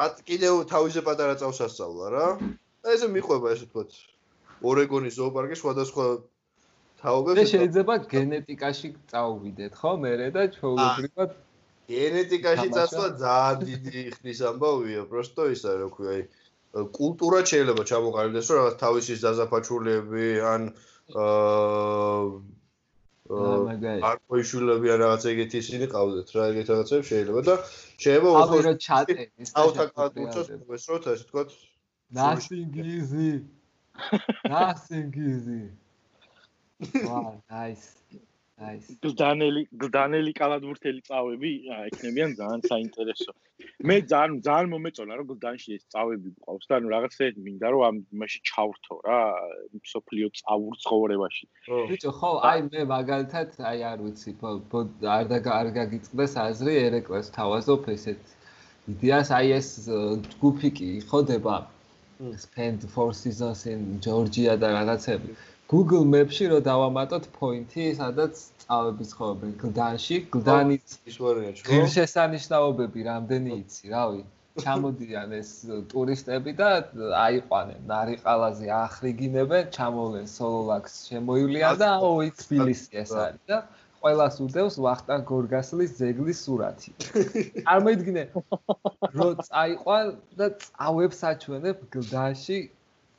პატ 0.00 0.24
კიდევ 0.24 0.64
თავიზე 0.72 1.00
პატარა 1.04 1.36
წავს 1.36 1.60
ასწავლა 1.68 2.06
რა. 2.16 2.26
და 2.82 2.88
ესე 2.96 3.06
მიყვება 3.12 3.52
ესე 3.52 3.68
თქო 3.68 3.84
ორეგონის 4.70 5.16
ზოოპარკი 5.18 5.56
სხვადასხვა 5.60 6.06
თაობებს 7.02 7.38
და 7.38 7.44
შეიძლება 7.52 7.94
გენეტიკაში 8.12 8.88
წავიდეთ 9.12 9.72
ხო 9.80 9.92
მერე 10.04 10.28
და 10.36 10.42
ჩვეულებრივად 10.56 11.34
გენეტიკაში 11.92 12.68
წასვლა 12.76 13.08
ძალიან 13.24 13.66
დიდი 13.68 14.02
ხნის 14.16 14.40
ამბავია 14.52 15.02
პროსტო 15.12 15.48
ის 15.54 15.62
არის 15.72 15.82
რო 15.82 15.88
ქვია 15.96 16.14
აი 16.14 16.22
კულტურა 16.98 17.40
შეიძლება 17.52 17.82
ჩამოყალიბდეს 17.92 18.50
რომ 18.52 18.58
რაღაც 18.62 18.76
თავისი 18.84 19.14
ზაზაფაჩულიები 19.22 20.28
ან 20.52 20.62
აა 21.26 22.26
არ 23.32 24.18
ყოიშულები 24.28 24.92
ან 24.92 24.98
რაღაც 25.02 25.22
ეგეთი 25.32 25.56
ისინი 25.64 25.86
ყავდეთ 25.92 26.32
რა 26.36 26.46
ეგეთ 26.52 26.70
რაღაცებს 26.72 27.10
შეიძლება 27.12 27.40
და 27.48 27.54
შეიძლება 28.04 28.30
ოღონდ 28.42 28.64
რა 28.66 28.72
ჩატენის 28.86 29.50
აუთა 29.62 29.84
კატუჩოს 29.98 30.48
ეს 30.76 30.84
რო 30.90 30.98
ეს 31.14 31.22
თქო 31.28 31.44
nothing 32.12 32.72
easy 32.76 33.30
Nothing 34.48 35.14
easy. 35.16 35.64
Wow, 37.04 37.42
nice. 37.50 37.96
Nice. 38.62 38.94
გლდანელი, 39.02 39.62
გლდანელი 39.80 40.32
კალათბურთელი 40.38 41.00
წავები, 41.08 41.50
აა, 41.72 41.86
ექნებიან 41.90 42.34
ძალიან 42.38 42.60
საინტერესო. 42.70 43.32
მე 43.88 43.96
ძალიან 44.12 44.38
ძალიან 44.46 44.68
მომეწონა, 44.72 45.16
რომ 45.18 45.26
გლდანში 45.32 45.70
ეს 45.78 45.84
წავები 45.94 46.28
მყავს 46.36 46.66
და 46.70 46.78
ანუ 46.78 46.92
რაღაცა 46.94 47.30
მინდა 47.46 47.66
რომ 47.74 47.82
ამ 47.88 47.96
იმაში 48.14 48.38
ჩავრთო 48.50 48.94
რა, 49.08 49.20
სოფლიო 49.94 50.28
წავურ 50.38 50.74
ცხოვრებაში. 50.84 51.44
ბიჭო, 51.90 52.10
ხო, 52.18 52.30
აი 52.52 52.58
მე 52.70 52.82
მაგალითად, 52.94 53.48
აი 53.72 53.78
არ 53.90 53.98
ვიცი, 54.06 54.30
არ 55.16 55.24
და 55.32 55.38
არ 55.58 55.68
გაგიწყდეს 55.80 56.32
აზრი 56.46 56.74
ერეკლეს 56.86 57.34
თავაზობ 57.34 57.82
ესეთ 57.96 58.22
იდეას, 58.94 59.28
აი 59.38 59.46
ეს 59.58 59.68
ჯგუფი 60.36 60.68
კი 60.78 60.90
ხოდება 61.10 61.56
spend 62.36 62.84
four 62.90 63.12
seasons 63.14 63.66
in 63.66 64.00
Georgia 64.00 64.56
და 64.56 64.68
რაღაცები. 64.76 65.34
Google 65.72 66.04
Maps-ში 66.12 66.46
რო 66.52 66.58
დავამატოთ 66.68 67.24
პოინტი, 67.38 67.84
სადაც 67.98 68.42
წავები 68.64 69.04
ცხოვრობენ 69.12 69.52
გლდანში, 69.62 70.16
გლდანის 70.34 70.98
ის 71.08 71.16
ვარიანტი. 71.24 71.64
ღირსშესანიშნაობები 71.70 73.00
რამდენი 73.08 73.50
იცი, 73.62 73.84
რავი? 73.94 74.22
ჩამოდიან 74.60 75.30
ეს 75.32 75.50
ტურისტები 75.92 76.52
და 76.60 76.70
აიყვანენ 77.24 77.86
ნარიყალაზე 77.92 78.66
ახრიგინებენ, 78.78 79.70
ჩამოვლენ 79.76 80.26
სოლოლაქს 80.28 80.98
შემოივლიან 81.08 81.80
და 81.80 81.88
აო 81.96 82.12
იქ 82.28 82.34
თბილისი 82.42 83.00
ეს 83.02 83.14
არის 83.24 83.42
და 83.48 83.58
ყველას 84.02 84.36
უდევს 84.44 84.76
ვახტანგ 84.82 85.24
გორგასლის 85.30 85.96
ძეგლის 85.98 86.38
სურათი. 86.46 86.94
წარმოიდგინე, 87.66 88.24
რომ 89.18 89.42
წაიყვან 89.48 90.14
და 90.40 90.48
წავებს 90.64 91.20
აჩვენებ 91.30 91.84
გლდანში 91.94 92.58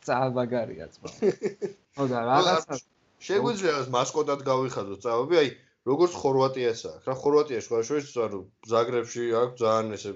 წავაგარია 0.08 0.88
ძმა. 0.96 1.14
ხო 1.96 2.06
და 2.12 2.20
რაღაცა 2.28 2.80
შეგვიძლია 3.24 3.76
მასკოტად 3.96 4.44
გავიხადოთ 4.44 5.00
წავები, 5.08 5.40
აი 5.44 5.50
როგორც 5.88 6.14
ხორვატიას 6.20 6.82
აქვს. 6.92 7.08
რა 7.08 7.16
ხორვატიაში 7.24 7.68
სხვა 7.70 7.80
შორის 7.88 8.14
ანუ 8.28 8.40
ზაგრებში 8.72 9.24
აქვს 9.40 9.64
ძალიან 9.64 9.98
ესე 9.98 10.12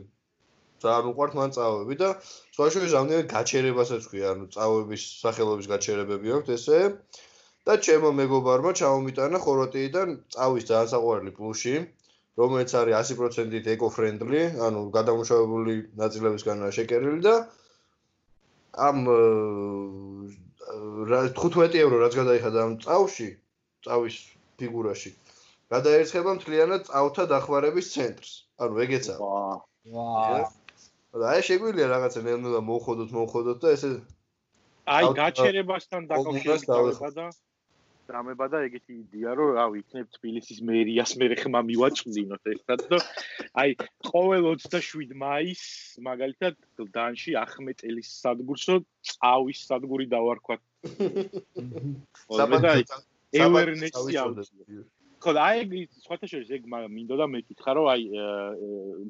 ძალიან 0.84 1.07
უყვართ 1.11 1.34
მან 1.39 1.53
წავები 1.57 1.95
და 2.01 2.09
სხვა 2.55 2.68
შორის 2.74 2.91
რამდენიმე 2.97 3.26
გაჩერებასაც 3.34 4.03
ქვია, 4.11 4.34
ანუ 4.36 4.45
წავების 4.55 5.03
სახელობის 5.24 5.68
გაჩერებები 5.74 6.36
აქვს 6.38 6.53
ესე. 6.57 6.82
და 7.68 7.76
ჩემო 7.84 8.09
მეგობარმა 8.15 8.72
ჩამომიტანა 8.80 9.39
ხორვატიიდან 9.43 10.11
წავის 10.36 10.68
ძალიან 10.70 10.91
საყვარელი 10.93 11.32
პლუში, 11.38 11.74
რომელიც 12.39 12.74
არის 12.80 13.11
100%-ით 13.11 13.68
ეკო-ფრენდლი, 13.74 14.41
ანუ 14.68 14.84
გადამუშავებული 14.97 15.76
ნაწილებისგანაა 16.01 16.76
შეკერილი 16.78 17.22
და 17.28 17.36
ამ 18.88 18.97
15 20.68 21.80
ევრო 21.84 21.99
რაც 22.03 22.13
გადაიხადა 22.22 22.63
ამ 22.68 22.74
წავში, 22.84 23.30
წავის 23.88 24.15
ფიგურაში. 24.61 25.11
გადაერცხება 25.74 26.38
მთლიანად 26.39 26.88
წავთა 26.88 27.24
დახმარების 27.34 27.91
ცენტრს. 27.95 28.32
ანუ 28.63 28.76
ეგეცა. 28.86 29.15
ვაა. 29.24 29.55
ვაა. 29.97 30.39
და 31.18 31.26
აი 31.34 31.41
შეგვიძლია 31.49 31.88
რაღაცა 31.91 32.22
ნელ-ნელა 32.28 32.61
მოხოდოთ, 32.70 33.09
მოხოდოთ 33.18 33.59
და 33.63 33.70
ესე 33.76 33.89
აი 34.88 35.05
გაჩერებასთან 35.20 36.01
დაკავშირებით 36.11 37.15
და 37.18 37.28
დრამება 38.10 38.47
და 38.53 38.62
ეგეთი 38.68 38.93
იდეა 39.01 39.34
რომ 39.39 39.51
რა 39.58 39.66
ვიცი 39.74 40.03
თბილისის 40.18 40.60
მერიას 40.70 41.14
მე 41.22 41.28
ხმა 41.41 41.62
მივაწვდინოთ 41.70 42.51
ერთად 42.53 42.86
და 42.93 42.99
აი 43.64 43.76
ყოველ 44.10 44.47
27 44.66 45.16
მაისს 45.24 45.99
მაგალითად 46.08 46.60
დანში 46.97 47.36
ახმეტელის 47.43 48.12
სადგურსო 48.24 48.80
წავის 49.12 49.64
სადგური 49.70 50.10
დავარქვა 50.14 50.60
საბადო 52.39 52.76
ევერნესი 53.36 54.22
აუწია 54.24 54.86
ხო 55.24 55.34
და 55.34 55.43
აი 55.49 55.82
სხვათა 56.03 56.28
შორის 56.30 56.49
ეგ 56.57 56.65
მინდოდა 56.72 57.26
მეკითხა 57.34 57.72
რომ 57.78 57.88
აი 57.93 58.03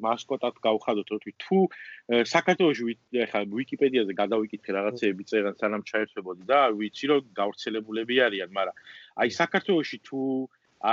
მასკოტად 0.04 0.60
გავხადოთ 0.68 1.10
თვით 1.24 1.38
თუ 1.44 1.60
საქართველოში 2.32 2.96
ეხლა 3.26 3.42
ვიკიპედიაზე 3.52 4.14
გადავიკითხე 4.22 4.76
რაღაცეები 4.78 5.28
წერან 5.32 5.58
სანამ 5.60 5.84
ჩაერთვებოდი 5.90 6.48
და 6.52 6.60
ვიცი 6.80 7.12
რომ 7.12 7.28
გავრცელებულები 7.40 8.16
არიან 8.28 8.56
მაგრამ 8.60 8.80
აი 9.24 9.30
საქართველოში 9.42 9.98
თუ 10.08 10.22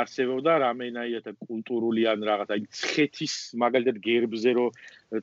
არსებობდა 0.01 0.53
რამენაირად 0.65 1.27
კულტურული 1.47 2.07
ან 2.11 2.25
რაღაც 2.31 2.55
აი 2.57 2.62
ცხეთის 2.81 3.35
მაგალითად 3.62 3.97
გერბზე 4.09 4.53
რო 4.59 4.67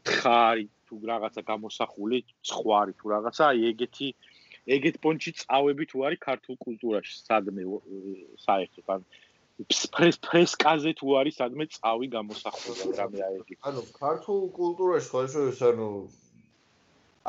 თხარი 0.07 0.65
თუ 0.87 0.95
რაღაცა 1.11 1.41
გამოსახული 1.51 2.17
ცხwari 2.45 2.93
თუ 2.99 3.05
რაღაცა 3.15 3.43
აი 3.51 3.59
ეგეთი 3.71 4.07
ეგეთ 4.69 4.97
პონჩი 5.01 5.31
წავები 5.41 5.85
თუ 5.89 6.03
არის 6.07 6.19
ქართულ 6.21 6.55
კულტურაში 6.61 7.13
სადმე 7.25 7.63
საერთოდ. 8.45 8.85
ან 8.93 9.01
ფრესკაზე 9.67 10.91
თუ 10.99 11.15
არის 11.21 11.37
სადმე 11.41 11.65
წავი 11.75 12.07
გამოსახული 12.15 12.91
რამე 12.99 13.19
აიგი. 13.27 13.55
ანუ 13.69 13.81
ქართულ 13.97 14.41
კულტურაში 14.57 15.09
შორის 15.31 15.61
ანუ 15.69 15.87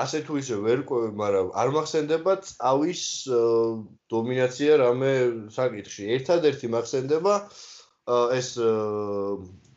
ასე 0.03 0.19
თუ 0.27 0.39
ისე 0.41 0.57
ვერ 0.65 0.83
ყვევი, 0.89 1.09
მაგრამ 1.21 1.49
არ 1.63 1.69
მახსენდება 1.77 2.33
წავის 2.49 3.03
დომინაცია 4.15 4.73
რამე 4.83 5.13
საკითხში. 5.53 6.03
ერთადერთი 6.17 6.67
მახსენდება 6.73 7.35
ეს 8.39 8.49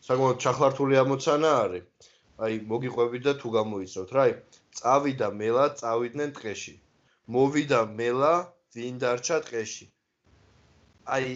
საკმაოდ 0.07 0.37
ჩახლართული 0.45 0.95
ამოცანა 1.03 1.51
არის. 1.65 1.83
აი 2.45 2.53
მოგიყვებით 2.71 3.23
და 3.27 3.33
თუ 3.41 3.47
გამოიცავთ 3.57 4.09
რა, 4.15 4.23
აი 4.27 4.31
წავი 4.79 5.13
და 5.19 5.27
მელა 5.41 5.65
წავიდნენ 5.81 6.31
ტყეში. 6.35 6.73
მოვიდა 7.35 7.81
მელა, 7.99 8.33
ვინ 8.75 8.95
დარჩა 9.03 9.37
ტყეში. 9.47 9.85
აი 11.15 11.27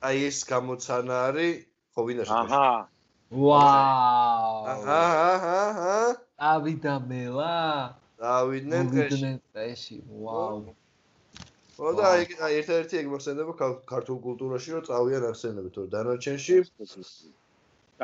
აი 0.00 0.16
ეს 0.30 0.38
გამოცანა 0.48 1.16
არის 1.28 1.56
ხო 1.94 2.00
ვინაში 2.08 2.32
აჰა 2.40 2.68
ვაუ 3.30 4.60
აჰა 4.72 5.00
აჰა 5.30 5.56
აჰა. 5.64 5.96
დავიდა 6.40 6.94
მელა 7.10 7.56
დავიდნენ 8.22 9.36
ტეში 9.56 9.98
ვაუ 10.22 10.72
ხო 11.76 11.92
და 11.98 12.04
აი 12.14 12.24
ერთ-ერთი 12.60 12.94
ეგ 13.02 13.06
მოხსენდება 13.12 13.52
ქართულ 13.92 14.18
კულტურაში 14.24 14.68
რომ 14.76 14.82
წავიან 14.88 15.22
ახსენებით 15.32 15.72
თორე 15.76 15.88
დანარჩენში. 15.96 16.56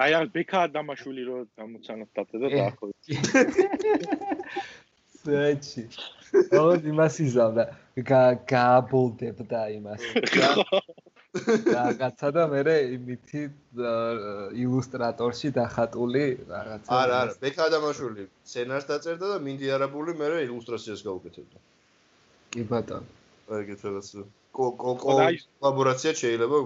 აი 0.05 0.11
არ 0.21 0.27
ბექა 0.37 0.61
დამაშვილი 0.77 1.23
რომ 1.29 1.49
გამოცანას 1.61 2.11
დაწედა 2.17 2.47
და 2.53 2.61
ახო 2.69 2.85
ეჩი. 5.27 5.83
ო, 6.55 6.63
იმას 6.93 7.15
იზავდა. 7.25 7.65
გააბოლდებდა 8.53 9.61
იმას. 9.81 10.03
რაღაცა 11.77 12.29
და 12.37 12.43
მე 12.53 12.77
იმითი 12.97 13.43
ილუსტრატორში 14.65 15.49
დახატული 15.59 16.25
რაღაცა. 16.53 16.89
არა, 17.03 17.17
არა, 17.23 17.37
ბექა 17.43 17.63
ადამიანშვილი 17.71 18.25
სცენარს 18.51 18.89
დაწერდა 18.91 19.27
და 19.35 19.39
მინდი 19.47 19.67
არაბული 19.77 20.17
მე 20.21 20.27
ილუსტრაციას 20.49 21.01
გაუკეთებდა. 21.07 21.59
კი 22.57 22.63
ბატონო. 22.73 23.09
ეგეთ 23.61 23.81
რაღაც 23.87 24.09
კოლაბორაცია 24.57 26.13
შეიძლება 26.17 26.57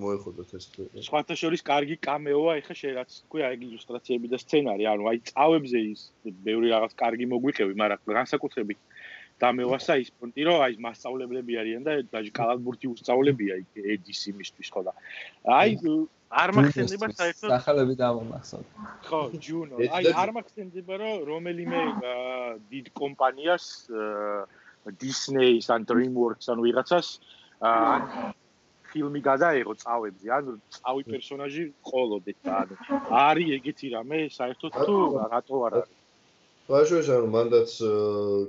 მოეხოდოთ 0.00 0.50
ეს. 0.56 0.64
სხვათა 1.06 1.34
შორის 1.36 1.60
კარგი 1.60 1.96
კამეოა, 2.06 2.52
ეხა 2.60 2.74
შეიძლება 2.80 3.04
თქვი 3.28 3.40
აი 3.48 3.54
ილუსტრაციები 3.68 4.26
და 4.32 4.38
სცენარი, 4.40 4.84
ანუ 4.92 5.04
აი 5.12 5.18
წავებზე 5.30 5.78
ის 5.92 6.00
ბევრი 6.46 6.72
რაღაც 6.72 6.92
კარგი 7.02 7.26
მოგვიყევი, 7.34 7.76
მაგრამ 7.82 8.16
განსაკუთრებით 8.20 8.78
დამევასა 9.42 9.94
ის 10.02 10.10
პონტი 10.14 10.42
რომ 10.46 10.60
აი 10.64 10.76
მასშტაბლებლები 10.84 11.56
არიან 11.62 11.82
და 11.86 11.92
დაჟე 12.14 12.30
კალათბურთი 12.38 12.90
უსწავლებია 12.94 13.54
იქ 13.62 13.80
ედის 13.94 14.20
იმისთვის 14.30 14.68
ხო 14.74 14.82
და 14.86 14.92
აი 15.58 15.78
არ 16.42 16.50
მახსენდება 16.58 17.08
საერთოდ 17.18 17.50
სახელები 17.54 17.94
დამომახსოვს 17.98 18.68
ხო 19.08 19.20
ჯუნო. 19.46 19.74
აი 19.98 20.04
არ 20.22 20.30
მახსენდება 20.38 20.94
რომ 21.02 21.16
რომელიმე 21.30 21.80
დიდ 22.70 22.86
კომპანიას 23.00 23.64
Disney-ს 25.02 25.66
ან 25.74 25.86
DreamWorks 25.88 26.50
ან 26.52 26.58
ვიღაცას 26.66 27.08
ფილმი 28.94 29.20
გადაეღო 29.30 29.74
წავებზე. 29.82 30.26
ან 30.38 30.44
წავი 30.78 31.02
პერსონაჟი 31.10 31.64
ყოლოდეთ 31.90 32.38
და 32.46 32.52
ანუ 32.62 32.74
არის 33.10 33.48
ეგეთი 33.58 33.86
რამე 33.96 34.18
საერთოდ 34.38 34.72
თუ 34.86 34.96
რატო 35.34 35.56
არ 35.66 35.74
არის 35.82 36.03
ბაშოს 36.64 37.08
ანუ 37.12 37.28
მანდაც 37.28 37.72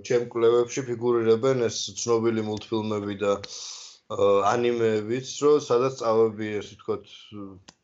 ჩემ 0.08 0.30
კლევებში 0.32 0.86
ფიგურირებენ 0.88 1.66
ეს 1.68 1.80
ცნობილი 2.00 2.46
მულტფილმები 2.48 3.16
და 3.20 3.34
ანიმეებიც, 4.52 5.28
რომ 5.44 5.60
სადაც 5.66 6.00
წავები 6.00 6.52
ესე 6.62 6.78
ვთქვათ, 6.78 7.06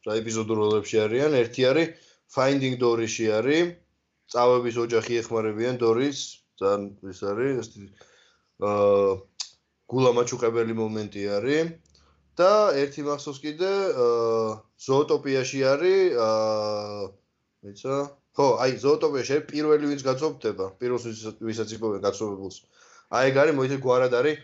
რა 0.08 0.16
ეპიზოდურ 0.22 0.58
როლებში 0.62 1.02
არიან. 1.04 1.36
ერთი 1.36 1.66
არის 1.68 1.88
Finding 2.32 2.78
Dory-ში 2.80 3.28
არის. 3.34 3.76
წავების 4.32 4.76
ოჯახი 4.80 5.20
ეხმარებიან 5.20 5.76
Dory-ს, 5.82 6.20
ძალიან 6.56 6.84
ის 7.12 7.20
არის 7.28 7.54
ეს 7.60 7.70
აა 8.64 9.20
გულამაჩუყებელი 9.92 10.74
მომენტი 10.80 11.24
არის. 11.38 11.76
და 12.40 12.72
ერთი 12.80 13.02
მახსოვს 13.04 13.40
კიდე 13.44 13.72
აა 13.92 14.64
ზოოტოპიაში 14.80 15.60
არის 15.68 16.16
აა 16.16 17.12
მეცა 17.68 17.96
ხო, 18.38 18.46
აი 18.64 18.72
ზოოტოპიაში 18.84 19.38
პირველი 19.52 19.86
ვინც 19.92 20.02
გაწობდება, 20.08 20.66
პირველს 20.80 21.06
ვისაც 21.44 21.70
იპოვენ 21.76 22.02
გაწობებულს. 22.08 22.58
აი 23.12 23.24
ეგ 23.32 23.36
არის 23.44 23.56
მოიცე 23.60 23.78
გვარად 23.84 24.14
არის 24.20 24.38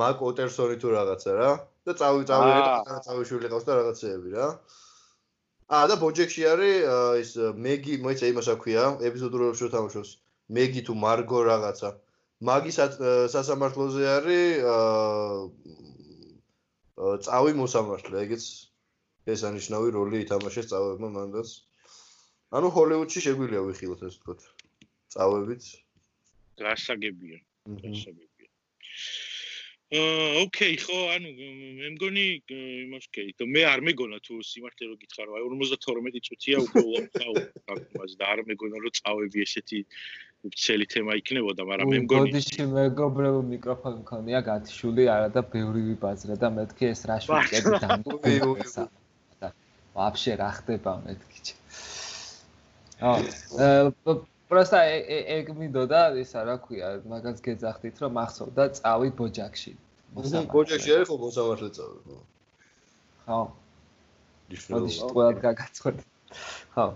მაკ 0.00 0.16
ოტერსონი 0.30 0.76
თუ 0.80 0.88
რაღაცა 0.96 1.30
რა 1.36 1.50
და 1.84 1.92
წავი 2.00 2.22
წავი 2.30 2.50
და 2.56 2.60
წავი 3.04 3.22
შვილი 3.28 3.48
ყავს 3.52 3.64
და 3.68 3.72
რაღაცეები 3.80 4.28
რა. 4.36 4.46
აა 5.70 5.84
და 5.90 5.94
ბოჯექში 6.00 6.42
არის 6.52 6.76
ის 7.22 7.30
მეგი, 7.66 7.94
მოიცე 8.04 8.26
იმას 8.32 8.48
აქვია, 8.54 8.82
ეპიზოდურებში 9.08 9.64
თამაშობს. 9.76 10.10
მეგი 10.56 10.80
თუ 10.88 10.92
მარგო 11.04 11.38
რაღაცა. 11.50 11.90
მაგის 12.48 12.76
სასამართლოზე 13.36 14.02
არის 14.16 14.48
აა 14.64 14.80
წავი 17.28 17.52
მოსამართლე, 17.60 18.16
ეგეც 18.24 18.44
ეს 19.32 19.40
ანიშნავი 19.48 19.88
როლი 19.96 20.16
ითამაშეს 20.24 20.70
წავებმა 20.72 21.08
მანდაც. 21.16 21.48
ანუ 22.50 22.66
ჰოლივუდში 22.74 23.20
შეგვიძლია 23.26 23.62
ვიხილოთ 23.68 24.02
ეს 24.10 24.16
თქო. 24.22 24.32
წავებით. 25.14 25.64
გასაგებია. 26.58 27.38
გასაგებია. 27.82 28.48
აა, 29.90 30.46
ოკეი, 30.46 30.74
ხო, 30.78 30.98
ანუ 31.18 31.30
მე 31.34 31.88
მგონი 31.98 32.24
იმას 32.86 33.06
კეი, 33.10 33.34
და 33.38 33.46
მე 33.50 33.62
არ 33.74 33.80
მეგონა 33.90 34.18
თუ 34.22 34.38
სიმართლე 34.38 34.86
რო 34.86 34.94
გითხრა, 35.02 35.22
რომ 35.26 35.34
აი 35.34 35.42
52 35.50 36.22
წუთია 36.26 36.56
უკვე 36.62 36.82
ვაფხავ 36.90 37.34
თავს 37.98 38.12
და 38.20 38.24
არ 38.34 38.42
მეგონა 38.50 38.76
რომ 38.86 38.94
წავები 38.98 39.42
ესეთი 39.46 39.80
უცელი 40.46 40.86
თემა 40.94 41.12
იქნებოდა, 41.20 41.62
მაგრამ 41.70 41.90
მე 41.90 41.98
მგონი 42.06 42.30
გოდიში 42.30 42.66
მეგობრებო 42.70 43.40
მიკროფონი 43.50 43.98
მქონია 44.06 44.38
გათიშული 44.46 45.10
არა 45.14 45.28
და 45.34 45.42
ბევრი 45.54 45.82
ვიბაზრა 45.90 46.34
და 46.38 46.48
მეთქი 46.54 46.84
ეს 46.94 47.02
რა 47.10 47.16
შვიკები 47.26 47.82
დამკვირვებსა. 47.82 48.84
და 49.42 49.48
ვაფშე 49.98 50.32
რა 50.38 50.50
ხდება 50.58 50.92
მეთქი. 51.02 51.59
აა 53.00 54.14
პროსტა 54.50 54.80
ეგ 55.38 55.52
მინდოდა 55.56 56.00
ისა 56.20 56.40
რა 56.48 56.56
ქვია 56.64 56.88
მაგას 57.10 57.38
გეძახდით 57.44 58.00
რომ 58.02 58.16
მახსოვდა 58.18 58.64
წავი 58.78 59.10
ბოჯაკში 59.20 59.72
ბოჯაკში 60.16 60.90
არის 60.96 61.08
ხო 61.08 61.16
მოსამართლე 61.22 61.68
წავი 61.76 61.98
ხო. 62.06 62.18
ხო. 63.26 63.40
მოდი 64.74 64.90
ყველა 65.14 65.32
გაგაცხოთ 65.46 66.02
ხო. 66.74 66.86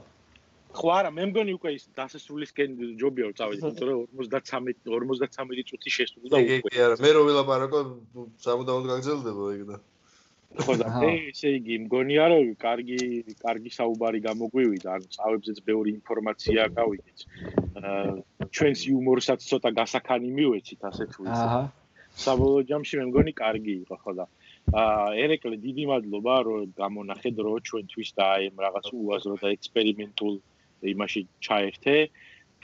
ხო 0.75 0.89
არა 0.99 1.11
მე 1.15 1.25
მგონი 1.31 1.53
უკვე 1.59 1.71
ის 1.79 1.85
დასასრულისკენ 1.95 2.71
ჯობია 2.99 3.31
რომ 3.31 3.35
წავედი 3.39 3.61
იმიტომ 3.63 3.89
რომ 3.89 4.01
53 4.19 5.09
53 5.15 5.67
წუთი 5.71 5.91
შესრულდა 5.97 6.35
უკვე 6.43 6.59
კი 6.59 6.75
კი 6.75 6.85
არა 6.87 6.95
მე 7.07 7.11
რო 7.15 7.23
ვილაპარაკო 7.31 7.81
სამუდამოდ 8.47 8.85
გაგზელდება 8.93 9.45
ეგ 9.55 9.63
და 9.71 9.77
ხო 10.55 10.75
და 10.79 10.89
ესე 11.11 11.51
იგი 11.59 11.77
მგონია 11.85 12.25
რომ 12.31 12.51
კარგი 12.63 12.99
კარგი 13.43 13.71
საუბარი 13.75 14.21
გამოგვივიდა. 14.27 14.89
ანუ 14.97 15.07
წავებზეც 15.17 15.59
ბევრი 15.67 15.91
ინფორმაცია 15.99 16.61
გავიგეთ. 16.79 17.19
ჩვენს 18.55 18.81
იუმორსაც 18.91 19.41
ცოტა 19.51 19.71
გასახანი 19.81 20.31
მივეცით 20.39 20.81
ასე 20.91 21.05
თუ 21.11 21.21
ისე 21.27 21.45
აჰა. 21.47 21.63
საბოლოო 22.25 22.63
ჯამში 22.71 22.95
მე 23.01 23.05
მგონი 23.11 23.33
კარგი 23.35 23.75
იყო 23.83 23.97
ხო 24.03 24.13
და 24.19 24.27
აა 24.79 25.09
ერეკლე 25.25 25.57
დიდი 25.67 25.85
მადლობა 25.91 26.35
რომ 26.47 26.71
გამონახეთ 26.79 27.37
რო 27.47 27.55
ჩვენთვის 27.69 28.11
და 28.15 28.25
აი 28.35 28.45
რაღაც 28.67 28.87
უაზრო 28.95 29.35
და 29.43 29.49
ექსპერიმენტულ 29.59 30.35
იმაში 30.95 31.21
ჩაერთე. 31.43 31.97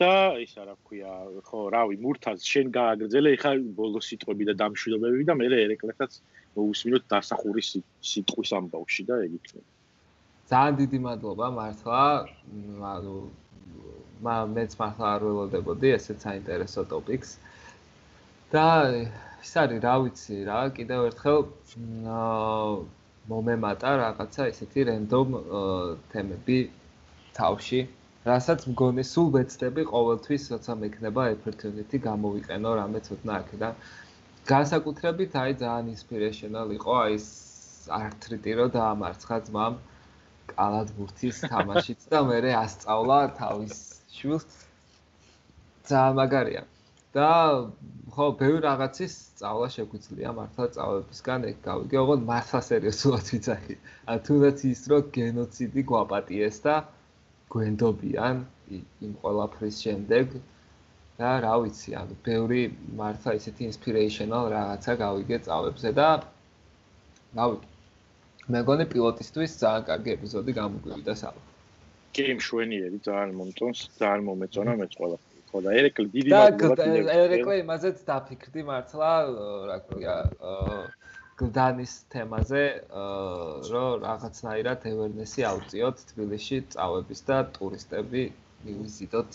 და 0.00 0.40
ისა 0.40 0.64
რა 0.64 0.74
ქვია 0.80 1.12
ხო 1.44 1.58
რავი 1.74 1.96
მურთაზ 2.00 2.40
შენ 2.40 2.66
გააგრძელე 2.72 3.30
ხა 3.42 3.50
ბოლო 3.76 4.00
სიტყვები 4.00 4.44
და 4.48 4.54
დამშვიდობები 4.62 5.24
და 5.28 5.34
მე 5.36 5.44
ერეკლესაც 5.60 6.12
მოусმინოთ 6.56 7.04
დასახურის 7.12 7.68
სიტყვის 8.10 8.50
ამბავში 8.58 9.02
და 9.08 9.14
ეგ 9.26 9.32
იქნება. 9.38 9.68
ძალიან 10.50 10.74
დიდი 10.80 10.98
მადლობა 11.06 11.46
მართლა. 11.58 12.02
მა 14.24 14.34
მეც 14.54 14.72
მართლა 14.80 15.06
არ 15.14 15.20
ველოდებოდი 15.26 15.88
ესეც 15.96 16.18
საინტერესო 16.26 16.82
ტოპიკს. 16.92 17.30
და 18.50 18.66
ის 19.42 19.52
არის 19.62 19.80
რა 19.86 19.94
ვიცი 20.02 20.36
რა, 20.50 20.60
კიდევ 20.76 21.00
ერთხელ 21.10 21.38
მომემატა 23.30 23.90
რაღაცა 24.02 24.42
ესეთი 24.50 24.80
რენდომ 24.90 25.26
თემები 26.10 26.58
თავში. 27.38 27.80
რასაც 28.26 28.60
მგონი 28.68 29.04
სულ 29.12 29.28
ვეცდები 29.36 29.82
ყოველთვის, 29.92 30.42
როცა 30.52 30.72
მექნება 30.82 31.22
opportunity 31.34 31.96
გამოვიყენო 32.08 32.70
რამე 32.80 33.00
ცოტა 33.06 33.32
აქედან. 33.40 33.72
განსაკუთრებით 34.48 35.36
აი 35.42 35.54
ძალიან 35.62 35.92
ინსპირეიშნალ 35.94 36.74
იყო 36.78 36.96
აი 37.04 37.14
ეს 37.20 37.28
არტრიტი 38.00 38.52
რო 38.60 38.66
დაამარცხა 38.76 39.38
ძმამ 39.48 39.78
კალათბურთის 40.54 41.44
თამაშიც 41.52 42.08
და 42.12 42.20
მე 42.30 42.38
რე 42.46 42.52
ასწავლა 42.64 43.18
თავის 43.40 43.76
შულს 44.18 44.46
ძალიან 45.90 46.14
მაგარია. 46.20 46.62
და 47.14 47.28
ხო 48.14 48.26
ბევრი 48.40 48.60
რაღაცის 48.62 49.14
სწავლა 49.18 49.68
შეგვიძლია 49.74 50.30
მართლა 50.34 50.66
სწავლებისგან 50.70 51.46
ეგ 51.48 51.56
გავიგე 51.64 51.98
ოღონდ 52.02 52.22
მართლა 52.28 52.60
სერიოზულად 52.66 53.30
ვიცახი 53.34 53.76
ა 54.10 54.14
თუნდაც 54.28 54.62
ის 54.70 54.82
რო 54.92 54.98
გენოციდი 55.16 55.82
გვაპატიეს 55.90 56.60
და 56.66 56.76
გვენდობიან 57.54 58.44
იმ 58.78 59.12
ყველაფრის 59.24 59.80
შემდეგ 59.86 60.38
და 61.20 61.30
რა 61.44 61.54
ვიცი, 61.62 61.90
ანუ 62.00 62.14
ბევრი 62.26 62.60
მართლა 63.00 63.32
ისეთი 63.40 63.62
ინსპირეიშნალ 63.70 64.44
რაღაცა 64.56 64.92
გავიგე 65.04 65.38
წავებზე 65.46 65.90
და 66.00 66.08
რა 67.36 67.46
ვიცი. 67.52 67.70
მე 68.50 68.58
მგონი 68.64 68.84
პილოტისთვის 68.92 69.52
ძალიან 69.62 69.84
კარგი 69.90 70.10
ეპიზოდი 70.16 70.52
გამოგვივიდა 70.60 71.14
საერთოდ. 71.22 71.50
კი, 72.16 72.24
მშვენიერი, 72.40 72.98
ძალიან 73.06 73.34
მომწონს, 73.38 73.80
ძალიან 74.00 74.24
მომეწონა 74.28 74.72
მე 74.80 74.86
ყველა. 74.96 75.18
ხო 75.50 75.58
და 75.66 75.70
ერეკლე 75.78 76.06
დიდი 76.14 76.30
მადლობა. 76.30 76.74
და 76.78 77.14
ერეკლე 77.20 77.54
იმაზეც 77.60 78.02
დაფიქრდი 78.08 78.62
მართლა, 78.70 79.10
რა 79.70 79.78
ქვია, 79.86 80.16
გლდანის 81.40 81.92
თემაზე, 82.12 82.64
რომ 83.70 83.90
რაღაცნაირად 84.06 84.80
ევერნესი 84.92 85.40
აუწიოთ 85.50 85.96
თბილისში 86.10 86.58
წავების 86.74 87.20
და 87.28 87.38
ტურისტები 87.56 88.22
მივიზიტოთ 88.66 89.30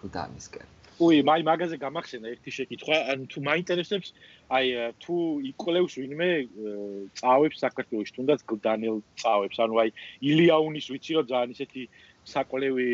გლდანისკენ. 0.00 0.68
უი, 1.00 1.20
მაი 1.24 1.42
მაგაზე 1.48 1.76
გამახსენა 1.80 2.28
ერთი 2.34 2.50
შეკითხვა, 2.56 2.96
ანუ 3.12 3.24
თუ 3.32 3.38
მაინტერესებს, 3.48 4.12
აი 4.52 4.66
თუ 5.00 5.16
იკოლევს 5.50 5.96
ვინმე 6.00 6.30
წავებს 7.20 7.64
საქართველოს, 7.64 8.12
თუნდაც 8.16 8.44
დანიელ 8.66 9.00
წავებს, 9.22 9.56
ანუ 9.64 9.74
აი 9.82 9.90
ილიაუნის 10.30 10.86
ვიცი 10.92 11.12
რომ 11.18 11.26
ძალიან 11.32 11.50
ისეთი 11.56 11.82
საკოლევი 12.34 12.88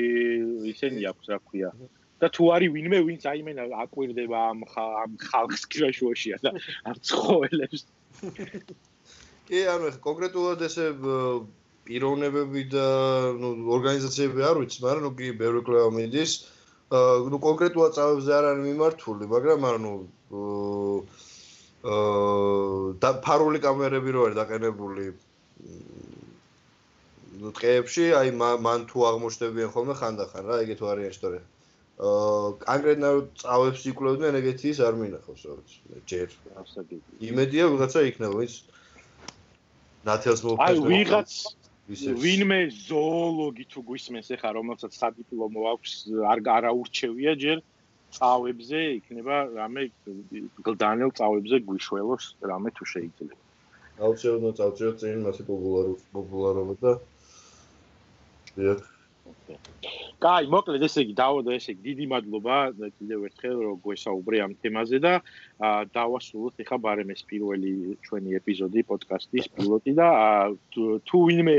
ისენი 0.72 1.02
აქვს, 1.10 1.26
რა 1.34 1.38
ქვია. 1.50 1.70
და 2.16 2.32
თუ 2.32 2.44
არის 2.56 2.72
ვინმე 2.72 2.98
ვინც 3.04 3.22
აიმენა 3.28 3.64
აკვირდება 3.84 4.38
ამ 4.50 4.64
ამ 4.72 5.10
ხალხს 5.20 5.62
კრაშუაშია 5.68 6.36
და 6.40 6.50
არ 6.88 6.96
ცხოველებს. 7.04 7.80
კი 9.48 9.58
ანუ 9.72 9.90
კონკრეტულად 10.00 10.64
ესე 10.64 10.86
პიროვნებები 11.86 12.62
და 12.72 12.86
ნუ 13.36 13.50
ორგანიზაციები 13.76 14.40
არ 14.48 14.56
ვიცი 14.64 14.78
მაგრამ 14.84 15.04
ნუ 15.06 15.12
კი 15.20 15.28
ბევრი 15.42 15.60
კლევა 15.68 15.90
მიდის 15.92 16.32
ნუ 16.90 17.38
კონკრეტულად 17.42 17.96
წავებზე 17.98 18.30
არ 18.36 18.44
არის 18.52 18.62
მიმართული 18.62 19.26
მაგრამ 19.30 19.64
ანუ 19.70 19.94
აა 21.86 22.92
და 23.02 23.10
ფარული 23.26 23.58
კამერები 23.64 24.14
რო 24.14 24.20
არის 24.26 24.38
დაყენებული 24.38 25.06
ტყეებში 27.58 28.06
აი 28.20 28.30
მან 28.38 28.86
თუ 28.86 28.98
აღმოჩნდებიან 29.10 29.70
ხოლმე 29.74 29.94
ხანდახან 29.98 30.46
რა 30.46 30.62
ეგეთ 30.62 30.80
ვარიანტი 30.86 31.20
თორე 31.26 31.40
აა 32.06 32.54
კონკრეტულად 32.62 33.28
წავებს 33.42 33.82
იკვლევდნენ 33.90 34.38
ეგეთი 34.46 34.66
ის 34.70 34.78
არ 34.86 34.94
მინახავს 35.02 35.42
რაღაც 35.50 35.70
ჯერ 36.06 36.28
იმედია 37.34 37.64
ვიღაცა 37.74 38.00
იქნება 38.14 38.46
ის 38.46 38.54
ნათელს 40.06 40.40
მოფეს 40.46 40.70
აი 40.70 40.76
ვიღაც 40.86 41.30
ვინმე 41.86 42.58
ზოოლოგი 42.74 43.64
თუ 43.70 43.82
გვისმენს 43.88 44.30
ახლა 44.36 44.50
რომელსაც 44.58 44.92
სადიპლომო 44.98 45.66
აქვს 45.72 45.92
არ 46.32 46.40
არაურჩევია 46.56 47.34
ჯერ 47.42 47.62
წავებზე 48.16 48.80
იქნება 48.98 49.36
რამე 49.54 49.82
გლდანელ 50.66 51.10
წავებზე 51.18 51.56
გვიშველოს 51.70 52.24
რამე 52.50 52.70
თუ 52.74 52.84
შეიძლება. 52.92 53.34
აუცილებლად 54.06 54.58
წავწიოთ 54.58 54.96
წინ 55.02 55.22
მასე 55.26 55.42
პოპულარობა 56.16 56.74
და 56.82 56.92
დიახ 58.56 58.80
კაი, 60.16 60.46
მოკლედ 60.48 60.84
ესე 60.86 61.02
იგი 61.04 61.14
დავადო 61.18 61.52
ესე 61.52 61.74
იგი 61.74 61.82
დიდი 61.86 62.04
მადლობა 62.08 62.56
კიდევ 62.80 63.24
ერთხელ 63.28 63.58
რომ 63.66 63.80
გვესაუბრე 63.84 64.38
ამ 64.46 64.52
თემაზე 64.64 65.00
და 65.04 65.12
დავასრულოთ 65.92 66.62
ახლა 66.64 66.78
ბარემეს 66.86 67.20
პირველი 67.28 67.72
ჩვენი 68.06 68.38
ეპიზოდი 68.40 68.84
პოდკასტის 68.88 69.50
პილოტი 69.58 69.92
და 70.00 70.08
თუ 70.72 71.20
ვინმე 71.28 71.56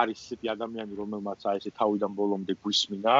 არის 0.00 0.22
ესეთი 0.22 0.52
ადამიანი 0.54 1.00
რომელმაც 1.02 1.46
აი 1.50 1.60
ესე 1.62 1.74
თავიდან 1.82 2.14
ბოლომდე 2.14 2.54
გვისმინა 2.62 3.16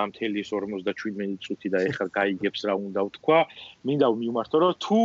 ამ 0.00 0.16
თელის 0.16 0.48
57 0.56 1.36
წუთი 1.44 1.68
და 1.76 1.86
ახლა 1.92 2.08
გაიგებს 2.16 2.60
რა 2.72 2.74
უნდა 2.88 3.00
ვთქვა 3.12 3.38
მინდა 3.84 4.06
ვიმართო 4.16 4.56
რომ 4.64 4.76
თუ 4.80 5.00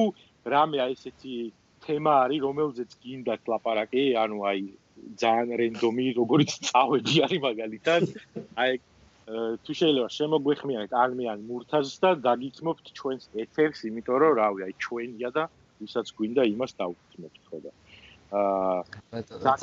რამე 0.56 0.78
აი 0.88 0.96
ესეთი 0.96 1.36
თემა 1.84 2.14
არის 2.26 2.44
რომელზეც 2.48 2.92
გინდათ 3.04 3.42
ლაპარაკი 3.52 4.04
ანუ 4.24 4.38
აი 4.52 4.62
ძალიან 5.20 5.50
რენდომი 5.62 6.06
როგორც 6.20 6.50
წავედი 6.68 7.16
არის 7.28 7.42
მაგალითად 7.48 8.04
აი 8.64 8.80
თუ 9.28 9.72
შეიძლება 9.80 10.10
შემოგვეხმიანეთ 10.18 10.92
არმიან 11.04 11.40
მურთაზს 11.48 11.98
და 12.04 12.12
დაგიცმობთ 12.28 12.86
ჩვენს 13.00 13.24
ეთერს, 13.44 13.80
იმიტომ 13.90 14.18
რომ 14.24 14.32
რავი, 14.40 14.60
აი 14.68 14.74
ჩვენია 14.84 15.30
და 15.36 15.44
ვისაც 15.84 16.08
გვინდა 16.16 16.44
იმას 16.54 16.72
დავუხმობთ 16.80 17.44
ხო 17.52 17.58
და 17.66 17.72
აა 18.28 18.80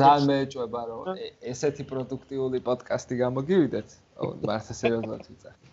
ძალიან 0.00 0.22
მეეჭვება 0.28 0.82
რომ 0.88 1.04
ესეთი 1.52 1.84
პროდუქტიული 1.88 2.58
პოდკასტი 2.68 3.14
გამოგივიდეთ. 3.24 3.88
მართლა 4.48 4.74
სერიოზულად 4.80 5.24
ვიწახი. 5.28 5.66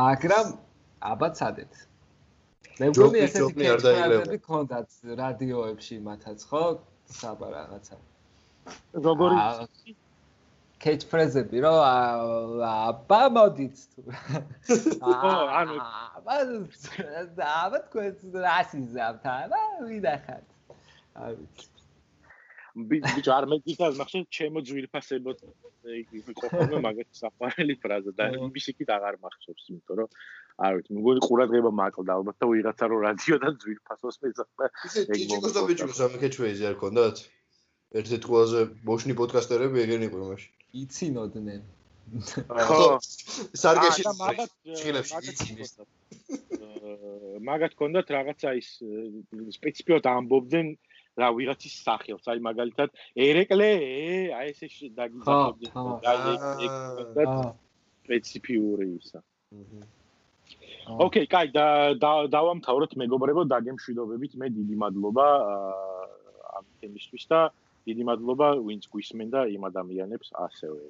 მაგრამ 0.00 0.46
აბა 1.12 1.28
ცადეთ. 1.40 1.72
მე 2.80 2.86
მგონი 2.92 3.18
ესეთი 3.26 3.52
კეთილები 3.60 4.38
ქონდათ 4.48 4.88
რადიოებში 5.20 5.96
მათაც 6.08 6.40
ხო? 6.48 6.64
საბა 7.20 7.48
რაღაცა. 7.56 7.96
როგორი 9.08 9.36
კეჩ 10.84 11.06
ფრეზები 11.10 11.62
რო 11.64 11.74
აბა 12.70 13.22
მოდით 13.36 13.76
თუ. 13.92 14.00
ანუ 15.60 15.78
აბა 16.16 16.36
აბა 17.52 17.78
თქვენ 17.86 18.12
რასიზამთ 18.48 19.24
არა 19.36 19.62
ვიდახართ. 19.88 20.46
არ 21.22 21.32
ვიცი. 21.40 21.76
ბიჭო 22.76 23.32
არ 23.32 23.44
მეკითხა 23.50 23.86
მახსოვს 23.96 24.28
ჩემო 24.36 24.60
ძვირფასებო 24.68 25.32
იგი 25.96 26.34
ყოფილი 26.40 26.80
მაგათი 26.86 27.14
საფარელი 27.20 27.76
ფრაზა 27.80 28.12
და 28.18 28.26
იმის 28.36 28.66
იქით 28.72 28.90
აღარ 28.96 29.16
მახსოვს 29.22 29.64
იმიტომ 29.72 29.96
რომ 30.00 30.10
არ 30.66 30.76
ვიცი 30.76 30.98
მგონი 30.98 31.22
ყურადღება 31.28 31.72
მაკლდა 31.80 32.16
ალბათ 32.20 32.36
და 32.42 32.50
ვიღაცა 32.52 32.90
რო 32.92 32.98
რადიოდან 33.06 33.56
ძვირფასოს 33.64 34.20
მეძახდა 34.26 34.68
ისე 34.90 35.06
ჭიჭიკოს 35.08 35.56
და 35.56 35.62
ბიჭოს 35.72 36.00
ამ 36.04 36.18
კეჩვეიზე 36.20 36.68
არ 36.70 36.76
ქონდათ 36.84 37.16
ერთ-ერთი 37.94 38.26
ყველაზე 38.26 38.60
მოშნი 38.88 39.14
პოდკასტერები 39.20 39.82
ეგენი 39.86 40.04
იყო 40.10 40.18
მაშინ. 40.30 40.50
იცინოდნენ. 40.82 41.62
ხო. 42.66 42.98
სარგეში 43.62 44.02
ჩხილებში 44.06 45.16
იცინის. 45.30 45.70
მაგათ 47.46 47.72
კონდათ 47.78 48.06
რაღაცა 48.16 48.48
ის 48.60 48.68
სპეციფიოთ 49.58 50.04
ამბობდნენ 50.06 50.66
რა 51.16 51.28
ვიღაცის 51.32 51.74
სახელს, 51.86 52.26
აი 52.28 52.38
მაგალითად 52.44 52.90
ერეკლე, 53.16 53.70
აი 54.36 54.46
ესე 54.52 54.90
დაგიძახობდნენ. 54.98 55.72
აა 56.06 57.54
სპეციფიური 58.06 58.86
ისა. 59.00 59.20
ოკეი, 60.86 61.26
კაი, 61.26 61.50
და 61.50 61.66
დავამთავროთ 62.30 62.92
მეგობრებო, 63.02 63.42
დაგემშვიდობებით, 63.50 64.36
მე 64.38 64.46
დიდი 64.54 64.76
მადლობა 64.82 65.26
ამ 66.56 66.64
თემისთვის 66.80 67.24
და 67.32 67.40
დიდი 67.88 68.04
მადლობა 68.10 68.48
ვინც 68.68 68.88
გვისმენდა 68.94 69.44
იმ 69.56 69.68
ადამიანებს 69.70 70.32
ასევე 70.48 70.80